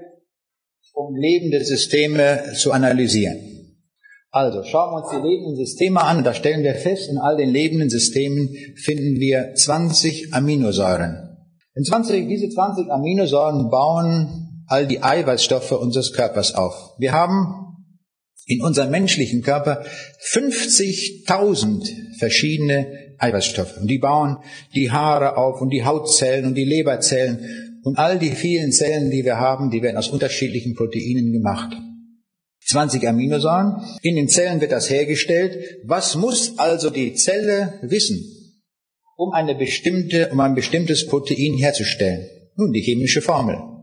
um 0.93 1.15
lebende 1.15 1.63
Systeme 1.63 2.53
zu 2.55 2.71
analysieren. 2.71 3.55
Also 4.31 4.63
schauen 4.63 4.91
wir 4.91 5.03
uns 5.03 5.11
die 5.11 5.27
lebenden 5.27 5.55
Systeme 5.55 6.01
an. 6.01 6.23
Da 6.23 6.33
stellen 6.33 6.63
wir 6.63 6.75
fest, 6.75 7.09
in 7.09 7.17
all 7.17 7.37
den 7.37 7.49
lebenden 7.49 7.89
Systemen 7.89 8.49
finden 8.75 9.19
wir 9.19 9.53
20 9.55 10.33
Aminosäuren. 10.33 11.37
In 11.73 11.83
20, 11.83 12.27
diese 12.27 12.49
20 12.49 12.91
Aminosäuren 12.91 13.69
bauen 13.69 14.44
all 14.67 14.87
die 14.87 15.03
Eiweißstoffe 15.03 15.71
unseres 15.71 16.13
Körpers 16.13 16.53
auf. 16.55 16.95
Wir 16.97 17.11
haben 17.13 17.65
in 18.45 18.61
unserem 18.61 18.91
menschlichen 18.91 19.41
Körper 19.41 19.83
50.000 20.31 22.17
verschiedene 22.17 23.15
Eiweißstoffe. 23.17 23.77
Und 23.77 23.87
die 23.87 23.97
bauen 23.97 24.37
die 24.73 24.91
Haare 24.91 25.37
auf 25.37 25.61
und 25.61 25.69
die 25.69 25.83
Hautzellen 25.83 26.45
und 26.45 26.55
die 26.55 26.65
Leberzellen 26.65 27.79
und 27.83 27.97
all 27.97 28.19
die 28.19 28.31
vielen 28.31 28.71
Zellen, 28.71 29.11
die 29.11 29.25
wir 29.25 29.37
haben, 29.37 29.69
die 29.69 29.81
werden 29.81 29.97
aus 29.97 30.09
unterschiedlichen 30.09 30.75
Proteinen 30.75 31.31
gemacht. 31.31 31.75
20 32.65 33.07
Aminosäuren. 33.07 33.81
In 34.01 34.15
den 34.15 34.27
Zellen 34.27 34.59
wird 34.59 34.71
das 34.71 34.89
hergestellt. 34.89 35.81
Was 35.83 36.15
muss 36.15 36.57
also 36.57 36.89
die 36.89 37.13
Zelle 37.13 37.79
wissen, 37.83 38.23
um 39.17 39.33
eine 39.33 39.53
bestimmte, 39.55 40.29
um 40.31 40.39
ein 40.39 40.55
bestimmtes 40.55 41.05
Protein 41.05 41.57
herzustellen? 41.57 42.27
Nun, 42.55 42.71
die 42.71 42.81
chemische 42.81 43.21
Formel. 43.21 43.74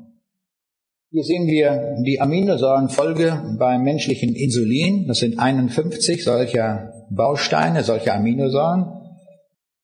Hier 1.14 1.24
sehen 1.24 1.46
wir 1.46 1.96
die 2.06 2.22
Aminosäurenfolge 2.22 3.56
beim 3.58 3.82
menschlichen 3.82 4.34
Insulin. 4.34 5.06
Das 5.06 5.18
sind 5.18 5.38
51 5.38 6.24
solcher 6.24 7.06
Bausteine, 7.10 7.84
solcher 7.84 8.14
Aminosäuren. 8.14 8.86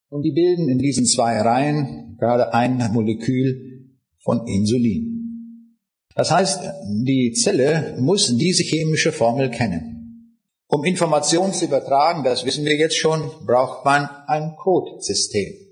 Und 0.09 0.23
die 0.23 0.33
bilden 0.33 0.71
in 0.71 0.79
diesen 0.79 1.05
zwei 1.05 1.39
Reihen 1.43 2.17
gerade 2.19 2.55
ein 2.55 2.79
Molekül 2.95 3.91
von 4.25 4.47
Insulin. 4.47 5.77
Das 6.15 6.31
heißt, 6.31 6.63
die 7.05 7.33
Zelle 7.33 7.99
muss 7.99 8.35
diese 8.35 8.63
chemische 8.63 9.13
Formel 9.13 9.51
kennen. 9.51 10.35
Um 10.67 10.83
Informationen 10.83 11.53
zu 11.53 11.67
übertragen, 11.67 12.25
das 12.25 12.47
wissen 12.47 12.65
wir 12.65 12.77
jetzt 12.77 12.97
schon, 12.97 13.21
braucht 13.45 13.85
man 13.85 14.09
ein 14.29 14.57
Codesystem. 14.57 15.68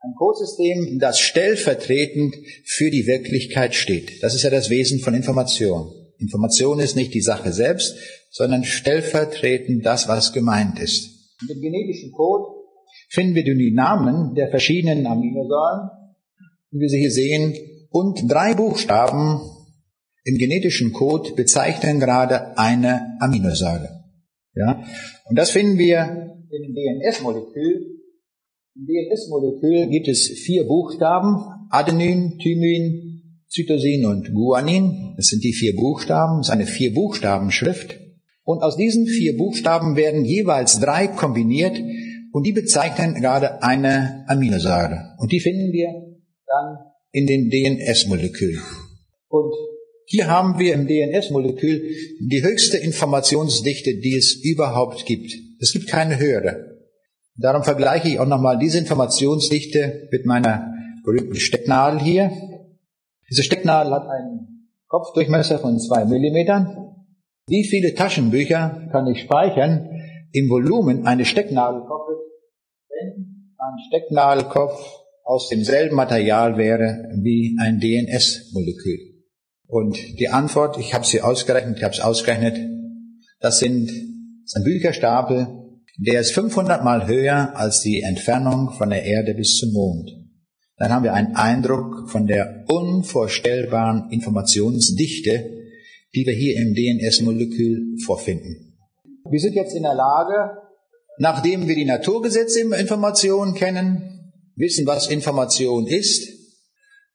Ein 0.00 0.14
Codesystem, 0.16 0.98
das 0.98 1.18
stellvertretend 1.18 2.34
für 2.64 2.90
die 2.90 3.06
Wirklichkeit 3.06 3.74
steht. 3.74 4.22
Das 4.22 4.34
ist 4.34 4.42
ja 4.42 4.50
das 4.50 4.70
Wesen 4.70 5.00
von 5.00 5.14
Information. 5.14 5.92
Information 6.18 6.80
ist 6.80 6.96
nicht 6.96 7.14
die 7.14 7.20
Sache 7.20 7.52
selbst, 7.52 7.96
sondern 8.30 8.64
stellvertretend 8.64 9.84
das, 9.84 10.08
was 10.08 10.32
gemeint 10.32 10.78
ist. 10.78 11.34
Und 11.40 11.50
Im 11.50 11.60
genetischen 11.60 12.12
Code 12.12 12.44
finden 13.08 13.34
wir 13.34 13.44
die 13.44 13.72
Namen 13.72 14.34
der 14.34 14.48
verschiedenen 14.48 15.06
Aminosäuren, 15.06 15.90
wie 16.70 16.80
wir 16.80 16.88
sie 16.88 17.00
hier 17.00 17.10
sehen, 17.10 17.54
und 17.90 18.30
drei 18.30 18.54
Buchstaben 18.54 19.40
im 20.24 20.38
genetischen 20.38 20.92
Code 20.92 21.32
bezeichnen 21.34 22.00
gerade 22.00 22.58
eine 22.58 23.16
Aminosäure. 23.20 24.04
Ja? 24.54 24.84
Und 25.24 25.38
das 25.38 25.50
finden 25.50 25.78
wir 25.78 26.34
im 26.50 26.74
DNS-Molekül. 26.74 27.95
Im 28.78 28.84
DNS-Molekül 28.84 29.88
gibt 29.88 30.06
es 30.06 30.28
vier 30.28 30.64
Buchstaben, 30.64 31.36
Adenin, 31.70 32.38
Thymin, 32.38 33.22
Cytosin 33.48 34.04
und 34.04 34.34
Guanin. 34.34 35.14
Das 35.16 35.28
sind 35.28 35.42
die 35.44 35.54
vier 35.54 35.74
Buchstaben, 35.74 36.40
das 36.40 36.48
ist 36.48 36.52
eine 36.52 36.66
vier-Buchstaben-Schrift. 36.66 37.98
Und 38.44 38.62
aus 38.62 38.76
diesen 38.76 39.06
vier 39.06 39.34
Buchstaben 39.38 39.96
werden 39.96 40.26
jeweils 40.26 40.78
drei 40.78 41.06
kombiniert 41.06 41.80
und 42.32 42.46
die 42.46 42.52
bezeichnen 42.52 43.14
gerade 43.14 43.62
eine 43.62 44.26
Aminosäure. 44.28 45.14
Und 45.20 45.32
die 45.32 45.40
finden 45.40 45.72
wir 45.72 45.88
dann 46.46 46.76
in 47.12 47.26
den 47.26 47.48
DNS-Molekülen. 47.48 48.60
Und 49.28 49.54
hier 50.04 50.26
haben 50.26 50.58
wir 50.58 50.74
im 50.74 50.86
DNS-Molekül 50.86 51.82
die 52.20 52.42
höchste 52.42 52.76
Informationsdichte, 52.76 54.00
die 54.00 54.16
es 54.16 54.34
überhaupt 54.34 55.06
gibt. 55.06 55.32
Es 55.60 55.72
gibt 55.72 55.86
keine 55.86 56.18
höhere. 56.18 56.65
Darum 57.38 57.62
vergleiche 57.64 58.08
ich 58.08 58.18
auch 58.18 58.26
nochmal 58.26 58.58
diese 58.58 58.78
Informationsdichte 58.78 60.08
mit 60.10 60.24
meiner 60.24 60.72
berühmten 61.04 61.36
Stecknadel 61.36 62.00
hier. 62.00 62.30
Diese 63.30 63.42
Stecknadel 63.42 63.92
hat 63.92 64.08
einen 64.08 64.70
Kopfdurchmesser 64.88 65.58
von 65.58 65.78
zwei 65.78 66.04
Millimetern. 66.04 66.94
Wie 67.46 67.64
viele 67.64 67.94
Taschenbücher 67.94 68.88
kann 68.90 69.06
ich 69.06 69.20
speichern 69.20 69.90
im 70.32 70.48
Volumen 70.48 71.06
eines 71.06 71.28
Stecknadelkopfes, 71.28 72.16
wenn 72.88 73.54
ein 73.58 73.78
Stecknadelkopf 73.88 74.80
aus 75.24 75.48
demselben 75.48 75.96
Material 75.96 76.56
wäre 76.56 77.08
wie 77.22 77.56
ein 77.60 77.80
DNS-Molekül? 77.80 79.16
Und 79.68 80.18
die 80.18 80.28
Antwort, 80.28 80.78
ich 80.78 80.94
habe 80.94 81.04
sie 81.04 81.20
ausgerechnet, 81.20 81.78
ich 81.78 81.84
habe 81.84 81.94
es 81.94 82.00
ausgerechnet, 82.00 82.56
das 83.40 83.58
sind 83.58 83.90
das 84.44 84.54
ein 84.54 84.64
Bücherstapel, 84.64 85.65
der 85.98 86.20
ist 86.20 86.32
500 86.32 86.84
mal 86.84 87.06
höher 87.06 87.56
als 87.56 87.80
die 87.80 88.02
Entfernung 88.02 88.72
von 88.72 88.90
der 88.90 89.04
Erde 89.04 89.34
bis 89.34 89.56
zum 89.56 89.72
Mond. 89.72 90.10
Dann 90.76 90.92
haben 90.92 91.04
wir 91.04 91.14
einen 91.14 91.34
Eindruck 91.36 92.10
von 92.10 92.26
der 92.26 92.64
unvorstellbaren 92.68 94.10
Informationsdichte, 94.10 95.50
die 96.14 96.26
wir 96.26 96.34
hier 96.34 96.56
im 96.56 96.74
DNS-Molekül 96.74 97.96
vorfinden. 98.04 98.78
Wir 99.30 99.40
sind 99.40 99.54
jetzt 99.54 99.74
in 99.74 99.84
der 99.84 99.94
Lage, 99.94 100.58
nachdem 101.18 101.66
wir 101.66 101.74
die 101.74 101.86
Naturgesetze 101.86 102.60
in 102.60 102.72
Information 102.72 103.54
kennen, 103.54 104.32
wissen, 104.54 104.86
was 104.86 105.08
Information 105.08 105.86
ist, 105.86 106.28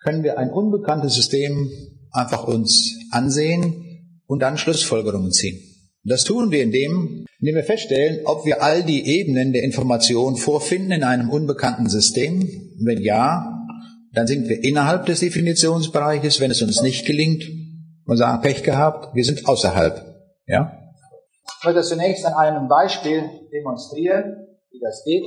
können 0.03 0.23
wir 0.23 0.39
ein 0.39 0.49
unbekanntes 0.49 1.13
System 1.13 1.69
einfach 2.11 2.47
uns 2.47 2.97
ansehen 3.11 4.23
und 4.25 4.39
dann 4.39 4.57
Schlussfolgerungen 4.57 5.31
ziehen. 5.31 5.70
Das 6.03 6.23
tun 6.23 6.51
wir 6.51 6.63
indem, 6.63 7.25
indem 7.39 7.55
wir 7.55 7.63
feststellen, 7.63 8.25
ob 8.25 8.45
wir 8.45 8.63
all 8.63 8.83
die 8.83 9.05
Ebenen 9.19 9.53
der 9.53 9.63
Information 9.63 10.35
vorfinden 10.35 10.91
in 10.91 11.03
einem 11.03 11.29
unbekannten 11.29 11.89
System. 11.89 12.47
Wenn 12.83 13.01
ja, 13.01 13.67
dann 14.13 14.25
sind 14.25 14.49
wir 14.49 14.63
innerhalb 14.63 15.05
des 15.05 15.19
Definitionsbereiches. 15.19 16.39
Wenn 16.39 16.51
es 16.51 16.61
uns 16.61 16.81
nicht 16.81 17.05
gelingt, 17.05 17.43
wir 18.05 18.17
sagen 18.17 18.41
Pech 18.41 18.63
gehabt, 18.63 19.15
wir 19.15 19.23
sind 19.23 19.47
außerhalb. 19.47 20.03
Ja? 20.47 20.77
Ich 21.59 21.65
möchte 21.65 21.81
zunächst 21.83 22.25
an 22.25 22.33
einem 22.33 22.67
Beispiel 22.67 23.23
demonstrieren, 23.53 24.47
wie 24.71 24.79
das 24.79 25.03
geht. 25.05 25.23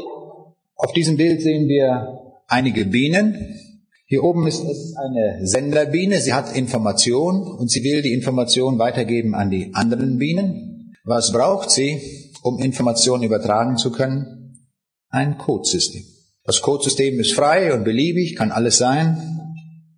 Auf 0.75 0.93
diesem 0.93 1.17
Bild 1.17 1.41
sehen 1.41 1.69
wir 1.69 2.19
einige 2.49 2.85
Bienen, 2.85 3.61
hier 4.07 4.23
oben 4.23 4.47
ist 4.47 4.63
es 4.63 4.95
eine 4.97 5.47
Senderbiene. 5.47 6.21
Sie 6.21 6.35
hat 6.35 6.55
Information 6.55 7.43
und 7.43 7.71
sie 7.71 7.83
will 7.83 8.03
die 8.03 8.13
Information 8.13 8.79
weitergeben 8.79 9.35
an 9.35 9.51
die 9.51 9.75
anderen 9.75 10.19
Bienen. 10.19 10.64
Was 11.07 11.33
braucht 11.33 11.71
sie, 11.71 12.33
um 12.43 12.59
Informationen 12.59 13.25
übertragen 13.25 13.77
zu 13.77 13.93
können? 13.93 14.71
Ein 15.11 15.37
Codesystem. 15.37 16.03
Das 16.45 16.63
Codesystem 16.63 17.21
ist 17.21 17.35
frei 17.35 17.75
und 17.75 17.85
beliebig, 17.85 18.37
kann 18.37 18.51
alles 18.51 18.79
sein. 18.79 19.19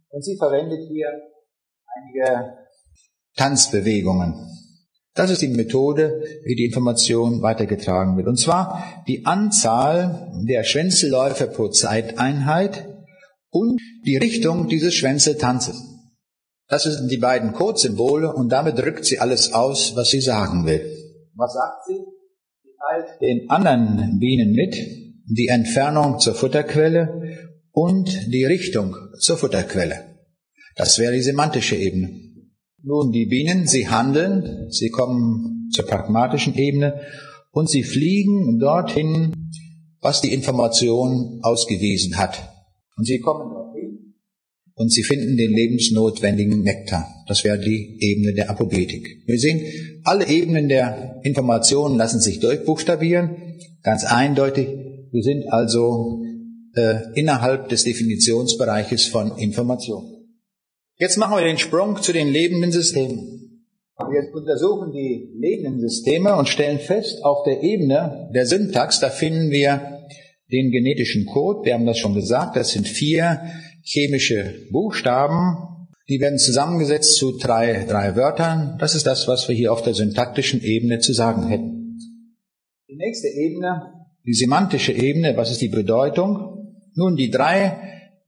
Und 0.08 0.24
sie 0.24 0.36
verwendet 0.36 0.80
hier 0.88 1.08
einige 1.96 2.54
Tanzbewegungen. 3.36 4.34
Das 5.14 5.30
ist 5.30 5.42
die 5.42 5.48
Methode, 5.48 6.22
wie 6.44 6.56
die 6.56 6.66
Information 6.66 7.40
weitergetragen 7.40 8.16
wird. 8.16 8.26
Und 8.26 8.38
zwar 8.38 9.04
die 9.06 9.24
Anzahl 9.26 10.32
der 10.46 10.64
Schwänzelläufe 10.64 11.46
pro 11.46 11.68
Zeiteinheit 11.68 12.88
und 13.50 13.80
die 14.04 14.16
Richtung 14.16 14.68
dieses 14.68 14.94
Schwänzeltanzes. 14.94 15.95
Das 16.68 16.82
sind 16.82 17.10
die 17.10 17.18
beiden 17.18 17.52
Codesymbole 17.52 18.32
und 18.32 18.50
damit 18.50 18.78
drückt 18.78 19.04
sie 19.04 19.20
alles 19.20 19.52
aus, 19.52 19.94
was 19.94 20.08
sie 20.08 20.20
sagen 20.20 20.66
will. 20.66 20.80
Was 21.34 21.52
sagt 21.52 21.86
sie? 21.86 21.98
Sie 22.62 22.70
teilt 22.88 23.20
den 23.20 23.50
anderen 23.50 24.18
Bienen 24.18 24.52
mit 24.52 24.74
die 25.28 25.48
Entfernung 25.48 26.18
zur 26.18 26.34
Futterquelle 26.34 27.52
und 27.72 28.32
die 28.32 28.44
Richtung 28.44 28.96
zur 29.18 29.36
Futterquelle. 29.36 30.16
Das 30.76 30.98
wäre 30.98 31.12
die 31.12 31.22
semantische 31.22 31.76
Ebene. 31.76 32.10
Nun, 32.82 33.10
die 33.10 33.26
Bienen, 33.26 33.66
sie 33.66 33.88
handeln, 33.88 34.70
sie 34.70 34.90
kommen 34.90 35.70
zur 35.72 35.86
pragmatischen 35.86 36.54
Ebene 36.54 37.00
und 37.50 37.68
sie 37.68 37.82
fliegen 37.82 38.58
dorthin, 38.58 39.32
was 40.00 40.20
die 40.20 40.32
Information 40.32 41.40
ausgewiesen 41.42 42.16
hat. 42.16 42.52
Und 42.96 43.04
sie 43.04 43.20
kommen 43.20 43.65
und 44.76 44.92
sie 44.92 45.02
finden 45.02 45.36
den 45.36 45.52
lebensnotwendigen 45.52 46.62
Nektar. 46.62 47.24
Das 47.26 47.44
wäre 47.44 47.58
die 47.58 47.98
Ebene 48.00 48.34
der 48.34 48.50
Apogetik. 48.50 49.22
Wir 49.26 49.38
sehen, 49.38 49.62
alle 50.04 50.28
Ebenen 50.28 50.68
der 50.68 51.20
Informationen 51.24 51.96
lassen 51.96 52.20
sich 52.20 52.40
durchbuchstabieren, 52.40 53.58
ganz 53.82 54.04
eindeutig. 54.04 54.68
Wir 55.10 55.22
sind 55.22 55.44
also 55.48 56.22
äh, 56.74 56.98
innerhalb 57.14 57.70
des 57.70 57.84
Definitionsbereiches 57.84 59.06
von 59.06 59.38
Information. 59.38 60.04
Jetzt 60.98 61.16
machen 61.16 61.36
wir 61.36 61.44
den 61.44 61.58
Sprung 61.58 62.00
zu 62.02 62.12
den 62.12 62.28
lebenden 62.28 62.70
Systemen. 62.70 63.64
Wir 63.98 64.34
untersuchen 64.34 64.92
die 64.92 65.30
lebenden 65.40 65.80
Systeme 65.80 66.36
und 66.36 66.50
stellen 66.50 66.78
fest, 66.78 67.24
auf 67.24 67.44
der 67.44 67.62
Ebene 67.62 68.30
der 68.34 68.44
Syntax, 68.44 69.00
da 69.00 69.08
finden 69.08 69.50
wir 69.50 69.96
den 70.52 70.70
genetischen 70.70 71.24
Code. 71.24 71.64
Wir 71.64 71.74
haben 71.74 71.86
das 71.86 71.98
schon 71.98 72.14
gesagt. 72.14 72.56
Das 72.56 72.70
sind 72.70 72.86
vier 72.86 73.40
chemische 73.86 74.66
Buchstaben. 74.70 75.88
Die 76.08 76.20
werden 76.20 76.38
zusammengesetzt 76.38 77.16
zu 77.16 77.38
drei, 77.38 77.84
drei 77.88 78.16
Wörtern. 78.16 78.76
Das 78.78 78.94
ist 78.94 79.06
das, 79.06 79.26
was 79.26 79.48
wir 79.48 79.54
hier 79.54 79.72
auf 79.72 79.82
der 79.82 79.94
syntaktischen 79.94 80.60
Ebene 80.60 80.98
zu 80.98 81.12
sagen 81.12 81.48
hätten. 81.48 81.98
Die 82.88 82.96
nächste 82.96 83.28
Ebene, 83.28 83.92
die 84.24 84.34
semantische 84.34 84.92
Ebene, 84.92 85.36
was 85.36 85.50
ist 85.50 85.60
die 85.60 85.68
Bedeutung? 85.68 86.74
Nun, 86.94 87.16
die 87.16 87.30
drei 87.30 87.64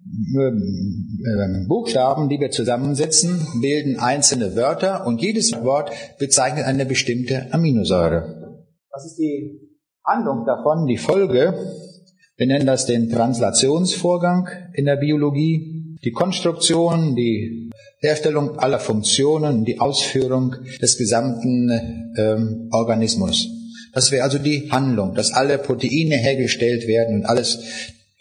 äh, 0.01 1.67
Buchstaben, 1.69 2.29
die 2.29 2.41
wir 2.41 2.51
zusammensetzen, 2.51 3.47
bilden 3.61 3.99
einzelne 3.99 4.57
Wörter 4.57 5.07
und 5.07 5.23
jedes 5.23 5.53
Wort 5.63 5.91
bezeichnet 6.19 6.67
eine 6.67 6.87
bestimmte 6.87 7.53
Aminosäure. 7.53 8.65
Was 8.91 9.07
ist 9.07 9.17
die 9.19 9.61
Handlung 10.05 10.45
davon, 10.47 10.87
die 10.87 10.99
Folge? 10.99 11.55
Wir 12.39 12.47
nennen 12.47 12.67
das 12.67 12.87
den 12.87 13.11
Translationsvorgang 13.11 14.49
in 14.73 14.85
der 14.85 14.95
Biologie, 14.95 15.97
die 16.05 16.13
Konstruktion, 16.13 17.17
die 17.17 17.69
Herstellung 17.99 18.61
aller 18.61 18.79
Funktionen, 18.79 19.65
die 19.65 19.81
Ausführung 19.81 20.55
des 20.81 20.97
gesamten 20.97 22.15
ähm, 22.17 22.69
Organismus. 22.71 23.49
Das 23.93 24.13
wäre 24.13 24.23
also 24.23 24.39
die 24.39 24.71
Handlung, 24.71 25.17
dass 25.17 25.33
alle 25.33 25.59
Proteine 25.59 26.17
hergestellt 26.17 26.87
werden 26.87 27.17
und 27.17 27.27
alles, 27.27 27.59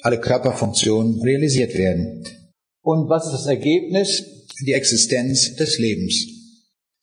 alle 0.01 0.19
Körperfunktionen 0.19 1.21
realisiert 1.21 1.75
werden. 1.75 2.23
Und 2.81 3.09
was 3.09 3.27
ist 3.27 3.33
das 3.33 3.45
Ergebnis? 3.45 4.23
Die 4.65 4.73
Existenz 4.73 5.55
des 5.55 5.77
Lebens. 5.77 6.36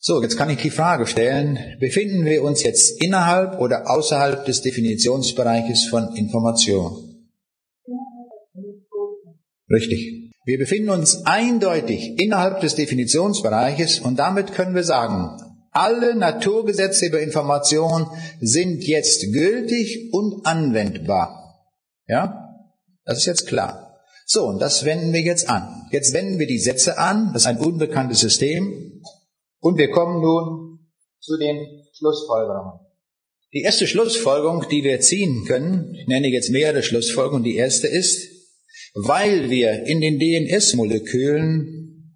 So, 0.07 0.21
jetzt 0.21 0.37
kann 0.37 0.51
ich 0.51 0.61
die 0.61 0.69
Frage 0.69 1.07
stellen, 1.07 1.57
befinden 1.79 2.25
wir 2.25 2.43
uns 2.43 2.61
jetzt 2.61 3.01
innerhalb 3.01 3.59
oder 3.59 3.89
außerhalb 3.89 4.45
des 4.45 4.61
Definitionsbereiches 4.61 5.87
von 5.89 6.15
Information? 6.15 7.25
Richtig. 9.67 10.31
Wir 10.45 10.59
befinden 10.59 10.91
uns 10.91 11.25
eindeutig 11.25 12.21
innerhalb 12.21 12.59
des 12.61 12.75
Definitionsbereiches 12.75 13.97
und 13.97 14.19
damit 14.19 14.53
können 14.53 14.75
wir 14.75 14.83
sagen, 14.83 15.41
alle 15.71 16.15
Naturgesetze 16.15 17.07
über 17.07 17.19
Information 17.19 18.05
sind 18.39 18.83
jetzt 18.83 19.33
gültig 19.33 20.11
und 20.13 20.45
anwendbar. 20.45 21.63
Ja? 22.07 22.59
Das 23.05 23.17
ist 23.17 23.25
jetzt 23.25 23.47
klar. 23.47 24.03
So, 24.27 24.45
und 24.45 24.59
das 24.59 24.85
wenden 24.85 25.13
wir 25.13 25.21
jetzt 25.21 25.49
an. 25.49 25.87
Jetzt 25.89 26.13
wenden 26.13 26.37
wir 26.37 26.45
die 26.45 26.59
Sätze 26.59 26.99
an, 26.99 27.31
das 27.33 27.41
ist 27.41 27.47
ein 27.47 27.57
unbekanntes 27.57 28.19
System, 28.19 29.01
und 29.65 29.79
wir 29.79 29.89
kommen 29.89 30.21
nun 30.21 30.77
zu 31.19 31.37
den 31.37 31.65
Schlussfolgerungen. 31.97 32.79
Die 33.51 33.61
erste 33.61 33.87
Schlussfolgerung, 33.87 34.67
die 34.69 34.83
wir 34.83 34.99
ziehen 34.99 35.43
können, 35.47 35.95
ich 35.95 36.05
nenne 36.07 36.27
jetzt 36.27 36.51
mehrere 36.51 36.83
Schlussfolgerungen, 36.83 37.43
die 37.43 37.55
erste 37.55 37.87
ist, 37.87 38.29
weil 38.93 39.49
wir 39.49 39.87
in 39.87 40.01
den 40.01 40.19
DNS-Molekülen 40.19 42.13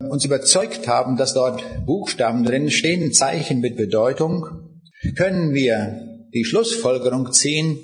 uns 0.00 0.24
überzeugt 0.24 0.88
haben, 0.88 1.16
dass 1.16 1.32
dort 1.32 1.62
Buchstaben 1.86 2.42
drin 2.42 2.72
stehen, 2.72 3.12
Zeichen 3.12 3.60
mit 3.60 3.76
Bedeutung, 3.76 4.80
können 5.16 5.54
wir 5.54 6.26
die 6.34 6.44
Schlussfolgerung 6.44 7.30
ziehen, 7.32 7.78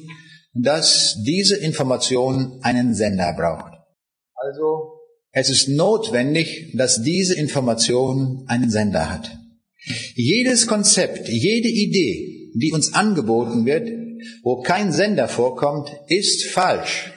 dass 0.52 1.22
diese 1.24 1.56
Information 1.56 2.58
einen 2.62 2.92
Sender 2.92 3.34
braucht. 3.38 3.72
Also 4.34 4.95
es 5.38 5.50
ist 5.50 5.68
notwendig, 5.68 6.72
dass 6.78 7.02
diese 7.02 7.34
Information 7.34 8.44
einen 8.46 8.70
Sender 8.70 9.12
hat. 9.12 9.36
Jedes 10.14 10.66
Konzept, 10.66 11.28
jede 11.28 11.68
Idee, 11.68 12.52
die 12.54 12.72
uns 12.72 12.94
angeboten 12.94 13.66
wird, 13.66 13.86
wo 14.42 14.62
kein 14.62 14.92
Sender 14.92 15.28
vorkommt, 15.28 15.90
ist 16.08 16.46
falsch. 16.46 17.12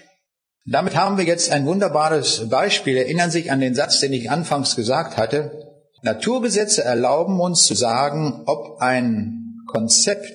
Damit 0.65 0.97
haben 0.97 1.17
wir 1.17 1.23
jetzt 1.23 1.49
ein 1.49 1.65
wunderbares 1.65 2.49
Beispiel. 2.49 2.97
Erinnern 2.97 3.31
sich 3.31 3.51
an 3.51 3.61
den 3.61 3.73
Satz, 3.73 4.01
den 4.01 4.11
ich 4.11 4.29
anfangs 4.29 4.75
gesagt 4.75 5.15
hatte. 5.15 5.53
Naturgesetze 6.03 6.83
erlauben 6.83 7.39
uns 7.39 7.63
zu 7.63 7.73
sagen, 7.73 8.43
ob 8.47 8.81
ein 8.81 9.63
Konzept, 9.65 10.33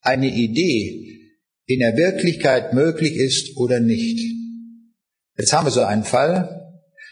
eine 0.00 0.28
Idee 0.28 1.18
in 1.66 1.80
der 1.80 1.94
Wirklichkeit 1.94 2.72
möglich 2.72 3.16
ist 3.16 3.58
oder 3.58 3.80
nicht. 3.80 4.18
Jetzt 5.36 5.52
haben 5.52 5.66
wir 5.66 5.72
so 5.72 5.82
einen 5.82 6.04
Fall. 6.04 6.58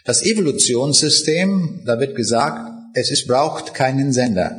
Das 0.07 0.23
Evolutionssystem, 0.23 1.81
da 1.85 1.99
wird 1.99 2.15
gesagt, 2.15 2.71
es 2.93 3.11
ist, 3.11 3.27
braucht 3.27 3.73
keinen 3.73 4.13
Sender, 4.13 4.55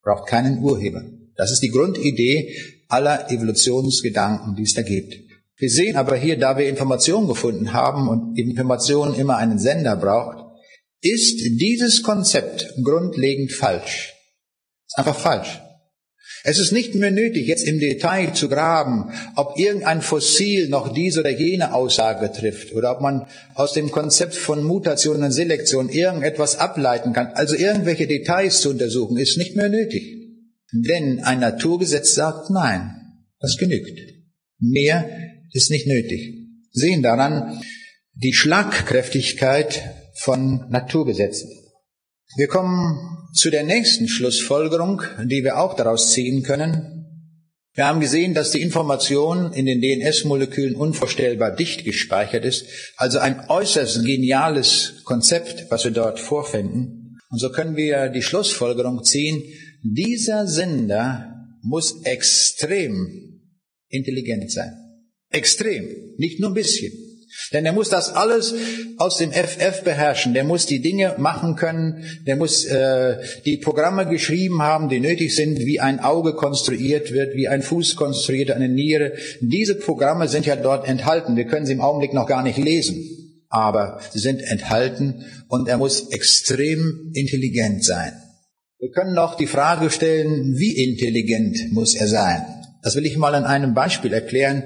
braucht 0.00 0.28
keinen 0.28 0.62
Urheber. 0.62 1.02
Das 1.34 1.50
ist 1.50 1.58
die 1.58 1.70
Grundidee 1.70 2.56
aller 2.86 3.28
Evolutionsgedanken, 3.28 4.54
die 4.54 4.62
es 4.62 4.74
da 4.74 4.82
gibt. 4.82 5.16
Wir 5.56 5.70
sehen 5.70 5.96
aber 5.96 6.14
hier, 6.14 6.38
da 6.38 6.56
wir 6.56 6.68
Informationen 6.68 7.26
gefunden 7.26 7.72
haben 7.72 8.08
und 8.08 8.38
Information 8.38 9.16
immer 9.16 9.38
einen 9.38 9.58
Sender 9.58 9.96
braucht, 9.96 10.38
ist 11.00 11.40
dieses 11.58 12.04
Konzept 12.04 12.72
grundlegend 12.84 13.50
falsch. 13.50 14.14
Ist 14.86 14.98
einfach 14.98 15.18
falsch. 15.18 15.62
Es 16.48 16.60
ist 16.60 16.70
nicht 16.70 16.94
mehr 16.94 17.10
nötig, 17.10 17.48
jetzt 17.48 17.66
im 17.66 17.80
Detail 17.80 18.32
zu 18.32 18.48
graben, 18.48 19.10
ob 19.34 19.58
irgendein 19.58 20.00
Fossil 20.00 20.68
noch 20.68 20.92
diese 20.92 21.18
oder 21.18 21.30
jene 21.30 21.74
Aussage 21.74 22.30
trifft 22.30 22.72
oder 22.72 22.92
ob 22.92 23.00
man 23.00 23.26
aus 23.54 23.72
dem 23.72 23.90
Konzept 23.90 24.36
von 24.36 24.62
Mutation 24.62 25.24
und 25.24 25.32
Selektion 25.32 25.88
irgendetwas 25.88 26.56
ableiten 26.56 27.12
kann. 27.12 27.32
Also 27.34 27.56
irgendwelche 27.56 28.06
Details 28.06 28.60
zu 28.60 28.70
untersuchen, 28.70 29.16
ist 29.16 29.38
nicht 29.38 29.56
mehr 29.56 29.68
nötig. 29.68 30.04
Denn 30.72 31.18
ein 31.24 31.40
Naturgesetz 31.40 32.14
sagt 32.14 32.48
nein, 32.50 32.94
das 33.40 33.56
genügt. 33.56 33.98
Mehr 34.60 35.10
ist 35.52 35.72
nicht 35.72 35.88
nötig. 35.88 36.32
Sehen 36.70 37.02
daran 37.02 37.60
die 38.14 38.32
Schlagkräftigkeit 38.32 39.82
von 40.14 40.70
Naturgesetzen. 40.70 41.50
Wir 42.36 42.48
kommen 42.48 43.30
zu 43.32 43.50
der 43.50 43.64
nächsten 43.64 44.08
Schlussfolgerung, 44.08 45.00
die 45.24 45.42
wir 45.42 45.58
auch 45.58 45.74
daraus 45.74 46.12
ziehen 46.12 46.42
können. 46.42 47.06
Wir 47.72 47.86
haben 47.86 48.00
gesehen, 48.00 48.34
dass 48.34 48.50
die 48.50 48.60
Information 48.60 49.54
in 49.54 49.64
den 49.64 49.80
DNS-Molekülen 49.80 50.76
unvorstellbar 50.76 51.56
dicht 51.56 51.84
gespeichert 51.84 52.44
ist, 52.44 52.66
also 52.96 53.20
ein 53.20 53.48
äußerst 53.48 54.04
geniales 54.04 55.02
Konzept, 55.04 55.70
was 55.70 55.84
wir 55.84 55.92
dort 55.92 56.20
vorfinden. 56.20 57.18
Und 57.30 57.38
so 57.38 57.50
können 57.50 57.76
wir 57.76 58.10
die 58.10 58.22
Schlussfolgerung 58.22 59.02
ziehen, 59.02 59.42
dieser 59.82 60.46
Sender 60.46 61.32
muss 61.62 62.02
extrem 62.04 63.40
intelligent 63.88 64.52
sein. 64.52 64.74
Extrem, 65.30 65.88
nicht 66.18 66.38
nur 66.38 66.50
ein 66.50 66.54
bisschen. 66.54 66.92
Denn 67.52 67.66
er 67.66 67.72
muss 67.72 67.88
das 67.88 68.12
alles 68.12 68.54
aus 68.98 69.18
dem 69.18 69.32
FF 69.32 69.82
beherrschen. 69.82 70.34
Der 70.34 70.44
muss 70.44 70.66
die 70.66 70.80
Dinge 70.80 71.14
machen 71.18 71.56
können. 71.56 72.04
Der 72.26 72.36
muss 72.36 72.64
äh, 72.64 73.18
die 73.44 73.58
Programme 73.58 74.06
geschrieben 74.06 74.62
haben, 74.62 74.88
die 74.88 75.00
nötig 75.00 75.34
sind, 75.34 75.58
wie 75.58 75.80
ein 75.80 76.00
Auge 76.00 76.34
konstruiert 76.34 77.12
wird, 77.12 77.34
wie 77.34 77.48
ein 77.48 77.62
Fuß 77.62 77.96
konstruiert, 77.96 78.50
eine 78.50 78.68
Niere. 78.68 79.12
Diese 79.40 79.74
Programme 79.74 80.28
sind 80.28 80.46
ja 80.46 80.56
dort 80.56 80.88
enthalten. 80.88 81.36
Wir 81.36 81.46
können 81.46 81.66
sie 81.66 81.72
im 81.72 81.80
Augenblick 81.80 82.14
noch 82.14 82.26
gar 82.26 82.42
nicht 82.42 82.58
lesen. 82.58 82.96
Aber 83.48 84.00
sie 84.12 84.18
sind 84.18 84.42
enthalten 84.42 85.24
und 85.48 85.68
er 85.68 85.78
muss 85.78 86.10
extrem 86.10 87.12
intelligent 87.14 87.84
sein. 87.84 88.12
Wir 88.78 88.90
können 88.90 89.14
noch 89.14 89.36
die 89.36 89.46
Frage 89.46 89.88
stellen, 89.90 90.56
wie 90.58 90.76
intelligent 90.76 91.72
muss 91.72 91.94
er 91.94 92.08
sein? 92.08 92.44
Das 92.82 92.94
will 92.94 93.06
ich 93.06 93.16
mal 93.16 93.34
an 93.34 93.44
einem 93.44 93.74
Beispiel 93.74 94.12
erklären. 94.12 94.62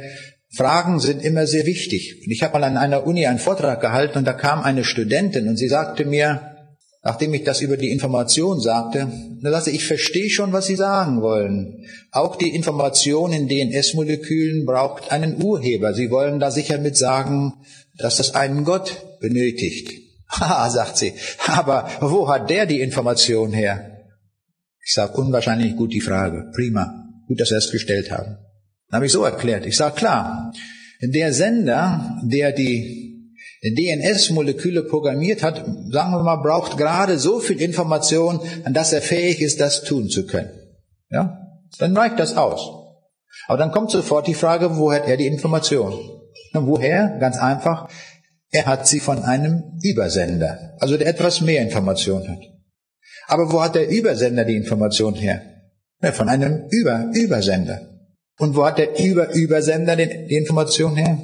Fragen 0.53 0.99
sind 0.99 1.23
immer 1.23 1.47
sehr 1.47 1.65
wichtig. 1.65 2.23
Und 2.25 2.33
ich 2.33 2.43
habe 2.43 2.55
mal 2.55 2.65
an 2.65 2.77
einer 2.77 3.07
Uni 3.07 3.27
einen 3.27 3.39
Vortrag 3.39 3.81
gehalten 3.81 4.19
und 4.19 4.25
da 4.25 4.33
kam 4.33 4.63
eine 4.63 4.85
Studentin 4.85 5.49
und 5.49 5.57
sie 5.57 5.69
sagte 5.69 6.05
mir, 6.05 6.57
nachdem 7.03 7.33
ich 7.35 7.45
das 7.45 7.61
über 7.61 7.77
die 7.77 7.91
Information 7.91 8.61
sagte, 8.61 9.11
da 9.43 9.51
sagte 9.53 9.71
ich 9.71 9.85
verstehe 9.85 10.29
schon, 10.29 10.53
was 10.53 10.67
Sie 10.67 10.77
sagen 10.77 11.23
wollen. 11.23 11.87
Auch 12.11 12.37
die 12.37 12.55
Information 12.55 13.33
in 13.33 13.49
DNS-Molekülen 13.49 14.67
braucht 14.67 15.13
einen 15.13 15.43
Urheber. 15.43 15.95
Sie 15.95 16.11
wollen 16.11 16.41
da 16.41 16.51
sicher 16.51 16.79
mit 16.79 16.97
sagen, 16.97 17.55
dass 17.97 18.17
das 18.17 18.35
einen 18.35 18.65
Gott 18.65 19.21
benötigt. 19.21 19.93
Haha, 20.29 20.69
sagt 20.71 20.97
sie. 20.97 21.15
Aber 21.47 21.89
wo 22.01 22.29
hat 22.29 22.51
der 22.51 22.67
die 22.67 22.81
Information 22.81 23.53
her? 23.53 23.99
Ich 24.85 24.95
sage, 24.95 25.17
unwahrscheinlich 25.17 25.77
gut 25.77 25.93
die 25.93 26.01
Frage. 26.01 26.51
Prima. 26.55 27.05
Gut, 27.29 27.41
dass 27.41 27.51
Sie 27.51 27.55
es 27.55 27.71
gestellt 27.71 28.11
haben. 28.11 28.39
Dann 28.91 28.99
habe 28.99 29.07
ich 29.07 29.13
so 29.13 29.25
erklärt. 29.25 29.67
Ich 29.67 29.77
sage 29.77 29.95
klar, 29.95 30.53
der 31.01 31.33
Sender, 31.33 32.19
der 32.25 32.53
die 32.53 33.11
DNS-Moleküle 33.63 34.83
programmiert 34.83 35.43
hat, 35.43 35.65
sagen 35.91 36.13
wir 36.13 36.23
mal, 36.23 36.37
braucht 36.37 36.77
gerade 36.77 37.19
so 37.19 37.41
viel 37.41 37.61
Information, 37.61 38.41
an 38.65 38.75
dass 38.75 38.93
er 38.93 39.03
fähig 39.03 39.41
ist, 39.41 39.61
das 39.61 39.85
tun 39.85 40.09
zu 40.09 40.27
können. 40.27 40.51
Ja? 41.11 41.39
Dann 41.79 41.97
reicht 41.97 42.19
das 42.19 42.37
aus. 42.37 42.61
Aber 43.47 43.59
dann 43.59 43.71
kommt 43.71 43.91
sofort 43.91 44.27
die 44.27 44.35
Frage, 44.35 44.77
wo 44.77 44.93
hat 44.93 45.07
er 45.07 45.17
die 45.17 45.27
Information? 45.27 45.93
Und 46.53 46.67
woher? 46.67 47.19
Ganz 47.21 47.37
einfach. 47.37 47.89
Er 48.51 48.67
hat 48.67 48.87
sie 48.87 48.99
von 48.99 49.23
einem 49.23 49.79
Übersender, 49.83 50.75
also 50.81 50.97
der 50.97 51.07
etwas 51.07 51.41
mehr 51.41 51.63
Information 51.63 52.29
hat. 52.29 52.41
Aber 53.29 53.53
wo 53.53 53.63
hat 53.63 53.77
der 53.77 53.89
Übersender 53.89 54.45
die 54.45 54.57
Information 54.57 55.15
her? 55.15 55.43
Ja, 56.03 56.11
von 56.11 56.29
einem 56.29 56.65
Über-Übersender. 56.71 57.90
Und 58.41 58.57
wo 58.57 58.65
hat 58.65 58.79
der 58.79 58.99
Über-Übersender 58.99 59.97
die 59.97 60.35
Information 60.35 60.97
her? 60.97 61.19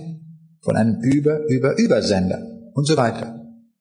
Von 0.60 0.76
einem 0.76 1.00
Über-Über-Übersender 1.00 2.46
und 2.74 2.86
so 2.86 2.96
weiter. 2.98 3.40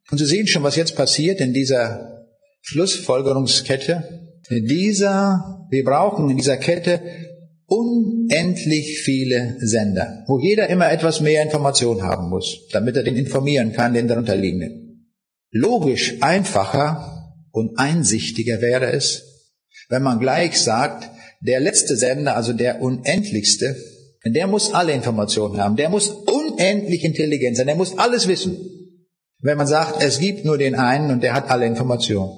Und 0.09 0.17
Sie 0.17 0.25
sehen 0.25 0.47
schon, 0.47 0.63
was 0.63 0.77
jetzt 0.77 0.95
passiert 0.95 1.41
in 1.41 1.53
dieser 1.53 2.23
Schlussfolgerungskette. 2.61 4.31
In 4.49 4.65
dieser, 4.65 5.67
wir 5.69 5.83
brauchen 5.83 6.29
in 6.29 6.37
dieser 6.37 6.55
Kette 6.55 7.01
unendlich 7.65 9.01
viele 9.01 9.57
Sender, 9.59 10.23
wo 10.27 10.39
jeder 10.39 10.69
immer 10.69 10.89
etwas 10.89 11.19
mehr 11.19 11.43
Information 11.43 12.03
haben 12.03 12.29
muss, 12.29 12.67
damit 12.71 12.95
er 12.95 13.03
den 13.03 13.17
informieren 13.17 13.73
kann, 13.73 13.93
den 13.93 14.07
darunterliegenden. 14.07 15.11
Logisch 15.51 16.15
einfacher 16.21 17.33
und 17.51 17.77
einsichtiger 17.77 18.61
wäre 18.61 18.93
es, 18.93 19.51
wenn 19.89 20.03
man 20.03 20.19
gleich 20.19 20.61
sagt, 20.61 21.09
der 21.41 21.59
letzte 21.59 21.95
Sender, 21.95 22.35
also 22.35 22.53
der 22.53 22.81
unendlichste, 22.81 23.75
der 24.25 24.47
muss 24.47 24.73
alle 24.73 24.93
Informationen 24.93 25.61
haben, 25.61 25.75
der 25.75 25.89
muss 25.89 26.09
unendlich 26.09 27.03
intelligent 27.03 27.57
sein, 27.57 27.67
der 27.67 27.75
muss 27.75 27.97
alles 27.97 28.27
wissen. 28.27 28.57
Wenn 29.39 29.57
man 29.57 29.67
sagt, 29.67 30.01
es 30.01 30.19
gibt 30.19 30.45
nur 30.45 30.57
den 30.57 30.75
einen 30.75 31.11
und 31.11 31.21
der 31.21 31.33
hat 31.33 31.49
alle 31.49 31.67
Informationen. 31.67 32.31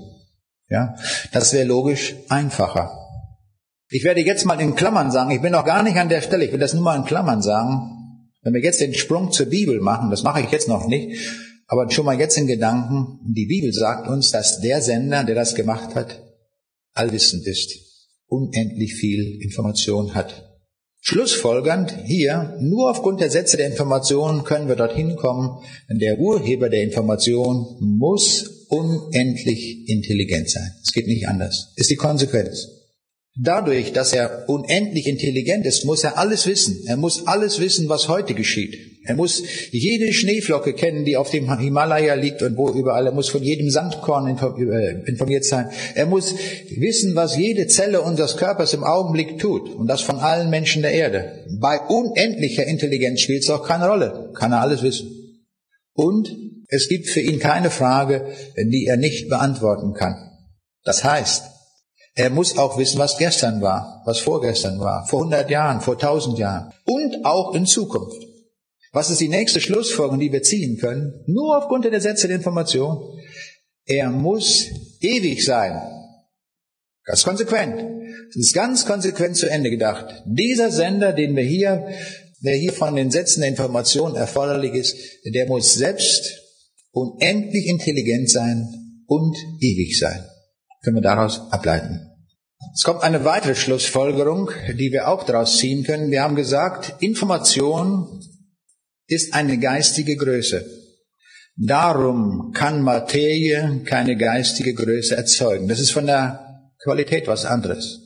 Ja, 0.69 0.95
das 1.31 1.53
wäre 1.53 1.65
logisch 1.65 2.15
einfacher. 2.27 2.91
Ich 3.89 4.03
werde 4.03 4.19
jetzt 4.19 4.45
mal 4.45 4.59
in 4.59 4.75
Klammern 4.75 5.11
sagen, 5.11 5.31
ich 5.31 5.41
bin 5.41 5.53
noch 5.53 5.63
gar 5.63 5.81
nicht 5.81 5.95
an 5.95 6.09
der 6.09 6.21
Stelle, 6.21 6.43
ich 6.43 6.51
will 6.51 6.59
das 6.59 6.73
nur 6.73 6.83
mal 6.83 6.97
in 6.97 7.05
Klammern 7.05 7.41
sagen. 7.41 7.93
Wenn 8.41 8.53
wir 8.53 8.61
jetzt 8.61 8.81
den 8.81 8.93
Sprung 8.93 9.31
zur 9.31 9.45
Bibel 9.45 9.79
machen, 9.79 10.09
das 10.09 10.23
mache 10.23 10.41
ich 10.41 10.51
jetzt 10.51 10.67
noch 10.67 10.87
nicht, 10.87 11.17
aber 11.67 11.89
schon 11.89 12.05
mal 12.05 12.19
jetzt 12.19 12.37
in 12.37 12.47
Gedanken, 12.47 13.19
die 13.33 13.45
Bibel 13.45 13.71
sagt 13.71 14.09
uns, 14.09 14.31
dass 14.31 14.59
der 14.59 14.81
Sender, 14.81 15.23
der 15.23 15.35
das 15.35 15.55
gemacht 15.55 15.95
hat, 15.95 16.21
allwissend 16.93 17.47
ist 17.47 17.86
unendlich 18.27 18.93
viel 18.95 19.39
Information 19.41 20.13
hat. 20.13 20.43
Schlussfolgernd 20.99 21.95
hier, 22.05 22.57
nur 22.59 22.91
aufgrund 22.91 23.21
der 23.21 23.29
Sätze 23.29 23.55
der 23.57 23.67
Information 23.67 24.43
können 24.43 24.67
wir 24.67 24.75
dorthin 24.75 25.15
kommen, 25.15 25.63
der 25.89 26.19
Urheber 26.19 26.69
der 26.69 26.83
Information 26.83 27.77
muss 27.79 28.65
unendlich 28.69 29.87
intelligent 29.87 30.49
sein. 30.49 30.69
Es 30.83 30.91
geht 30.91 31.07
nicht 31.07 31.27
anders. 31.27 31.73
Ist 31.77 31.89
die 31.89 31.95
Konsequenz. 31.95 32.76
Dadurch, 33.39 33.93
dass 33.93 34.13
er 34.13 34.45
unendlich 34.47 35.05
intelligent 35.05 35.65
ist, 35.67 35.85
muss 35.85 36.03
er 36.03 36.17
alles 36.17 36.47
wissen. 36.47 36.83
Er 36.87 36.97
muss 36.97 37.27
alles 37.27 37.59
wissen, 37.59 37.87
was 37.87 38.07
heute 38.07 38.33
geschieht. 38.33 38.75
Er 39.05 39.15
muss 39.15 39.43
jede 39.71 40.11
Schneeflocke 40.11 40.73
kennen, 40.73 41.05
die 41.05 41.17
auf 41.17 41.29
dem 41.29 41.55
Himalaya 41.59 42.15
liegt 42.15 42.41
und 42.41 42.57
wo 42.57 42.69
überall. 42.69 43.05
Er 43.05 43.11
muss 43.11 43.29
von 43.29 43.43
jedem 43.43 43.69
Sandkorn 43.69 44.27
äh, 44.27 45.07
informiert 45.07 45.45
sein. 45.45 45.69
Er 45.93 46.07
muss 46.07 46.33
wissen, 46.75 47.15
was 47.15 47.37
jede 47.37 47.67
Zelle 47.67 48.01
unseres 48.01 48.37
Körpers 48.37 48.73
im 48.73 48.83
Augenblick 48.83 49.37
tut. 49.37 49.69
Und 49.69 49.85
das 49.85 50.01
von 50.01 50.17
allen 50.17 50.49
Menschen 50.49 50.81
der 50.81 50.91
Erde. 50.91 51.45
Bei 51.59 51.79
unendlicher 51.79 52.65
Intelligenz 52.65 53.21
spielt 53.21 53.43
es 53.43 53.49
auch 53.51 53.65
keine 53.65 53.87
Rolle. 53.87 54.31
Kann 54.33 54.51
er 54.51 54.61
alles 54.61 54.81
wissen. 54.81 55.11
Und 55.93 56.35
es 56.69 56.89
gibt 56.89 57.07
für 57.07 57.21
ihn 57.21 57.39
keine 57.39 57.69
Frage, 57.69 58.33
die 58.57 58.87
er 58.87 58.97
nicht 58.97 59.29
beantworten 59.29 59.93
kann. 59.93 60.15
Das 60.83 61.03
heißt, 61.03 61.43
er 62.17 62.31
muss 62.31 62.57
auch 62.57 62.79
wissen, 62.79 62.97
was 62.97 63.19
gestern 63.19 63.61
war, 63.61 64.01
was 64.05 64.17
vorgestern 64.17 64.79
war, 64.79 65.05
vor 65.05 65.19
100 65.19 65.51
Jahren, 65.51 65.81
vor 65.81 65.93
1000 65.93 66.39
Jahren 66.39 66.73
und 66.83 67.23
auch 67.23 67.53
in 67.53 67.67
Zukunft. 67.67 68.17
Was 68.91 69.11
ist 69.11 69.21
die 69.21 69.27
nächste 69.27 69.61
Schlussfolgerung, 69.61 70.19
die 70.19 70.31
wir 70.31 70.41
ziehen 70.41 70.79
können? 70.79 71.13
Nur 71.27 71.55
aufgrund 71.55 71.85
der 71.85 72.01
Sätze 72.01 72.27
der 72.27 72.37
Information. 72.37 72.97
Er 73.85 74.09
muss 74.09 74.65
ewig 74.99 75.45
sein. 75.45 75.79
Ganz 77.03 77.23
konsequent. 77.23 77.81
Das 77.81 78.35
ist 78.35 78.53
ganz 78.53 78.87
konsequent 78.87 79.37
zu 79.37 79.47
Ende 79.47 79.69
gedacht. 79.69 80.23
Dieser 80.25 80.71
Sender, 80.71 81.13
den 81.13 81.35
wir 81.35 81.43
hier, 81.43 81.87
der 82.41 82.55
hier 82.55 82.73
von 82.73 82.95
den 82.95 83.11
Sätzen 83.11 83.41
der 83.41 83.49
Information 83.49 84.15
erforderlich 84.15 84.73
ist, 84.73 84.97
der 85.23 85.45
muss 85.47 85.75
selbst 85.75 86.41
unendlich 86.91 87.67
intelligent 87.67 88.31
sein 88.31 89.03
und 89.05 89.37
ewig 89.61 89.99
sein. 89.99 90.25
Können 90.81 90.97
wir 90.97 91.03
daraus 91.03 91.51
ableiten. 91.51 92.06
Es 92.77 92.83
kommt 92.83 93.01
eine 93.01 93.25
weitere 93.25 93.55
Schlussfolgerung, 93.55 94.51
die 94.71 94.91
wir 94.91 95.07
auch 95.07 95.23
daraus 95.23 95.57
ziehen 95.57 95.83
können. 95.83 96.11
Wir 96.11 96.21
haben 96.21 96.35
gesagt, 96.35 96.93
Information 96.99 98.21
ist 99.07 99.33
eine 99.33 99.57
geistige 99.57 100.15
Größe. 100.15 100.63
Darum 101.55 102.51
kann 102.53 102.83
Materie 102.83 103.81
keine 103.83 104.15
geistige 104.15 104.75
Größe 104.75 105.17
erzeugen. 105.17 105.67
Das 105.67 105.79
ist 105.79 105.89
von 105.89 106.05
der 106.05 106.69
Qualität 106.83 107.25
was 107.25 107.45
anderes. 107.45 107.99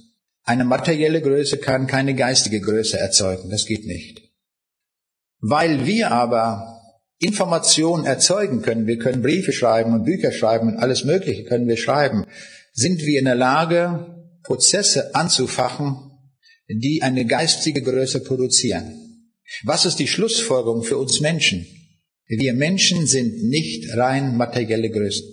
Eine 0.43 0.63
materielle 0.63 1.21
Größe 1.21 1.57
kann 1.57 1.85
keine 1.85 2.15
geistige 2.15 2.61
Größe 2.61 2.97
erzeugen. 2.97 3.49
Das 3.49 3.65
geht 3.65 3.85
nicht. 3.85 4.21
Weil 5.41 5.85
wir 5.85 6.11
aber 6.11 6.79
Informationen 7.17 8.05
erzeugen 8.05 8.61
können, 8.61 8.87
wir 8.87 8.99
können 8.99 9.21
Briefe 9.21 9.51
schreiben 9.51 9.93
und 9.93 10.05
Bücher 10.05 10.31
schreiben 10.31 10.69
und 10.69 10.77
alles 10.77 11.03
Mögliche 11.03 11.43
können 11.43 11.67
wir 11.67 11.75
schreiben, 11.75 12.25
sind 12.71 13.01
wir 13.01 13.19
in 13.19 13.25
der 13.25 13.35
Lage, 13.35 14.20
Prozesse 14.43 15.13
anzufachen, 15.15 16.11
die 16.67 17.01
eine 17.01 17.25
geistige 17.25 17.81
Größe 17.81 18.21
produzieren. 18.21 19.27
Was 19.63 19.85
ist 19.85 19.97
die 19.97 20.07
Schlussfolgerung 20.07 20.83
für 20.83 20.97
uns 20.97 21.19
Menschen? 21.19 21.65
Wir 22.27 22.53
Menschen 22.53 23.07
sind 23.07 23.43
nicht 23.43 23.95
rein 23.97 24.37
materielle 24.37 24.89
Größen. 24.89 25.27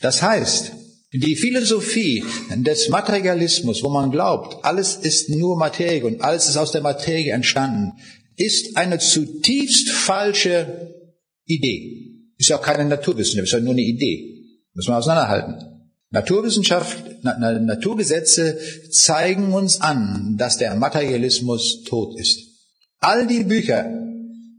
Das 0.00 0.22
heißt, 0.22 0.72
die 1.12 1.36
Philosophie 1.36 2.24
des 2.56 2.88
Materialismus, 2.88 3.82
wo 3.82 3.90
man 3.90 4.10
glaubt, 4.10 4.64
alles 4.64 4.96
ist 4.96 5.28
nur 5.28 5.58
Materie 5.58 6.06
und 6.06 6.22
alles 6.22 6.48
ist 6.48 6.56
aus 6.56 6.72
der 6.72 6.80
Materie 6.80 7.32
entstanden, 7.32 7.92
ist 8.36 8.78
eine 8.78 8.98
zutiefst 8.98 9.90
falsche 9.90 10.94
Idee. 11.44 12.30
Ist 12.38 12.48
ja 12.48 12.58
auch 12.58 12.62
keine 12.62 12.86
Naturwissenschaft, 12.86 13.44
ist 13.44 13.52
ja 13.52 13.60
nur 13.60 13.74
eine 13.74 13.82
Idee. 13.82 14.42
Muss 14.74 14.88
man 14.88 14.96
auseinanderhalten. 14.96 15.81
Naturwissenschaft, 16.12 17.02
Na, 17.22 17.58
Naturgesetze 17.58 18.58
zeigen 18.90 19.52
uns 19.52 19.80
an, 19.80 20.36
dass 20.38 20.58
der 20.58 20.74
Materialismus 20.76 21.82
tot 21.84 22.18
ist. 22.20 22.38
All 22.98 23.26
die 23.26 23.44
Bücher, 23.44 23.90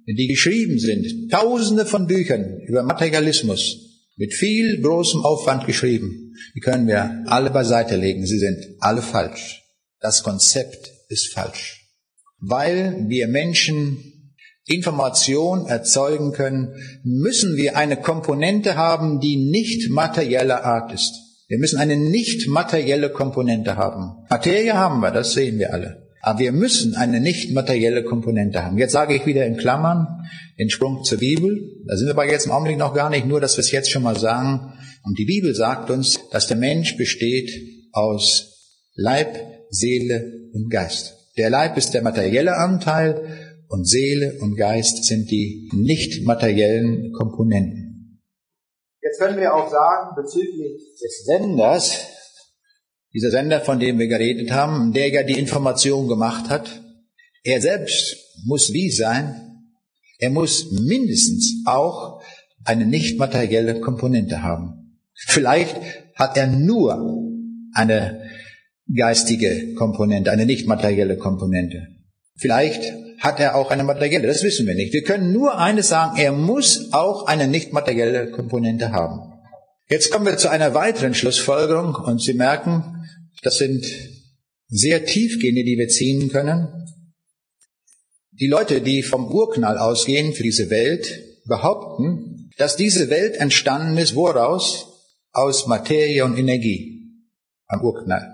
die 0.08 0.28
geschrieben 0.28 0.80
sind, 0.80 1.32
tausende 1.32 1.86
von 1.86 2.08
Büchern 2.08 2.60
über 2.68 2.84
Materialismus, 2.84 3.78
mit 4.16 4.34
viel 4.34 4.82
großem 4.82 5.22
Aufwand 5.22 5.66
geschrieben, 5.66 6.34
die 6.56 6.60
können 6.60 6.88
wir 6.88 7.24
alle 7.28 7.52
beiseite 7.52 7.96
legen. 7.98 8.26
Sie 8.26 8.40
sind 8.40 8.76
alle 8.80 9.02
falsch. 9.02 9.62
Das 10.00 10.24
Konzept 10.24 10.92
ist 11.10 11.34
falsch. 11.34 11.88
Weil 12.40 13.06
wir 13.08 13.28
Menschen 13.28 14.36
Information 14.66 15.68
erzeugen 15.68 16.32
können, 16.32 16.74
müssen 17.04 17.58
wir 17.58 17.78
eine 17.78 17.98
Komponente 17.98 18.76
haben, 18.76 19.20
die 19.20 19.38
nicht 19.38 19.90
materieller 19.90 20.64
Art 20.64 20.92
ist. 20.94 21.14
Wir 21.48 21.60
müssen 21.60 21.78
eine 21.78 21.98
nicht 21.98 22.48
materielle 22.48 23.10
Komponente 23.10 23.76
haben. 23.76 24.26
Materie 24.30 24.74
haben 24.74 25.02
wir, 25.02 25.12
das 25.12 25.34
sehen 25.34 25.60
wir 25.60 25.74
alle. 25.74 26.08
Aber 26.22 26.40
wir 26.40 26.54
müssen 26.54 26.96
eine 26.96 27.20
nicht 27.20 27.52
materielle 27.52 28.04
Komponente 28.04 28.64
haben. 28.64 28.78
Jetzt 28.78 28.94
sage 28.94 29.14
ich 29.14 29.26
wieder 29.26 29.46
in 29.46 29.58
Klammern 29.58 30.26
den 30.58 30.70
Sprung 30.70 31.04
zur 31.04 31.18
Bibel. 31.18 31.60
Da 31.86 31.98
sind 31.98 32.08
wir 32.08 32.14
aber 32.14 32.30
jetzt 32.30 32.46
im 32.46 32.54
Augenblick 32.54 32.78
noch 32.78 32.94
gar 32.94 33.10
nicht, 33.10 33.26
nur 33.26 33.42
dass 33.42 33.58
wir 33.58 33.62
es 33.62 33.72
jetzt 33.72 33.92
schon 33.92 34.04
mal 34.04 34.18
sagen. 34.18 34.74
Und 35.04 35.20
die 35.20 35.26
Bibel 35.26 35.54
sagt 35.54 35.90
uns, 35.90 36.20
dass 36.32 36.48
der 36.48 36.56
Mensch 36.56 36.96
besteht 36.96 37.52
aus 37.92 38.80
Leib, 38.96 39.38
Seele 39.70 40.50
und 40.54 40.70
Geist. 40.70 41.16
Der 41.38 41.50
Leib 41.50 41.78
ist 41.78 41.94
der 41.94 42.04
materielle 42.04 42.56
Anteil 42.56 43.58
und 43.68 43.86
Seele 43.86 44.38
und 44.40 44.56
Geist 44.56 45.04
sind 45.04 45.30
die 45.30 45.70
nicht 45.74 46.26
materiellen 46.26 47.12
Komponenten. 47.12 47.83
Jetzt 49.04 49.20
können 49.20 49.38
wir 49.38 49.54
auch 49.54 49.70
sagen, 49.70 50.16
bezüglich 50.16 50.82
des 51.02 51.26
Senders, 51.26 52.00
dieser 53.14 53.32
Sender, 53.32 53.60
von 53.62 53.80
dem 53.80 54.00
wir 54.00 54.08
geredet 54.08 54.52
haben, 54.52 54.94
der 54.94 55.10
ja 55.10 55.24
die 55.24 55.38
Information 55.38 56.08
gemacht 56.08 56.50
hat, 56.50 56.82
er 57.44 57.62
selbst 57.62 58.16
muss 58.46 58.72
wie 58.72 58.90
sein? 58.90 59.70
Er 60.20 60.30
muss 60.30 60.72
mindestens 60.72 61.64
auch 61.66 62.22
eine 62.64 62.86
nicht 62.86 63.20
materielle 63.20 63.82
Komponente 63.82 64.42
haben. 64.42 65.00
Vielleicht 65.14 65.76
hat 66.16 66.38
er 66.38 66.48
nur 66.48 67.30
eine 67.74 68.24
geistige 68.96 69.74
Komponente, 69.76 70.32
eine 70.32 70.46
nicht 70.46 70.66
materielle 70.68 71.18
Komponente. 71.18 71.88
Vielleicht 72.38 73.03
hat 73.24 73.40
er 73.40 73.56
auch 73.56 73.72
eine 73.72 73.86
materielle? 73.86 74.28
Das 74.28 74.44
wissen 74.44 74.68
wir 74.68 74.76
nicht. 74.76 74.92
Wir 74.92 75.04
können 75.04 75.32
nur 75.32 75.58
eines 75.58 75.88
sagen, 75.88 76.18
er 76.20 76.34
muss 76.34 76.92
auch 76.92 77.26
eine 77.26 77.48
nicht 77.48 77.72
materielle 77.72 78.30
Komponente 78.32 78.92
haben. 78.92 79.32
Jetzt 79.90 80.12
kommen 80.12 80.26
wir 80.26 80.36
zu 80.38 80.50
einer 80.50 80.74
weiteren 80.74 81.14
Schlussfolgerung 81.14 81.96
und 81.96 82.22
Sie 82.22 82.34
merken, 82.34 83.08
das 83.42 83.58
sind 83.58 83.86
sehr 84.68 85.06
tiefgehende, 85.06 85.64
die 85.64 85.78
wir 85.78 85.88
ziehen 85.88 86.30
können. 86.30 86.68
Die 88.32 88.48
Leute, 88.48 88.82
die 88.82 89.04
vom 89.04 89.32
Urknall 89.32 89.78
ausgehen 89.78 90.34
für 90.34 90.44
diese 90.44 90.70
Welt, 90.70 91.22
behaupten, 91.46 92.50
dass 92.58 92.76
diese 92.76 93.10
Welt 93.10 93.38
entstanden 93.38 93.98
ist, 93.98 94.16
woraus? 94.16 94.90
Aus 95.32 95.66
Materie 95.68 96.26
und 96.26 96.38
Energie. 96.38 97.10
Am 97.68 97.82
Urknall. 97.82 98.33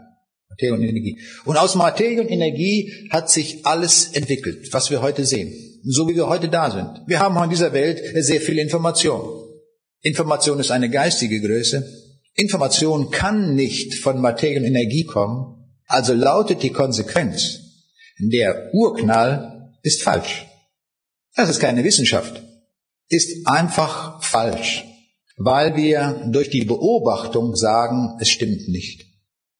Materie 0.50 0.74
und 0.74 0.84
Energie. 0.84 1.20
Und 1.46 1.58
aus 1.58 1.76
Materie 1.76 2.22
und 2.22 2.30
Energie 2.30 3.08
hat 3.12 3.30
sich 3.30 3.66
alles 3.66 4.12
entwickelt, 4.14 4.68
was 4.72 4.90
wir 4.90 5.02
heute 5.02 5.26
sehen. 5.26 5.54
So 5.84 6.08
wie 6.10 6.16
wir 6.16 6.28
heute 6.28 6.50
da 6.50 6.70
sind. 6.70 7.08
Wir 7.08 7.20
haben 7.20 7.42
in 7.42 7.50
dieser 7.50 7.72
Welt 7.72 8.02
sehr 8.24 8.42
viel 8.42 8.60
Information. 8.60 9.22
Information 10.02 10.60
ist 10.60 10.72
eine 10.72 10.90
geistige 10.90 11.40
Größe. 11.40 11.88
Information 12.36 13.12
kann 13.12 13.56
nicht 13.56 13.96
von 13.96 14.20
Materie 14.20 14.60
und 14.60 14.66
Energie 14.66 15.06
kommen. 15.06 15.56
Also 15.86 16.14
lautet 16.14 16.64
die 16.64 16.70
Konsequenz, 16.72 17.60
der 18.20 18.70
Urknall 18.74 19.74
ist 19.82 20.04
falsch. 20.04 20.46
Das 21.36 21.50
ist 21.50 21.60
keine 21.60 21.84
Wissenschaft. 21.84 22.44
Ist 23.08 23.48
einfach 23.48 24.22
falsch. 24.24 24.86
Weil 25.38 25.76
wir 25.76 26.28
durch 26.32 26.50
die 26.50 26.66
Beobachtung 26.66 27.56
sagen, 27.56 28.18
es 28.20 28.30
stimmt 28.30 28.68
nicht. 28.68 29.09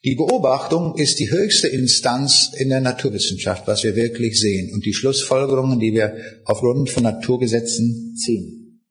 Die 0.06 0.16
Beobachtung 0.16 0.96
ist 0.96 1.20
die 1.20 1.30
höchste 1.30 1.68
Instanz 1.68 2.52
in 2.58 2.70
der 2.70 2.80
Naturwissenschaft, 2.80 3.68
was 3.68 3.84
wir 3.84 3.98
wirklich 3.98 4.40
sehen 4.40 4.74
und 4.74 4.86
die 4.86 4.94
Schlussfolgerungen, 4.94 5.78
die 5.78 5.94
wir 5.94 6.16
aufgrund 6.46 6.90
von 6.90 7.04
Naturgesetzen 7.04 8.16
ziehen. 8.16 8.82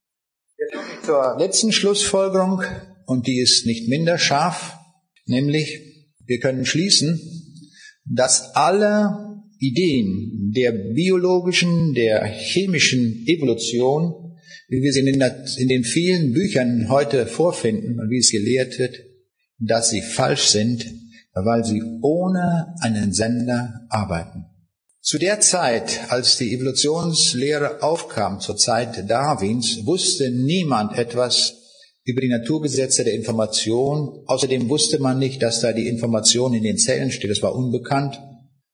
Jetzt 0.58 0.72
komme 0.72 0.86
ich 0.98 1.06
zur 1.06 1.36
letzten 1.38 1.72
Schlussfolgerung 1.72 2.62
und 3.06 3.26
die 3.26 3.40
ist 3.40 3.64
nicht 3.64 3.88
minder 3.88 4.18
scharf, 4.18 4.74
nämlich 5.24 5.80
wir 6.26 6.40
können 6.40 6.66
schließen, 6.66 7.18
dass 8.04 8.54
alle 8.54 9.42
Ideen 9.60 10.52
der 10.54 10.72
biologischen, 10.72 11.94
der 11.94 12.26
chemischen 12.26 13.24
Evolution, 13.26 14.36
wie 14.68 14.82
wir 14.82 14.92
sie 14.92 15.00
in 15.00 15.06
den, 15.06 15.22
in 15.56 15.68
den 15.68 15.84
vielen 15.84 16.34
Büchern 16.34 16.90
heute 16.90 17.26
vorfinden 17.26 17.98
und 17.98 18.10
wie 18.10 18.18
es 18.18 18.30
gelehrt 18.30 18.78
wird, 18.78 19.07
dass 19.58 19.90
sie 19.90 20.02
falsch 20.02 20.48
sind, 20.48 20.84
weil 21.34 21.64
sie 21.64 21.82
ohne 22.02 22.74
einen 22.80 23.12
Sender 23.12 23.86
arbeiten. 23.88 24.46
Zu 25.00 25.18
der 25.18 25.40
Zeit, 25.40 26.00
als 26.10 26.36
die 26.36 26.52
Evolutionslehre 26.54 27.82
aufkam, 27.82 28.40
zur 28.40 28.56
Zeit 28.56 29.08
Darwins, 29.08 29.86
wusste 29.86 30.30
niemand 30.30 30.98
etwas 30.98 31.54
über 32.04 32.20
die 32.20 32.28
Naturgesetze 32.28 33.04
der 33.04 33.14
Information. 33.14 34.24
Außerdem 34.26 34.68
wusste 34.68 34.98
man 34.98 35.18
nicht, 35.18 35.42
dass 35.42 35.60
da 35.60 35.72
die 35.72 35.88
Information 35.88 36.54
in 36.54 36.62
den 36.62 36.78
Zellen 36.78 37.10
steht. 37.10 37.30
Das 37.30 37.42
war 37.42 37.54
unbekannt. 37.54 38.20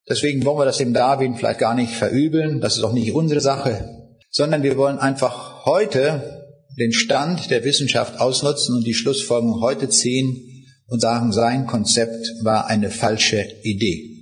Deswegen 0.08 0.44
wollen 0.44 0.58
wir 0.58 0.64
das 0.64 0.78
dem 0.78 0.92
Darwin 0.92 1.34
vielleicht 1.34 1.60
gar 1.60 1.74
nicht 1.74 1.92
verübeln. 1.92 2.60
Das 2.60 2.76
ist 2.76 2.84
auch 2.84 2.92
nicht 2.92 3.12
unsere 3.12 3.40
Sache, 3.40 4.08
sondern 4.30 4.62
wir 4.62 4.76
wollen 4.76 4.98
einfach 4.98 5.66
heute 5.66 6.44
den 6.78 6.92
Stand 6.92 7.50
der 7.50 7.64
Wissenschaft 7.64 8.20
ausnutzen 8.20 8.76
und 8.76 8.86
die 8.86 8.94
Schlussfolgerung 8.94 9.60
heute 9.60 9.88
ziehen 9.88 10.53
und 10.86 11.00
sagen, 11.00 11.32
sein 11.32 11.66
Konzept 11.66 12.26
war 12.42 12.66
eine 12.66 12.90
falsche 12.90 13.44
Idee. 13.62 14.14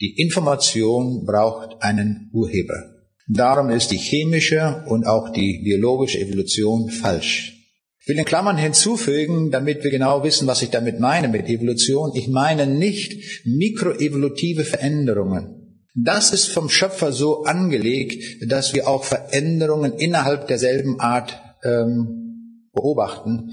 Die 0.00 0.20
Information 0.20 1.24
braucht 1.24 1.82
einen 1.82 2.30
Urheber. 2.32 2.92
Darum 3.28 3.70
ist 3.70 3.90
die 3.90 3.98
chemische 3.98 4.84
und 4.88 5.06
auch 5.06 5.30
die 5.30 5.60
biologische 5.64 6.18
Evolution 6.18 6.90
falsch. 6.90 7.52
Ich 8.00 8.08
will 8.08 8.18
in 8.18 8.24
Klammern 8.24 8.56
hinzufügen, 8.56 9.52
damit 9.52 9.84
wir 9.84 9.92
genau 9.92 10.24
wissen, 10.24 10.48
was 10.48 10.60
ich 10.62 10.70
damit 10.70 10.98
meine 10.98 11.28
mit 11.28 11.48
Evolution. 11.48 12.10
Ich 12.14 12.26
meine 12.26 12.66
nicht 12.66 13.46
mikroevolutive 13.46 14.64
Veränderungen. 14.64 15.84
Das 15.94 16.32
ist 16.32 16.46
vom 16.46 16.68
Schöpfer 16.68 17.12
so 17.12 17.44
angelegt, 17.44 18.50
dass 18.50 18.74
wir 18.74 18.88
auch 18.88 19.04
Veränderungen 19.04 19.92
innerhalb 19.92 20.48
derselben 20.48 20.98
Art 20.98 21.40
ähm, 21.62 22.66
beobachten 22.72 23.50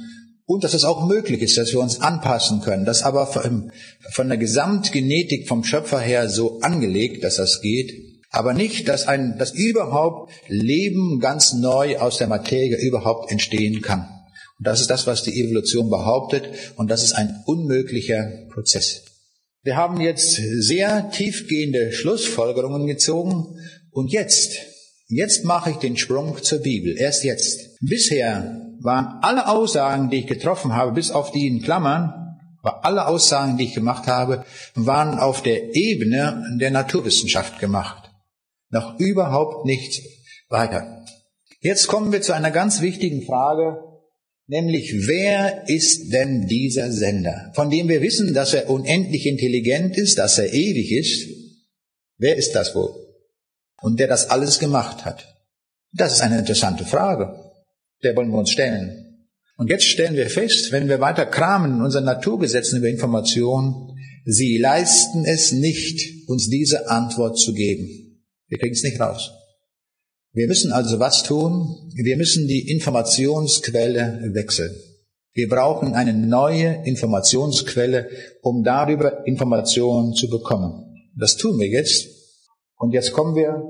und 0.49 0.63
dass 0.63 0.73
es 0.73 0.83
auch 0.83 1.05
möglich 1.05 1.43
ist, 1.43 1.59
dass 1.59 1.73
wir 1.73 1.79
uns 1.79 2.01
anpassen 2.01 2.61
können. 2.61 2.83
Das 2.83 3.03
aber 3.03 3.27
von, 3.27 3.71
der 4.17 4.37
Gesamtgenetik 4.37 5.47
vom 5.47 5.63
Schöpfer 5.63 5.99
her 5.99 6.27
so 6.27 6.59
angelegt, 6.61 7.23
dass 7.23 7.35
das 7.35 7.61
geht, 7.61 7.93
aber 8.31 8.55
nicht, 8.55 8.87
dass 8.87 9.07
ein, 9.07 9.37
dass 9.37 9.53
überhaupt 9.53 10.31
Leben 10.47 11.19
ganz 11.19 11.53
neu 11.53 11.99
aus 11.99 12.17
der 12.17 12.25
Materie 12.25 12.77
überhaupt 12.77 13.31
entstehen 13.31 13.83
kann. 13.83 14.09
Und 14.57 14.65
das 14.65 14.81
ist 14.81 14.89
das, 14.89 15.05
was 15.05 15.21
die 15.21 15.39
Evolution 15.39 15.91
behauptet, 15.91 16.49
und 16.77 16.89
das 16.89 17.03
ist 17.03 17.13
ein 17.13 17.43
unmöglicher 17.45 18.47
Prozess. 18.51 19.03
Wir 19.61 19.75
haben 19.75 20.01
jetzt 20.01 20.33
sehr 20.33 21.11
tiefgehende 21.11 21.91
Schlussfolgerungen 21.91 22.87
gezogen, 22.87 23.55
und 23.91 24.11
jetzt, 24.11 24.53
jetzt 25.09 25.45
mache 25.45 25.69
ich 25.69 25.77
den 25.77 25.95
Sprung 25.95 26.41
zur 26.41 26.59
Bibel, 26.59 26.97
erst 26.97 27.23
jetzt. 27.23 27.77
Bisher 27.81 28.68
waren 28.81 29.19
alle 29.21 29.47
Aussagen, 29.47 30.09
die 30.09 30.17
ich 30.17 30.27
getroffen 30.27 30.75
habe, 30.75 30.93
bis 30.93 31.11
auf 31.11 31.31
die 31.31 31.47
in 31.47 31.61
Klammern, 31.61 32.37
aber 32.61 32.85
alle 32.85 33.07
Aussagen, 33.07 33.57
die 33.57 33.65
ich 33.65 33.73
gemacht 33.73 34.07
habe, 34.07 34.45
waren 34.75 35.17
auf 35.17 35.41
der 35.41 35.75
Ebene 35.75 36.57
der 36.59 36.71
Naturwissenschaft 36.71 37.59
gemacht. 37.59 38.11
Noch 38.69 38.99
überhaupt 38.99 39.65
nicht 39.65 40.01
weiter. 40.49 41.05
Jetzt 41.61 41.87
kommen 41.87 42.11
wir 42.11 42.21
zu 42.21 42.33
einer 42.33 42.51
ganz 42.51 42.81
wichtigen 42.81 43.25
Frage, 43.25 43.79
nämlich 44.47 44.93
wer 45.07 45.67
ist 45.67 46.11
denn 46.11 46.47
dieser 46.47 46.91
Sender, 46.91 47.51
von 47.55 47.69
dem 47.69 47.87
wir 47.87 48.01
wissen, 48.01 48.33
dass 48.33 48.53
er 48.53 48.69
unendlich 48.69 49.25
intelligent 49.25 49.97
ist, 49.97 50.17
dass 50.17 50.37
er 50.37 50.53
ewig 50.53 50.91
ist? 50.91 51.29
Wer 52.17 52.35
ist 52.35 52.53
das 52.53 52.75
wohl? 52.75 52.93
Und 53.81 53.99
der 53.99 54.07
das 54.07 54.29
alles 54.29 54.59
gemacht 54.59 55.05
hat? 55.05 55.35
Das 55.91 56.13
ist 56.13 56.21
eine 56.21 56.39
interessante 56.39 56.85
Frage 56.85 57.48
der 58.03 58.15
wollen 58.15 58.31
wir 58.31 58.39
uns 58.39 58.51
stellen. 58.51 59.27
Und 59.57 59.69
jetzt 59.69 59.85
stellen 59.85 60.15
wir 60.15 60.29
fest, 60.29 60.71
wenn 60.71 60.87
wir 60.87 61.01
weiter 61.01 61.25
kramen 61.25 61.75
in 61.75 61.81
unseren 61.81 62.05
Naturgesetzen 62.05 62.79
über 62.79 62.87
Information, 62.87 63.97
sie 64.25 64.57
leisten 64.57 65.25
es 65.25 65.51
nicht, 65.51 66.29
uns 66.29 66.49
diese 66.49 66.89
Antwort 66.89 67.37
zu 67.37 67.53
geben. 67.53 68.23
Wir 68.47 68.57
kriegen 68.57 68.73
es 68.73 68.83
nicht 68.83 68.99
raus. 68.99 69.31
Wir 70.31 70.47
müssen 70.47 70.71
also 70.71 70.99
was 70.99 71.23
tun? 71.23 71.91
Wir 71.95 72.15
müssen 72.15 72.47
die 72.47 72.69
Informationsquelle 72.69 74.31
wechseln. 74.33 74.75
Wir 75.33 75.49
brauchen 75.49 75.93
eine 75.93 76.13
neue 76.13 76.83
Informationsquelle, 76.85 78.09
um 78.41 78.63
darüber 78.63 79.25
Informationen 79.27 80.13
zu 80.13 80.29
bekommen. 80.29 80.85
Das 81.17 81.35
tun 81.35 81.59
wir 81.59 81.67
jetzt. 81.67 82.07
Und 82.77 82.93
jetzt 82.93 83.11
kommen 83.11 83.35
wir 83.35 83.61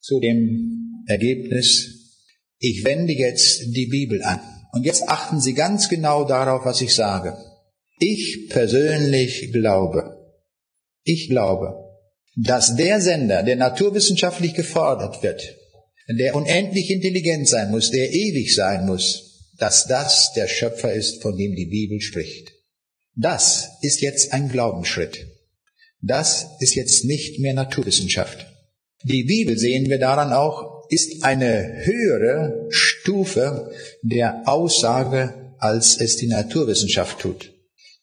zu 0.00 0.20
dem 0.20 1.04
Ergebnis, 1.06 1.95
ich 2.58 2.84
wende 2.84 3.12
jetzt 3.12 3.60
die 3.74 3.86
Bibel 3.86 4.22
an. 4.22 4.40
Und 4.72 4.84
jetzt 4.84 5.08
achten 5.08 5.40
Sie 5.40 5.54
ganz 5.54 5.88
genau 5.88 6.24
darauf, 6.24 6.64
was 6.64 6.80
ich 6.80 6.94
sage. 6.94 7.36
Ich 7.98 8.48
persönlich 8.50 9.52
glaube, 9.52 10.16
ich 11.02 11.28
glaube, 11.28 11.74
dass 12.36 12.76
der 12.76 13.00
Sender, 13.00 13.42
der 13.42 13.56
naturwissenschaftlich 13.56 14.54
gefordert 14.54 15.22
wird, 15.22 15.56
der 16.08 16.34
unendlich 16.34 16.90
intelligent 16.90 17.48
sein 17.48 17.70
muss, 17.70 17.90
der 17.90 18.12
ewig 18.12 18.54
sein 18.54 18.86
muss, 18.86 19.50
dass 19.58 19.86
das 19.86 20.32
der 20.34 20.46
Schöpfer 20.46 20.92
ist, 20.92 21.22
von 21.22 21.36
dem 21.36 21.54
die 21.54 21.66
Bibel 21.66 22.00
spricht. 22.00 22.52
Das 23.14 23.70
ist 23.80 24.02
jetzt 24.02 24.32
ein 24.34 24.50
Glaubensschritt. 24.50 25.26
Das 26.02 26.46
ist 26.60 26.74
jetzt 26.74 27.04
nicht 27.04 27.40
mehr 27.40 27.54
Naturwissenschaft. 27.54 28.46
Die 29.02 29.24
Bibel 29.24 29.56
sehen 29.56 29.88
wir 29.88 29.98
daran 29.98 30.32
auch, 30.32 30.75
ist 30.88 31.24
eine 31.24 31.84
höhere 31.84 32.66
Stufe 32.70 33.70
der 34.02 34.42
Aussage, 34.46 35.34
als 35.58 36.00
es 36.00 36.16
die 36.16 36.28
Naturwissenschaft 36.28 37.18
tut. 37.18 37.52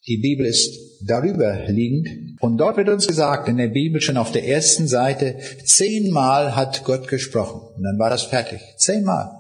Die 0.08 0.18
Bibel 0.18 0.46
ist 0.46 0.78
darüber 1.06 1.66
liegend. 1.68 2.40
Und 2.42 2.58
dort 2.58 2.78
wird 2.78 2.90
uns 2.90 3.08
gesagt, 3.08 3.48
in 3.48 3.58
der 3.58 3.70
Bibel 3.70 4.02
schon 4.02 4.18
auf 4.18 4.32
der 4.32 4.46
ersten 4.48 4.88
Seite, 4.88 5.38
zehnmal 5.64 6.56
hat 6.56 6.84
Gott 6.84 7.08
gesprochen. 7.08 7.62
Und 7.76 7.84
dann 7.84 8.00
war 8.00 8.10
das 8.10 8.24
fertig. 8.24 8.60
Zehnmal. 8.78 9.32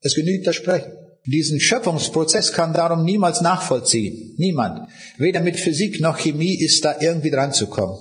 Es 0.00 0.14
genügt 0.14 0.46
das 0.46 0.56
Sprechen. 0.56 0.92
Diesen 1.26 1.60
Schöpfungsprozess 1.60 2.52
kann 2.52 2.72
darum 2.72 3.04
niemals 3.04 3.40
nachvollziehen. 3.40 4.34
Niemand. 4.38 4.88
Weder 5.18 5.40
mit 5.40 5.58
Physik 5.58 6.00
noch 6.00 6.18
Chemie 6.18 6.56
ist 6.56 6.84
da 6.84 6.96
irgendwie 7.00 7.30
dran 7.30 7.52
zu 7.52 7.68
kommen. 7.68 7.98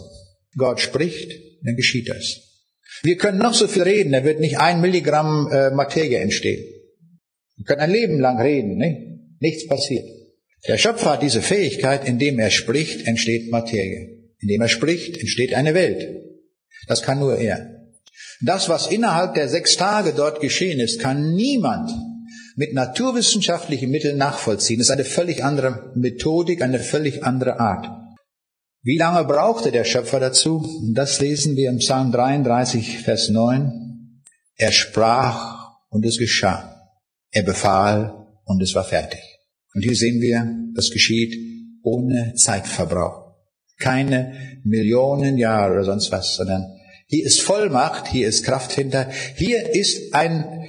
Gott 0.57 0.79
spricht, 0.79 1.31
dann 1.63 1.75
geschieht 1.75 2.09
das. 2.09 2.50
Wir 3.03 3.17
können 3.17 3.39
noch 3.39 3.53
so 3.53 3.67
viel 3.67 3.83
reden, 3.83 4.11
da 4.11 4.23
wird 4.23 4.39
nicht 4.39 4.59
ein 4.59 4.81
Milligramm 4.81 5.49
äh, 5.51 5.71
Materie 5.71 6.19
entstehen. 6.19 6.63
Wir 7.55 7.65
können 7.65 7.81
ein 7.81 7.91
Leben 7.91 8.19
lang 8.19 8.39
reden, 8.39 8.77
ne? 8.77 9.19
nichts 9.39 9.67
passiert. 9.67 10.05
Der 10.67 10.77
Schöpfer 10.77 11.13
hat 11.13 11.23
diese 11.23 11.41
Fähigkeit, 11.41 12.07
indem 12.07 12.37
er 12.37 12.51
spricht, 12.51 13.07
entsteht 13.07 13.51
Materie. 13.51 14.31
Indem 14.39 14.61
er 14.61 14.67
spricht, 14.67 15.17
entsteht 15.17 15.53
eine 15.55 15.73
Welt. 15.73 16.07
Das 16.87 17.01
kann 17.01 17.19
nur 17.19 17.37
er. 17.37 17.87
Das, 18.41 18.69
was 18.69 18.87
innerhalb 18.87 19.35
der 19.35 19.49
sechs 19.49 19.75
Tage 19.77 20.13
dort 20.15 20.39
geschehen 20.39 20.79
ist, 20.79 20.99
kann 20.99 21.33
niemand 21.33 21.91
mit 22.55 22.73
naturwissenschaftlichen 22.73 23.89
Mitteln 23.89 24.17
nachvollziehen. 24.17 24.79
Das 24.79 24.87
ist 24.87 24.91
eine 24.91 25.05
völlig 25.05 25.43
andere 25.43 25.91
Methodik, 25.95 26.61
eine 26.61 26.79
völlig 26.79 27.23
andere 27.23 27.59
Art. 27.59 28.00
Wie 28.83 28.97
lange 28.97 29.25
brauchte 29.25 29.71
der 29.71 29.83
Schöpfer 29.83 30.19
dazu? 30.19 30.67
Das 30.95 31.21
lesen 31.21 31.55
wir 31.55 31.69
im 31.69 31.77
Psalm 31.77 32.11
33, 32.11 32.97
Vers 32.97 33.29
9. 33.29 34.23
Er 34.55 34.71
sprach 34.71 35.77
und 35.89 36.03
es 36.03 36.17
geschah. 36.17 36.89
Er 37.29 37.43
befahl 37.43 38.25
und 38.43 38.59
es 38.59 38.73
war 38.73 38.83
fertig. 38.83 39.21
Und 39.75 39.83
hier 39.83 39.95
sehen 39.95 40.19
wir, 40.19 40.51
das 40.73 40.89
geschieht 40.89 41.35
ohne 41.83 42.33
Zeitverbrauch. 42.33 43.35
Keine 43.77 44.59
Millionen 44.63 45.37
Jahre 45.37 45.73
oder 45.73 45.83
sonst 45.83 46.11
was, 46.11 46.35
sondern 46.35 46.65
hier 47.05 47.23
ist 47.23 47.41
Vollmacht, 47.41 48.07
hier 48.07 48.27
ist 48.27 48.45
Kraft 48.45 48.71
hinter, 48.71 49.11
hier 49.35 49.75
ist 49.75 50.15
ein 50.15 50.67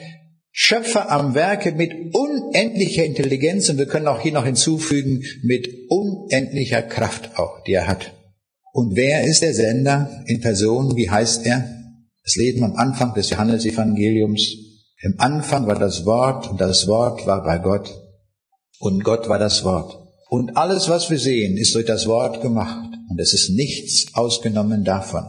Schöpfer 0.55 1.11
am 1.11 1.35
Werke 1.35 1.73
mit 1.73 2.15
unendlicher 2.15 3.05
Intelligenz 3.05 3.71
und 3.71 3.79
wir 3.79 3.87
können 3.87 4.07
auch 4.07 4.21
hier 4.21 4.33
noch 4.33 4.45
hinzufügen, 4.45 5.25
mit 5.43 5.67
unendlicher 5.89 6.83
Kraft 6.83 7.39
auch, 7.39 7.63
die 7.65 7.73
er 7.73 7.87
hat. 7.87 8.13
Und 8.73 8.95
wer 8.95 9.25
ist 9.25 9.43
der 9.43 9.55
Sender 9.55 10.23
in 10.27 10.41
Person? 10.41 10.95
Wie 10.95 11.09
heißt 11.09 11.47
er? 11.47 11.65
Das 12.23 12.37
lesen 12.37 12.65
am 12.65 12.77
Anfang 12.77 13.15
des 13.15 13.31
Johannesevangeliums. 13.31 14.57
Im 15.01 15.15
Anfang 15.19 15.67
war 15.67 15.79
das 15.79 16.05
Wort 16.05 16.49
und 16.51 16.61
das 16.61 16.87
Wort 16.87 17.27
war 17.27 17.43
bei 17.43 17.59
Gott 17.59 17.91
und 18.79 19.03
Gott 19.05 19.29
war 19.29 19.39
das 19.39 19.65
Wort. 19.65 19.99
Und 20.29 20.57
alles, 20.57 20.89
was 20.89 21.11
wir 21.11 21.19
sehen, 21.19 21.57
ist 21.57 21.75
durch 21.75 21.87
das 21.87 22.07
Wort 22.07 22.43
gemacht 22.43 22.91
und 23.09 23.19
es 23.19 23.33
ist 23.33 23.51
nichts 23.51 24.15
ausgenommen 24.15 24.85
davon. 24.85 25.25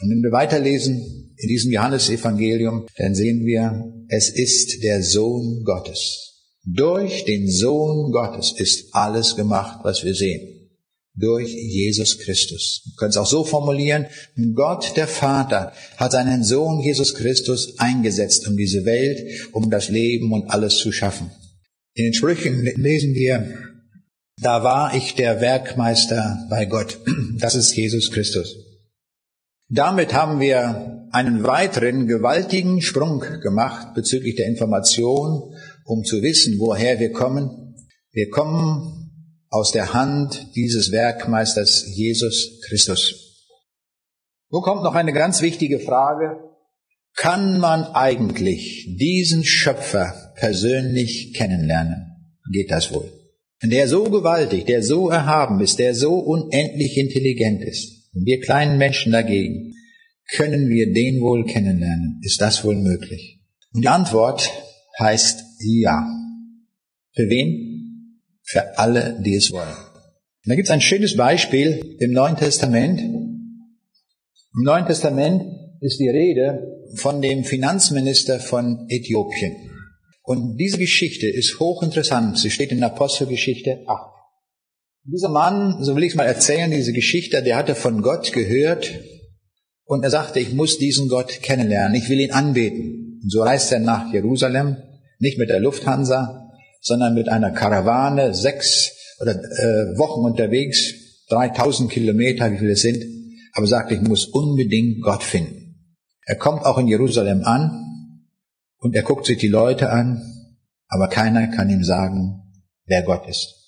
Und 0.00 0.10
wenn 0.10 0.22
wir 0.22 0.32
weiterlesen 0.32 1.21
in 1.42 1.48
diesem 1.48 1.72
Johannesevangelium, 1.72 2.86
dann 2.96 3.16
sehen 3.16 3.44
wir, 3.44 3.92
es 4.08 4.30
ist 4.30 4.82
der 4.84 5.02
Sohn 5.02 5.64
Gottes. 5.64 6.38
Durch 6.64 7.24
den 7.24 7.50
Sohn 7.50 8.12
Gottes 8.12 8.54
ist 8.56 8.94
alles 8.94 9.34
gemacht, 9.34 9.80
was 9.82 10.04
wir 10.04 10.14
sehen. 10.14 10.70
Durch 11.14 11.52
Jesus 11.52 12.20
Christus. 12.20 12.82
Wir 12.84 12.92
können 12.96 13.10
es 13.10 13.16
auch 13.16 13.26
so 13.26 13.42
formulieren, 13.44 14.06
Gott 14.54 14.96
der 14.96 15.08
Vater 15.08 15.72
hat 15.96 16.12
seinen 16.12 16.44
Sohn 16.44 16.80
Jesus 16.80 17.14
Christus 17.14 17.78
eingesetzt, 17.78 18.46
um 18.46 18.56
diese 18.56 18.84
Welt, 18.84 19.50
um 19.52 19.68
das 19.68 19.88
Leben 19.88 20.32
und 20.32 20.48
alles 20.48 20.78
zu 20.78 20.92
schaffen. 20.92 21.30
In 21.94 22.04
den 22.04 22.14
Sprüchen 22.14 22.64
lesen 22.76 23.14
wir, 23.14 23.52
da 24.40 24.62
war 24.62 24.94
ich 24.94 25.16
der 25.16 25.40
Werkmeister 25.40 26.46
bei 26.48 26.66
Gott. 26.66 26.98
Das 27.38 27.56
ist 27.56 27.74
Jesus 27.74 28.12
Christus. 28.12 28.56
Damit 29.74 30.12
haben 30.12 30.38
wir 30.38 31.08
einen 31.12 31.44
weiteren 31.44 32.06
gewaltigen 32.06 32.82
Sprung 32.82 33.24
gemacht 33.40 33.94
bezüglich 33.94 34.36
der 34.36 34.46
Information, 34.46 35.54
um 35.86 36.04
zu 36.04 36.20
wissen, 36.20 36.58
woher 36.58 37.00
wir 37.00 37.10
kommen. 37.10 37.74
Wir 38.10 38.28
kommen 38.28 39.38
aus 39.48 39.72
der 39.72 39.94
Hand 39.94 40.54
dieses 40.56 40.92
Werkmeisters 40.92 41.86
Jesus 41.86 42.60
Christus. 42.68 43.48
Wo 44.50 44.60
kommt 44.60 44.82
noch 44.82 44.94
eine 44.94 45.14
ganz 45.14 45.40
wichtige 45.40 45.80
Frage. 45.80 46.36
Kann 47.16 47.58
man 47.58 47.84
eigentlich 47.84 48.94
diesen 48.98 49.42
Schöpfer 49.42 50.34
persönlich 50.36 51.32
kennenlernen? 51.34 52.36
Geht 52.52 52.70
das 52.70 52.92
wohl? 52.92 53.10
Der 53.62 53.88
so 53.88 54.04
gewaltig, 54.04 54.66
der 54.66 54.82
so 54.82 55.08
erhaben 55.08 55.60
ist, 55.60 55.78
der 55.78 55.94
so 55.94 56.18
unendlich 56.18 56.98
intelligent 56.98 57.62
ist. 57.62 57.91
Und 58.14 58.26
wir 58.26 58.40
kleinen 58.40 58.78
Menschen 58.78 59.12
dagegen, 59.12 59.74
können 60.32 60.68
wir 60.68 60.92
den 60.92 61.20
wohl 61.20 61.44
kennenlernen? 61.44 62.20
Ist 62.22 62.40
das 62.40 62.64
wohl 62.64 62.76
möglich? 62.76 63.40
Und 63.72 63.82
die 63.82 63.88
Antwort 63.88 64.50
heißt 64.98 65.42
ja. 65.60 66.06
Für 67.14 67.28
wen? 67.28 68.20
Für 68.42 68.78
alle, 68.78 69.20
die 69.24 69.34
es 69.34 69.50
wollen. 69.52 69.68
Und 69.68 70.48
da 70.50 70.54
gibt 70.54 70.68
es 70.68 70.72
ein 70.72 70.80
schönes 70.80 71.16
Beispiel 71.16 71.96
im 72.00 72.12
Neuen 72.12 72.36
Testament. 72.36 73.00
Im 73.00 74.62
Neuen 74.62 74.86
Testament 74.86 75.44
ist 75.80 75.98
die 76.00 76.08
Rede 76.08 76.88
von 76.96 77.22
dem 77.22 77.44
Finanzminister 77.44 78.40
von 78.40 78.86
Äthiopien. 78.88 79.70
Und 80.22 80.56
diese 80.56 80.78
Geschichte 80.78 81.28
ist 81.28 81.58
hochinteressant. 81.58 82.38
Sie 82.38 82.50
steht 82.50 82.72
in 82.72 82.82
Apostelgeschichte 82.82 83.84
8. 83.86 84.11
Dieser 85.04 85.30
Mann, 85.30 85.82
so 85.82 85.96
will 85.96 86.04
ich 86.04 86.12
es 86.12 86.16
mal 86.16 86.26
erzählen, 86.26 86.70
diese 86.70 86.92
Geschichte, 86.92 87.42
der 87.42 87.56
hatte 87.56 87.74
von 87.74 88.02
Gott 88.02 88.32
gehört 88.32 89.00
und 89.84 90.04
er 90.04 90.10
sagte, 90.10 90.38
ich 90.38 90.52
muss 90.52 90.78
diesen 90.78 91.08
Gott 91.08 91.40
kennenlernen, 91.42 91.96
ich 91.96 92.08
will 92.08 92.20
ihn 92.20 92.30
anbeten. 92.30 93.18
Und 93.20 93.30
so 93.30 93.42
reist 93.42 93.72
er 93.72 93.80
nach 93.80 94.12
Jerusalem, 94.12 94.76
nicht 95.18 95.38
mit 95.38 95.48
der 95.48 95.58
Lufthansa, 95.58 96.50
sondern 96.80 97.14
mit 97.14 97.28
einer 97.28 97.50
Karawane, 97.50 98.32
sechs 98.32 98.92
oder 99.20 99.32
äh, 99.32 99.98
Wochen 99.98 100.24
unterwegs, 100.24 100.94
3000 101.30 101.90
Kilometer, 101.90 102.52
wie 102.52 102.58
viele 102.58 102.72
es 102.72 102.82
sind, 102.82 103.02
aber 103.54 103.66
sagte, 103.66 103.94
ich 103.94 104.02
muss 104.02 104.26
unbedingt 104.26 105.02
Gott 105.02 105.24
finden. 105.24 105.96
Er 106.26 106.36
kommt 106.36 106.64
auch 106.64 106.78
in 106.78 106.86
Jerusalem 106.86 107.42
an 107.42 108.22
und 108.78 108.94
er 108.94 109.02
guckt 109.02 109.26
sich 109.26 109.38
die 109.38 109.48
Leute 109.48 109.90
an, 109.90 110.22
aber 110.86 111.08
keiner 111.08 111.48
kann 111.48 111.70
ihm 111.70 111.82
sagen, 111.82 112.42
wer 112.86 113.02
Gott 113.02 113.28
ist. 113.28 113.61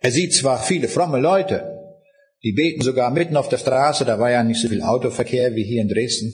Er 0.00 0.10
sieht 0.10 0.34
zwar 0.34 0.62
viele 0.62 0.88
fromme 0.88 1.18
Leute, 1.18 1.78
die 2.44 2.52
beten 2.52 2.82
sogar 2.82 3.10
mitten 3.10 3.36
auf 3.36 3.48
der 3.48 3.58
Straße, 3.58 4.04
da 4.04 4.18
war 4.18 4.30
ja 4.30 4.44
nicht 4.44 4.60
so 4.60 4.68
viel 4.68 4.82
Autoverkehr 4.82 5.54
wie 5.54 5.64
hier 5.64 5.82
in 5.82 5.88
Dresden. 5.88 6.32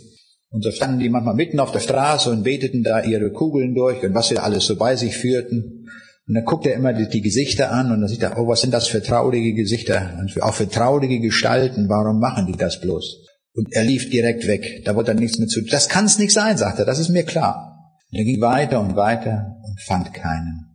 Und 0.51 0.63
so 0.63 0.71
standen 0.71 1.01
die 1.01 1.09
manchmal 1.09 1.35
mitten 1.35 1.59
auf 1.59 1.73
der 1.73 1.81
Straße 1.81 2.31
und 2.31 2.45
beteten 2.45 2.83
da 2.83 3.03
ihre 3.03 3.33
Kugeln 3.33 3.75
durch 3.75 4.03
und 4.05 4.15
was 4.15 4.29
sie 4.29 4.39
alles 4.39 4.67
so 4.67 4.77
bei 4.77 4.95
sich 4.95 5.17
führten. 5.17 5.89
Und 6.27 6.35
dann 6.35 6.45
guckt 6.45 6.67
er 6.67 6.75
immer 6.75 6.93
die, 6.93 7.09
die 7.09 7.23
Gesichter 7.23 7.73
an 7.73 7.91
und 7.91 8.01
dann 8.01 8.09
sieht 8.09 8.23
er, 8.23 8.39
oh, 8.39 8.47
was 8.47 8.61
sind 8.61 8.73
das 8.73 8.87
für 8.87 9.03
traurige 9.03 9.53
Gesichter 9.55 10.17
und 10.21 10.43
auch 10.43 10.55
für 10.55 10.69
traurige 10.69 11.21
Gestalten, 11.21 11.89
warum 11.89 12.21
machen 12.21 12.47
die 12.47 12.57
das 12.57 12.81
bloß? 12.81 13.27
Und 13.55 13.73
er 13.73 13.85
lief 13.85 14.11
direkt 14.11 14.47
weg, 14.47 14.83
da 14.85 14.95
wurde 14.95 15.09
dann 15.09 15.19
nichts 15.19 15.39
mehr 15.39 15.49
zu. 15.49 15.63
Das 15.63 15.89
kann 15.89 16.05
es 16.05 16.19
nicht 16.19 16.33
sein, 16.33 16.57
sagt 16.57 16.79
er, 16.79 16.85
das 16.85 16.99
ist 16.99 17.09
mir 17.09 17.25
klar. 17.25 17.79
Und 18.11 18.19
er 18.19 18.25
ging 18.25 18.41
weiter 18.41 18.81
und 18.81 18.97
weiter 18.97 19.57
und 19.67 19.81
fand 19.81 20.13
keinen. 20.15 20.74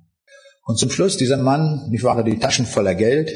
Und 0.70 0.78
zum 0.78 0.92
Schluss, 0.92 1.18
dieser 1.18 1.38
Mann, 1.38 1.90
nicht 1.90 2.04
wahr, 2.04 2.24
die 2.24 2.38
Taschen 2.38 2.68
voller 2.68 2.94
Geld, 2.94 3.32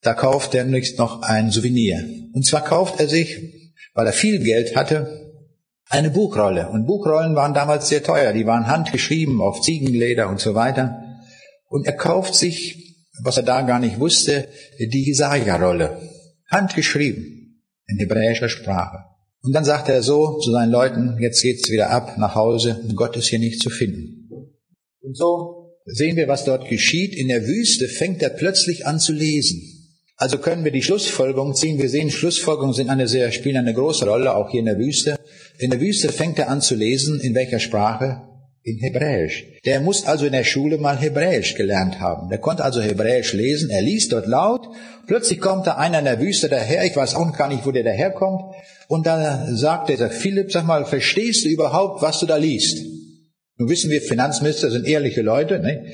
da 0.00 0.14
kauft 0.14 0.54
er 0.54 0.64
nicht 0.64 0.96
noch 0.96 1.22
ein 1.22 1.50
Souvenir. 1.50 1.98
Und 2.34 2.46
zwar 2.46 2.62
kauft 2.62 3.00
er 3.00 3.08
sich, 3.08 3.72
weil 3.94 4.06
er 4.06 4.12
viel 4.12 4.38
Geld 4.38 4.76
hatte, 4.76 5.32
eine 5.88 6.10
Buchrolle. 6.10 6.68
Und 6.68 6.86
Buchrollen 6.86 7.34
waren 7.34 7.52
damals 7.52 7.88
sehr 7.88 8.04
teuer. 8.04 8.32
Die 8.32 8.46
waren 8.46 8.68
handgeschrieben 8.68 9.40
auf 9.40 9.60
Ziegenleder 9.60 10.28
und 10.28 10.38
so 10.38 10.54
weiter. 10.54 11.02
Und 11.68 11.84
er 11.84 11.96
kauft 11.96 12.36
sich, 12.36 12.96
was 13.24 13.38
er 13.38 13.42
da 13.42 13.62
gar 13.62 13.80
nicht 13.80 13.98
wusste, 13.98 14.46
die 14.78 15.04
Jesaja-Rolle. 15.04 16.00
Handgeschrieben. 16.48 17.60
In 17.88 17.98
hebräischer 17.98 18.48
Sprache. 18.48 18.98
Und 19.42 19.52
dann 19.52 19.64
sagt 19.64 19.88
er 19.88 20.00
so 20.00 20.38
zu 20.38 20.52
seinen 20.52 20.70
Leuten, 20.70 21.18
jetzt 21.20 21.42
geht's 21.42 21.72
wieder 21.72 21.90
ab 21.90 22.18
nach 22.18 22.36
Hause 22.36 22.84
Gott 22.94 23.16
ist 23.16 23.26
hier 23.26 23.40
nicht 23.40 23.60
zu 23.60 23.68
finden. 23.68 24.28
Und 25.00 25.16
so 25.16 25.55
sehen 25.86 26.16
wir, 26.16 26.28
was 26.28 26.44
dort 26.44 26.68
geschieht. 26.68 27.14
In 27.14 27.28
der 27.28 27.46
Wüste 27.46 27.88
fängt 27.88 28.22
er 28.22 28.30
plötzlich 28.30 28.86
an 28.86 28.98
zu 29.00 29.12
lesen. 29.12 29.72
Also 30.16 30.38
können 30.38 30.64
wir 30.64 30.72
die 30.72 30.82
Schlussfolgerung 30.82 31.54
ziehen. 31.54 31.78
Wir 31.78 31.88
sehen, 31.88 32.10
Schlussfolgerungen 32.10 32.74
sind 32.74 32.90
eine 32.90 33.06
sehr, 33.06 33.30
spielen 33.32 33.58
eine 33.58 33.74
große 33.74 34.06
Rolle, 34.06 34.34
auch 34.34 34.50
hier 34.50 34.60
in 34.60 34.66
der 34.66 34.78
Wüste. 34.78 35.16
In 35.58 35.70
der 35.70 35.80
Wüste 35.80 36.10
fängt 36.10 36.38
er 36.38 36.48
an 36.48 36.60
zu 36.60 36.74
lesen. 36.74 37.20
In 37.20 37.34
welcher 37.34 37.60
Sprache? 37.60 38.22
In 38.62 38.78
Hebräisch. 38.78 39.44
Der 39.64 39.80
muss 39.80 40.06
also 40.06 40.26
in 40.26 40.32
der 40.32 40.42
Schule 40.42 40.78
mal 40.78 40.98
Hebräisch 40.98 41.54
gelernt 41.54 42.00
haben. 42.00 42.30
Der 42.30 42.38
konnte 42.38 42.64
also 42.64 42.80
Hebräisch 42.80 43.32
lesen. 43.32 43.70
Er 43.70 43.82
liest 43.82 44.12
dort 44.12 44.26
laut. 44.26 44.66
Plötzlich 45.06 45.40
kommt 45.40 45.66
da 45.66 45.76
einer 45.76 46.00
in 46.00 46.06
der 46.06 46.20
Wüste 46.20 46.48
daher. 46.48 46.84
Ich 46.84 46.96
weiß 46.96 47.14
auch 47.14 47.32
gar 47.36 47.48
nicht, 47.48 47.64
wo 47.64 47.70
der 47.70 47.84
daherkommt. 47.84 48.42
Und 48.88 49.06
da 49.06 49.46
sagt 49.54 49.90
der 49.90 50.10
Philipp, 50.10 50.50
sag 50.50 50.66
mal, 50.66 50.84
verstehst 50.84 51.44
du 51.44 51.48
überhaupt, 51.48 52.02
was 52.02 52.18
du 52.18 52.26
da 52.26 52.36
liest? 52.36 52.95
Nun 53.58 53.70
wissen 53.70 53.90
wir, 53.90 54.02
Finanzminister 54.02 54.70
sind 54.70 54.86
ehrliche 54.86 55.22
Leute. 55.22 55.58
Ne? 55.60 55.86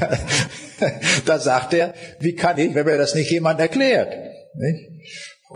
da 1.26 1.38
sagt 1.38 1.74
er, 1.74 1.94
wie 2.18 2.34
kann 2.34 2.58
ich, 2.58 2.74
wenn 2.74 2.86
mir 2.86 2.98
das 2.98 3.14
nicht 3.14 3.30
jemand 3.30 3.60
erklärt? 3.60 4.12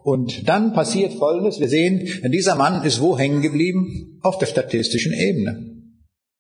Und 0.05 0.49
dann 0.49 0.73
passiert 0.73 1.13
Folgendes. 1.15 1.59
Wir 1.59 1.69
sehen, 1.69 2.09
dieser 2.31 2.55
Mann 2.55 2.85
ist 2.85 3.01
wo 3.01 3.19
hängen 3.19 3.43
geblieben? 3.43 4.19
Auf 4.23 4.39
der 4.39 4.47
statistischen 4.47 5.13
Ebene. 5.13 5.75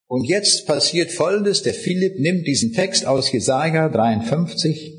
Und 0.07 0.24
jetzt 0.28 0.66
passiert 0.66 1.11
Folgendes. 1.11 1.62
Der 1.62 1.74
Philipp 1.74 2.20
nimmt 2.20 2.46
diesen 2.46 2.72
Text 2.72 3.07
aus 3.07 3.32
Jesaja 3.32 3.88
53 3.88 4.92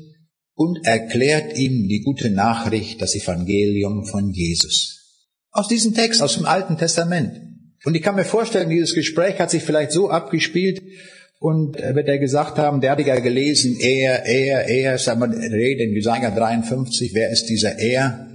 und 0.54 0.84
erklärt 0.84 1.56
ihm 1.56 1.88
die 1.88 2.02
gute 2.02 2.30
Nachricht, 2.30 3.00
das 3.00 3.14
Evangelium 3.14 4.04
von 4.04 4.30
Jesus. 4.32 5.22
Aus 5.50 5.68
diesem 5.68 5.94
Text, 5.94 6.20
aus 6.20 6.34
dem 6.34 6.44
Alten 6.44 6.76
Testament. 6.76 7.45
Und 7.86 7.94
ich 7.94 8.02
kann 8.02 8.16
mir 8.16 8.24
vorstellen, 8.24 8.68
dieses 8.68 8.94
Gespräch 8.94 9.38
hat 9.38 9.50
sich 9.50 9.62
vielleicht 9.62 9.92
so 9.92 10.10
abgespielt, 10.10 10.82
und 11.38 11.76
wird 11.76 12.08
er 12.08 12.18
gesagt 12.18 12.58
haben, 12.58 12.80
der 12.80 12.92
hat 12.92 13.06
ja 13.06 13.18
gelesen, 13.20 13.76
er, 13.78 14.24
er, 14.24 14.68
er, 14.68 14.98
sagen 14.98 15.20
wir, 15.20 15.28
Rede 15.52 15.84
in 15.84 15.92
Jesaja 15.92 16.30
53, 16.30 17.12
wer 17.14 17.30
ist 17.30 17.46
dieser 17.46 17.78
er? 17.78 18.26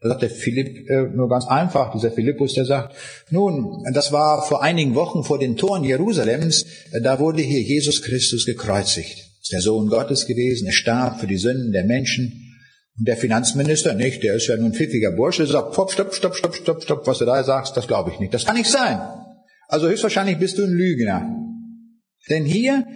Da 0.00 0.10
sagt 0.10 0.22
der 0.22 0.30
Philipp 0.30 0.88
äh, 0.88 1.02
nur 1.14 1.28
ganz 1.28 1.46
einfach, 1.46 1.92
dieser 1.92 2.12
Philippus, 2.12 2.54
der 2.54 2.64
sagt, 2.64 2.94
nun, 3.30 3.82
das 3.92 4.12
war 4.12 4.46
vor 4.46 4.62
einigen 4.62 4.94
Wochen 4.94 5.24
vor 5.24 5.38
den 5.38 5.56
Toren 5.56 5.82
Jerusalems, 5.82 6.66
da 7.02 7.18
wurde 7.18 7.42
hier 7.42 7.60
Jesus 7.60 8.02
Christus 8.02 8.46
gekreuzigt. 8.46 9.30
Ist 9.42 9.52
der 9.52 9.60
Sohn 9.60 9.88
Gottes 9.88 10.26
gewesen, 10.26 10.66
er 10.66 10.72
starb 10.72 11.20
für 11.20 11.26
die 11.26 11.38
Sünden 11.38 11.72
der 11.72 11.84
Menschen. 11.84 12.43
Und 12.98 13.08
der 13.08 13.16
Finanzminister, 13.16 13.94
nicht, 13.94 14.22
der 14.22 14.34
ist 14.34 14.46
ja 14.46 14.56
nun 14.56 14.72
pfiffiger 14.72 15.12
Bursche, 15.12 15.46
sagt, 15.46 15.74
stopp, 15.74 15.92
stopp, 15.92 16.14
stopp, 16.14 16.36
stopp, 16.36 16.54
stopp, 16.54 16.82
stopp, 16.82 17.06
was 17.06 17.18
du 17.18 17.24
da 17.24 17.42
sagst, 17.42 17.76
das 17.76 17.88
glaube 17.88 18.10
ich 18.12 18.20
nicht. 18.20 18.32
Das 18.32 18.44
kann 18.44 18.56
nicht 18.56 18.70
sein. 18.70 19.00
Also 19.66 19.88
höchstwahrscheinlich 19.88 20.38
bist 20.38 20.58
du 20.58 20.64
ein 20.64 20.70
Lügner. 20.70 21.28
Denn 22.30 22.44
hier, 22.44 22.86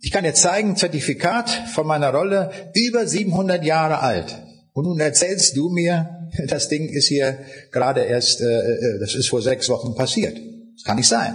ich 0.00 0.10
kann 0.10 0.24
dir 0.24 0.34
zeigen, 0.34 0.76
Zertifikat 0.76 1.48
von 1.72 1.86
meiner 1.86 2.12
Rolle, 2.12 2.50
über 2.74 3.06
700 3.06 3.64
Jahre 3.64 4.00
alt. 4.00 4.42
Und 4.74 4.84
nun 4.84 5.00
erzählst 5.00 5.56
du 5.56 5.70
mir, 5.70 6.28
das 6.48 6.68
Ding 6.68 6.88
ist 6.88 7.08
hier 7.08 7.38
gerade 7.70 8.02
erst, 8.02 8.42
äh, 8.42 8.44
äh, 8.44 8.98
das 9.00 9.14
ist 9.14 9.28
vor 9.28 9.40
sechs 9.40 9.68
Wochen 9.70 9.94
passiert. 9.94 10.36
Das 10.36 10.84
kann 10.84 10.96
nicht 10.96 11.08
sein. 11.08 11.34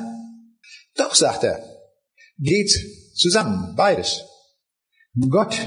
Doch, 0.95 1.15
sagt 1.15 1.43
er, 1.43 1.63
geht 2.37 2.71
zusammen, 3.15 3.75
beides. 3.75 4.23
Gott 5.29 5.57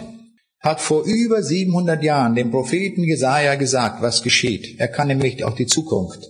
hat 0.61 0.81
vor 0.81 1.05
über 1.05 1.43
700 1.43 2.03
Jahren 2.03 2.35
dem 2.35 2.51
Propheten 2.51 3.03
Jesaja 3.03 3.55
gesagt, 3.55 4.03
was 4.03 4.23
geschieht. 4.23 4.79
Er 4.79 4.89
kann 4.89 5.09
nämlich 5.09 5.43
auch 5.45 5.55
die 5.55 5.67
Zukunft 5.67 6.29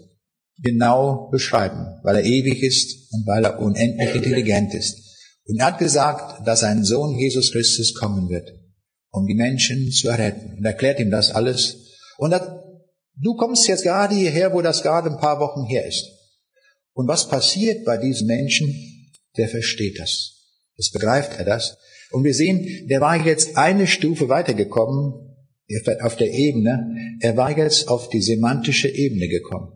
genau 0.62 1.28
beschreiben, 1.31 1.99
weil 2.05 2.16
er 2.16 2.24
ewig 2.24 2.62
ist 2.62 3.12
und 3.12 3.26
weil 3.26 3.45
er 3.45 3.59
unendlich 3.61 4.14
intelligent 4.14 4.74
ist. 4.74 4.99
Und 5.47 5.59
er 5.59 5.66
hat 5.66 5.78
gesagt, 5.78 6.47
dass 6.47 6.61
sein 6.61 6.85
Sohn 6.85 7.18
Jesus 7.18 7.51
Christus 7.51 7.95
kommen 7.95 8.28
wird, 8.28 8.53
um 9.11 9.26
die 9.26 9.35
Menschen 9.35 9.91
zu 9.91 10.09
erretten. 10.09 10.59
Und 10.59 10.64
erklärt 10.64 11.01
ihm 11.01 11.11
das 11.11 11.33
alles. 11.33 11.76
Und 12.18 12.33
er, 12.33 12.62
du 13.16 13.35
kommst 13.35 13.66
jetzt 13.66 13.83
gerade 13.83 14.14
hierher, 14.14 14.53
wo 14.53 14.62
das 14.62 14.83
gerade 14.83 15.11
ein 15.11 15.18
paar 15.18 15.41
Wochen 15.41 15.66
her 15.66 15.87
ist. 15.87 16.07
Und 16.93 17.09
was 17.09 17.28
passiert 17.28 17.85
bei 17.85 17.97
diesem 17.97 18.28
Menschen? 18.28 19.12
Der 19.37 19.49
versteht 19.49 19.99
das. 19.99 20.37
Jetzt 20.76 20.93
begreift 20.93 21.39
er 21.39 21.45
das. 21.45 21.76
Und 22.11 22.25
wir 22.25 22.35
sehen, 22.35 22.89
der 22.89 23.01
war 23.01 23.25
jetzt 23.25 23.57
eine 23.57 23.87
Stufe 23.87 24.29
weitergekommen 24.29 25.15
auf 26.03 26.17
der 26.17 26.33
Ebene. 26.33 27.17
Er 27.21 27.37
war 27.37 27.57
jetzt 27.57 27.89
auf 27.89 28.09
die 28.09 28.23
semantische 28.23 28.89
Ebene 28.89 29.29
gekommen. 29.29 29.73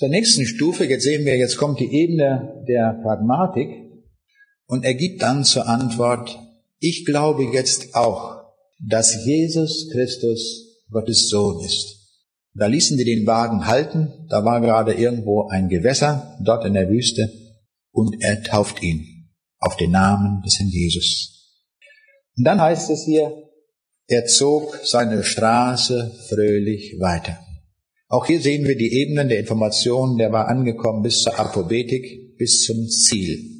Der 0.00 0.08
nächsten 0.08 0.46
Stufe, 0.46 0.84
jetzt 0.84 1.04
sehen 1.04 1.24
wir, 1.24 1.36
jetzt 1.36 1.56
kommt 1.56 1.80
die 1.80 1.92
Ebene 1.92 2.64
der 2.68 3.00
Pragmatik. 3.02 3.68
Und 4.66 4.84
er 4.84 4.94
gibt 4.94 5.22
dann 5.22 5.44
zur 5.44 5.68
Antwort, 5.68 6.38
ich 6.78 7.04
glaube 7.04 7.44
jetzt 7.44 7.94
auch, 7.94 8.42
dass 8.78 9.24
Jesus 9.24 9.88
Christus 9.90 10.84
Gottes 10.90 11.28
Sohn 11.28 11.64
ist. 11.64 11.96
Da 12.54 12.66
ließen 12.66 12.96
die 12.96 13.04
den 13.04 13.26
Wagen 13.26 13.66
halten, 13.66 14.26
da 14.28 14.44
war 14.44 14.60
gerade 14.60 14.94
irgendwo 14.94 15.48
ein 15.48 15.68
Gewässer, 15.68 16.38
dort 16.42 16.64
in 16.64 16.74
der 16.74 16.88
Wüste, 16.88 17.30
und 17.90 18.16
er 18.20 18.42
tauft 18.42 18.82
ihn 18.82 19.30
auf 19.58 19.76
den 19.76 19.90
Namen 19.90 20.42
des 20.42 20.58
Herrn 20.58 20.68
Jesus. 20.68 21.35
Und 22.36 22.44
dann 22.44 22.60
heißt 22.60 22.90
es 22.90 23.04
hier, 23.04 23.32
er 24.08 24.26
zog 24.26 24.80
seine 24.84 25.24
Straße 25.24 26.12
fröhlich 26.28 27.00
weiter. 27.00 27.38
Auch 28.08 28.26
hier 28.26 28.40
sehen 28.40 28.66
wir 28.66 28.76
die 28.76 28.92
Ebenen 28.92 29.28
der 29.28 29.40
Informationen, 29.40 30.16
der 30.16 30.30
war 30.30 30.48
angekommen 30.48 31.02
bis 31.02 31.22
zur 31.22 31.38
Apobetik, 31.38 32.36
bis 32.36 32.64
zum 32.64 32.88
Ziel. 32.88 33.56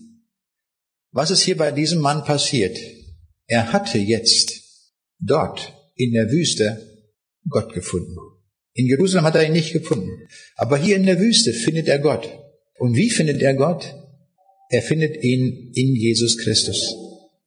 Was 1.11 1.31
ist 1.31 1.43
hier 1.43 1.57
bei 1.57 1.73
diesem 1.73 2.01
Mann 2.01 2.25
passiert? 2.25 2.79
Er 3.47 3.73
hatte 3.73 3.99
jetzt 3.99 4.93
dort 5.19 5.73
in 5.97 6.13
der 6.13 6.31
Wüste 6.31 6.81
Gott 7.49 7.73
gefunden. 7.73 8.17
In 8.75 8.87
Jerusalem 8.87 9.25
hat 9.25 9.35
er 9.35 9.47
ihn 9.47 9.53
nicht 9.53 9.73
gefunden. 9.73 10.11
Aber 10.57 10.77
hier 10.77 10.97
in 10.97 11.07
der 11.07 11.19
Wüste 11.19 11.53
findet 11.53 11.89
er 11.89 11.99
Gott. 11.99 12.29
Und 12.79 12.95
wie 12.95 13.11
findet 13.11 13.41
er 13.41 13.55
Gott? 13.55 13.95
Er 14.69 14.83
findet 14.83 15.25
ihn 15.25 15.73
in 15.75 15.95
Jesus 15.95 16.37
Christus. 16.39 16.95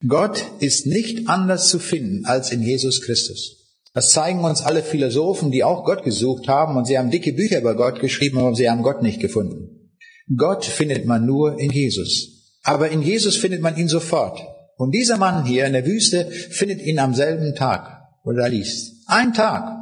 Gott 0.08 0.44
ist 0.60 0.86
nicht 0.86 1.28
anders 1.28 1.68
zu 1.68 1.78
finden 1.78 2.26
als 2.26 2.52
in 2.52 2.62
Jesus 2.62 3.02
Christus. 3.02 3.58
Das 3.94 4.12
zeigen 4.12 4.44
uns 4.44 4.62
alle 4.62 4.82
Philosophen, 4.82 5.52
die 5.52 5.64
auch 5.64 5.84
Gott 5.84 6.04
gesucht 6.04 6.48
haben 6.48 6.78
und 6.78 6.86
sie 6.86 6.98
haben 6.98 7.12
dicke 7.12 7.34
Bücher 7.34 7.60
über 7.60 7.76
Gott 7.76 8.00
geschrieben, 8.00 8.38
aber 8.38 8.56
sie 8.56 8.70
haben 8.70 8.84
Gott 8.84 9.02
nicht 9.02 9.20
gefunden. 9.20 9.92
Gott 10.38 10.64
findet 10.64 11.06
man 11.06 11.26
nur 11.26 11.60
in 11.60 11.72
Jesus. 11.72 12.58
Aber 12.64 12.90
in 12.90 13.02
Jesus 13.02 13.36
findet 13.36 13.62
man 13.62 13.76
ihn 13.78 13.90
sofort. 13.90 14.40
Und 14.78 14.92
dieser 14.92 15.18
Mann 15.18 15.44
hier 15.44 15.66
in 15.66 15.74
der 15.74 15.86
Wüste 15.86 16.26
findet 16.32 16.82
ihn 16.82 17.00
am 17.00 17.14
selben 17.14 17.56
Tag, 17.56 18.04
wo 18.24 18.32
er 18.32 18.48
liest. 18.48 19.04
Ein 19.08 19.34
Tag. 19.34 19.76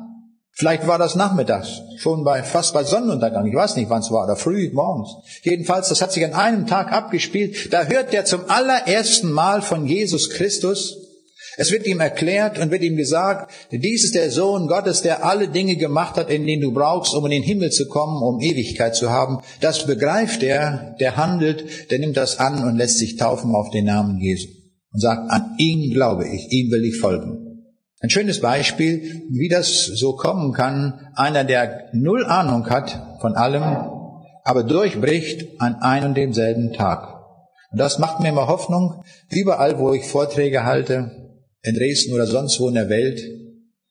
Vielleicht 0.57 0.87
war 0.87 0.97
das 0.97 1.13
nachmittags, 1.13 1.83
schon 1.97 2.23
bei, 2.23 2.41
fast 2.41 2.73
bei 2.73 2.83
Sonnenuntergang. 2.83 3.45
Ich 3.45 3.53
weiß 3.53 3.75
nicht, 3.75 3.91
wann 3.91 4.01
es 4.01 4.09
war, 4.09 4.23
oder 4.23 4.35
früh, 4.35 4.71
morgens. 4.73 5.09
Jedenfalls, 5.43 5.89
das 5.89 6.01
hat 6.01 6.11
sich 6.11 6.25
an 6.25 6.33
einem 6.33 6.65
Tag 6.65 6.91
abgespielt. 6.91 7.71
Da 7.71 7.83
hört 7.83 8.11
er 8.11 8.25
zum 8.25 8.49
allerersten 8.49 9.31
Mal 9.31 9.61
von 9.61 9.85
Jesus 9.85 10.31
Christus. 10.31 10.97
Es 11.57 11.71
wird 11.71 11.85
ihm 11.85 11.99
erklärt 11.99 12.57
und 12.57 12.71
wird 12.71 12.81
ihm 12.81 12.97
gesagt, 12.97 13.51
dies 13.71 14.03
ist 14.03 14.15
der 14.15 14.31
Sohn 14.31 14.65
Gottes, 14.67 15.03
der 15.03 15.23
alle 15.23 15.47
Dinge 15.47 15.75
gemacht 15.75 16.15
hat, 16.17 16.31
in 16.31 16.47
denen 16.47 16.63
du 16.63 16.71
brauchst, 16.71 17.13
um 17.13 17.25
in 17.25 17.31
den 17.31 17.43
Himmel 17.43 17.71
zu 17.71 17.87
kommen, 17.87 18.23
um 18.23 18.41
Ewigkeit 18.41 18.95
zu 18.95 19.11
haben. 19.11 19.41
Das 19.61 19.85
begreift 19.85 20.41
er, 20.41 20.95
der 20.99 21.17
handelt, 21.17 21.91
der 21.91 21.99
nimmt 21.99 22.17
das 22.17 22.39
an 22.39 22.63
und 22.63 22.77
lässt 22.77 22.97
sich 22.97 23.15
taufen 23.17 23.53
auf 23.53 23.69
den 23.69 23.85
Namen 23.85 24.19
Jesu. 24.19 24.47
Und 24.91 25.01
sagt, 25.01 25.29
an 25.29 25.53
ihn 25.59 25.93
glaube 25.93 26.27
ich, 26.27 26.51
ihm 26.51 26.71
will 26.71 26.83
ich 26.83 26.99
folgen. 26.99 27.46
Ein 27.99 28.11
schönes 28.11 28.41
Beispiel, 28.41 29.23
wie 29.31 29.49
das 29.49 29.85
so 29.85 30.15
kommen 30.15 30.53
kann. 30.53 31.11
Einer, 31.15 31.43
der 31.43 31.89
null 31.93 32.25
Ahnung 32.25 32.69
hat 32.69 33.17
von 33.21 33.35
allem, 33.35 33.63
aber 34.43 34.63
durchbricht 34.63 35.59
an 35.59 35.75
einem 35.75 36.09
und 36.09 36.15
demselben 36.15 36.73
Tag. 36.73 37.17
Und 37.71 37.79
das 37.79 37.97
macht 37.97 38.19
mir 38.19 38.29
immer 38.29 38.47
Hoffnung, 38.47 39.03
überall, 39.29 39.79
wo 39.79 39.93
ich 39.93 40.05
Vorträge 40.05 40.63
halte, 40.63 41.11
in 41.63 41.75
Dresden 41.75 42.13
oder 42.13 42.27
sonst 42.27 42.59
wo 42.59 42.69
in 42.69 42.75
der 42.75 42.89
Welt, 42.89 43.19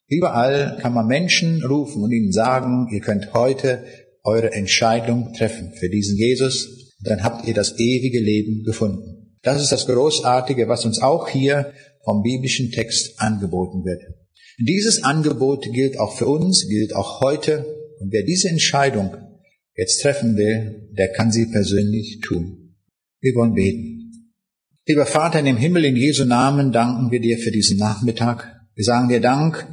überall 0.07 0.79
kann 0.81 0.95
man 0.95 1.09
Menschen 1.09 1.65
rufen 1.65 2.03
und 2.03 2.13
ihnen 2.13 2.33
sagen, 2.33 2.89
ihr 2.93 3.01
könnt 3.01 3.35
heute 3.35 3.85
eure 4.23 4.53
Entscheidung 4.53 5.33
treffen 5.33 5.73
für 5.73 5.89
diesen 5.89 6.17
Jesus, 6.17 6.95
dann 7.01 7.23
habt 7.23 7.47
ihr 7.47 7.55
das 7.55 7.79
ewige 7.79 8.21
Leben 8.21 8.63
gefunden. 8.65 9.16
Das 9.47 9.63
ist 9.63 9.71
das 9.71 9.87
Großartige, 9.87 10.67
was 10.67 10.85
uns 10.85 11.01
auch 11.01 11.29
hier 11.29 11.73
vom 12.05 12.25
biblischen 12.25 12.73
Text 12.73 13.21
angeboten 13.21 13.85
wird. 13.85 14.03
Dieses 14.59 15.05
Angebot 15.05 15.73
gilt 15.73 16.01
auch 16.01 16.17
für 16.17 16.27
uns, 16.27 16.67
gilt 16.69 16.97
auch 16.97 17.21
heute. 17.21 17.65
Und 18.01 18.13
wer 18.13 18.25
diese 18.25 18.49
Entscheidung 18.49 19.17
jetzt 19.77 20.03
treffen 20.03 20.37
will, 20.37 20.89
der 20.99 21.13
kann 21.13 21.31
sie 21.31 21.47
persönlich 21.47 22.19
tun. 22.23 22.75
Wir 23.21 23.37
wollen 23.37 23.55
beten. 23.55 24.33
Lieber 24.85 25.07
Vater 25.07 25.39
in 25.39 25.45
dem 25.45 25.59
Himmel, 25.59 25.85
in 25.85 25.95
Jesu 25.95 26.25
Namen 26.25 26.73
danken 26.73 27.13
wir 27.13 27.21
dir 27.21 27.39
für 27.39 27.53
diesen 27.53 27.79
Nachmittag. 27.79 28.53
Wir 28.75 28.85
sagen 28.85 29.09
dir 29.09 29.21
Dank 29.21 29.65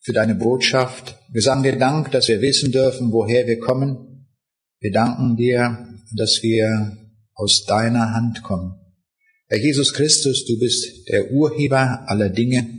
für 0.00 0.12
deine 0.12 0.34
Botschaft. 0.34 1.16
Wir 1.30 1.42
sagen 1.42 1.62
dir 1.62 1.78
Dank, 1.78 2.10
dass 2.10 2.26
wir 2.26 2.40
wissen 2.40 2.72
dürfen, 2.72 3.12
woher 3.12 3.46
wir 3.46 3.60
kommen. 3.60 4.26
Wir 4.80 4.90
danken 4.90 5.36
dir, 5.36 5.86
dass 6.16 6.40
wir 6.42 6.96
aus 7.34 7.64
deiner 7.66 8.14
Hand 8.14 8.42
kommen. 8.42 8.81
Herr 9.52 9.60
Jesus 9.60 9.92
Christus, 9.92 10.46
du 10.46 10.58
bist 10.58 11.06
der 11.10 11.30
Urheber 11.30 12.08
aller 12.08 12.30
Dinge. 12.30 12.70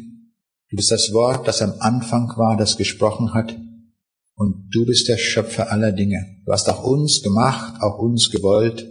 Du 0.72 0.76
bist 0.76 0.90
das 0.90 1.14
Wort, 1.14 1.48
das 1.48 1.62
am 1.62 1.74
Anfang 1.78 2.30
war, 2.36 2.58
das 2.58 2.78
gesprochen 2.78 3.36
hat. 3.36 3.56
Und 4.34 4.72
du 4.72 4.84
bist 4.84 5.08
der 5.08 5.18
Schöpfer 5.20 5.72
aller 5.72 5.92
Dinge. 5.92 6.42
Du 6.48 6.52
hast 6.52 6.68
auch 6.68 6.84
uns 6.84 7.22
gemacht, 7.22 7.80
auch 7.84 8.00
uns 8.00 8.32
gewollt. 8.32 8.88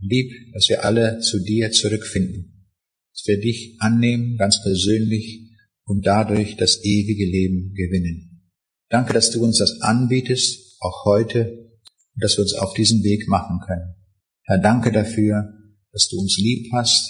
Lieb, 0.00 0.32
dass 0.52 0.68
wir 0.68 0.84
alle 0.84 1.20
zu 1.20 1.38
dir 1.44 1.70
zurückfinden. 1.70 2.66
Dass 3.12 3.22
wir 3.28 3.38
dich 3.38 3.76
annehmen, 3.78 4.36
ganz 4.36 4.60
persönlich, 4.64 5.52
und 5.84 6.04
dadurch 6.08 6.56
das 6.56 6.82
ewige 6.82 7.24
Leben 7.24 7.72
gewinnen. 7.74 8.50
Danke, 8.88 9.12
dass 9.12 9.30
du 9.30 9.44
uns 9.44 9.58
das 9.58 9.80
anbietest, 9.80 10.76
auch 10.80 11.04
heute, 11.04 11.70
und 12.16 12.24
dass 12.24 12.36
wir 12.36 12.42
uns 12.42 12.54
auf 12.54 12.74
diesen 12.74 13.04
Weg 13.04 13.28
machen 13.28 13.60
können. 13.64 13.94
Herr, 14.42 14.58
danke 14.58 14.90
dafür, 14.90 15.52
dass 15.96 16.08
du 16.08 16.18
uns 16.18 16.36
lieb 16.36 16.70
hast, 16.74 17.08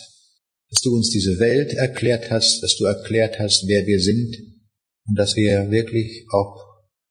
dass 0.70 0.80
du 0.80 0.94
uns 0.94 1.10
diese 1.10 1.40
Welt 1.40 1.72
erklärt 1.72 2.30
hast, 2.30 2.62
dass 2.62 2.76
du 2.76 2.84
erklärt 2.84 3.40
hast, 3.40 3.66
wer 3.66 3.84
wir 3.84 4.00
sind 4.00 4.36
und 5.06 5.18
dass 5.18 5.34
wir 5.34 5.72
wirklich 5.72 6.24
auch 6.30 6.64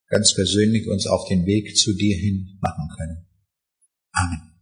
ganz 0.07 0.33
persönlich 0.33 0.87
uns 0.87 1.05
auf 1.05 1.27
den 1.27 1.45
Weg 1.45 1.75
zu 1.75 1.93
dir 1.93 2.15
hin 2.15 2.57
machen 2.61 2.87
können. 2.97 3.25
Amen. 4.13 4.54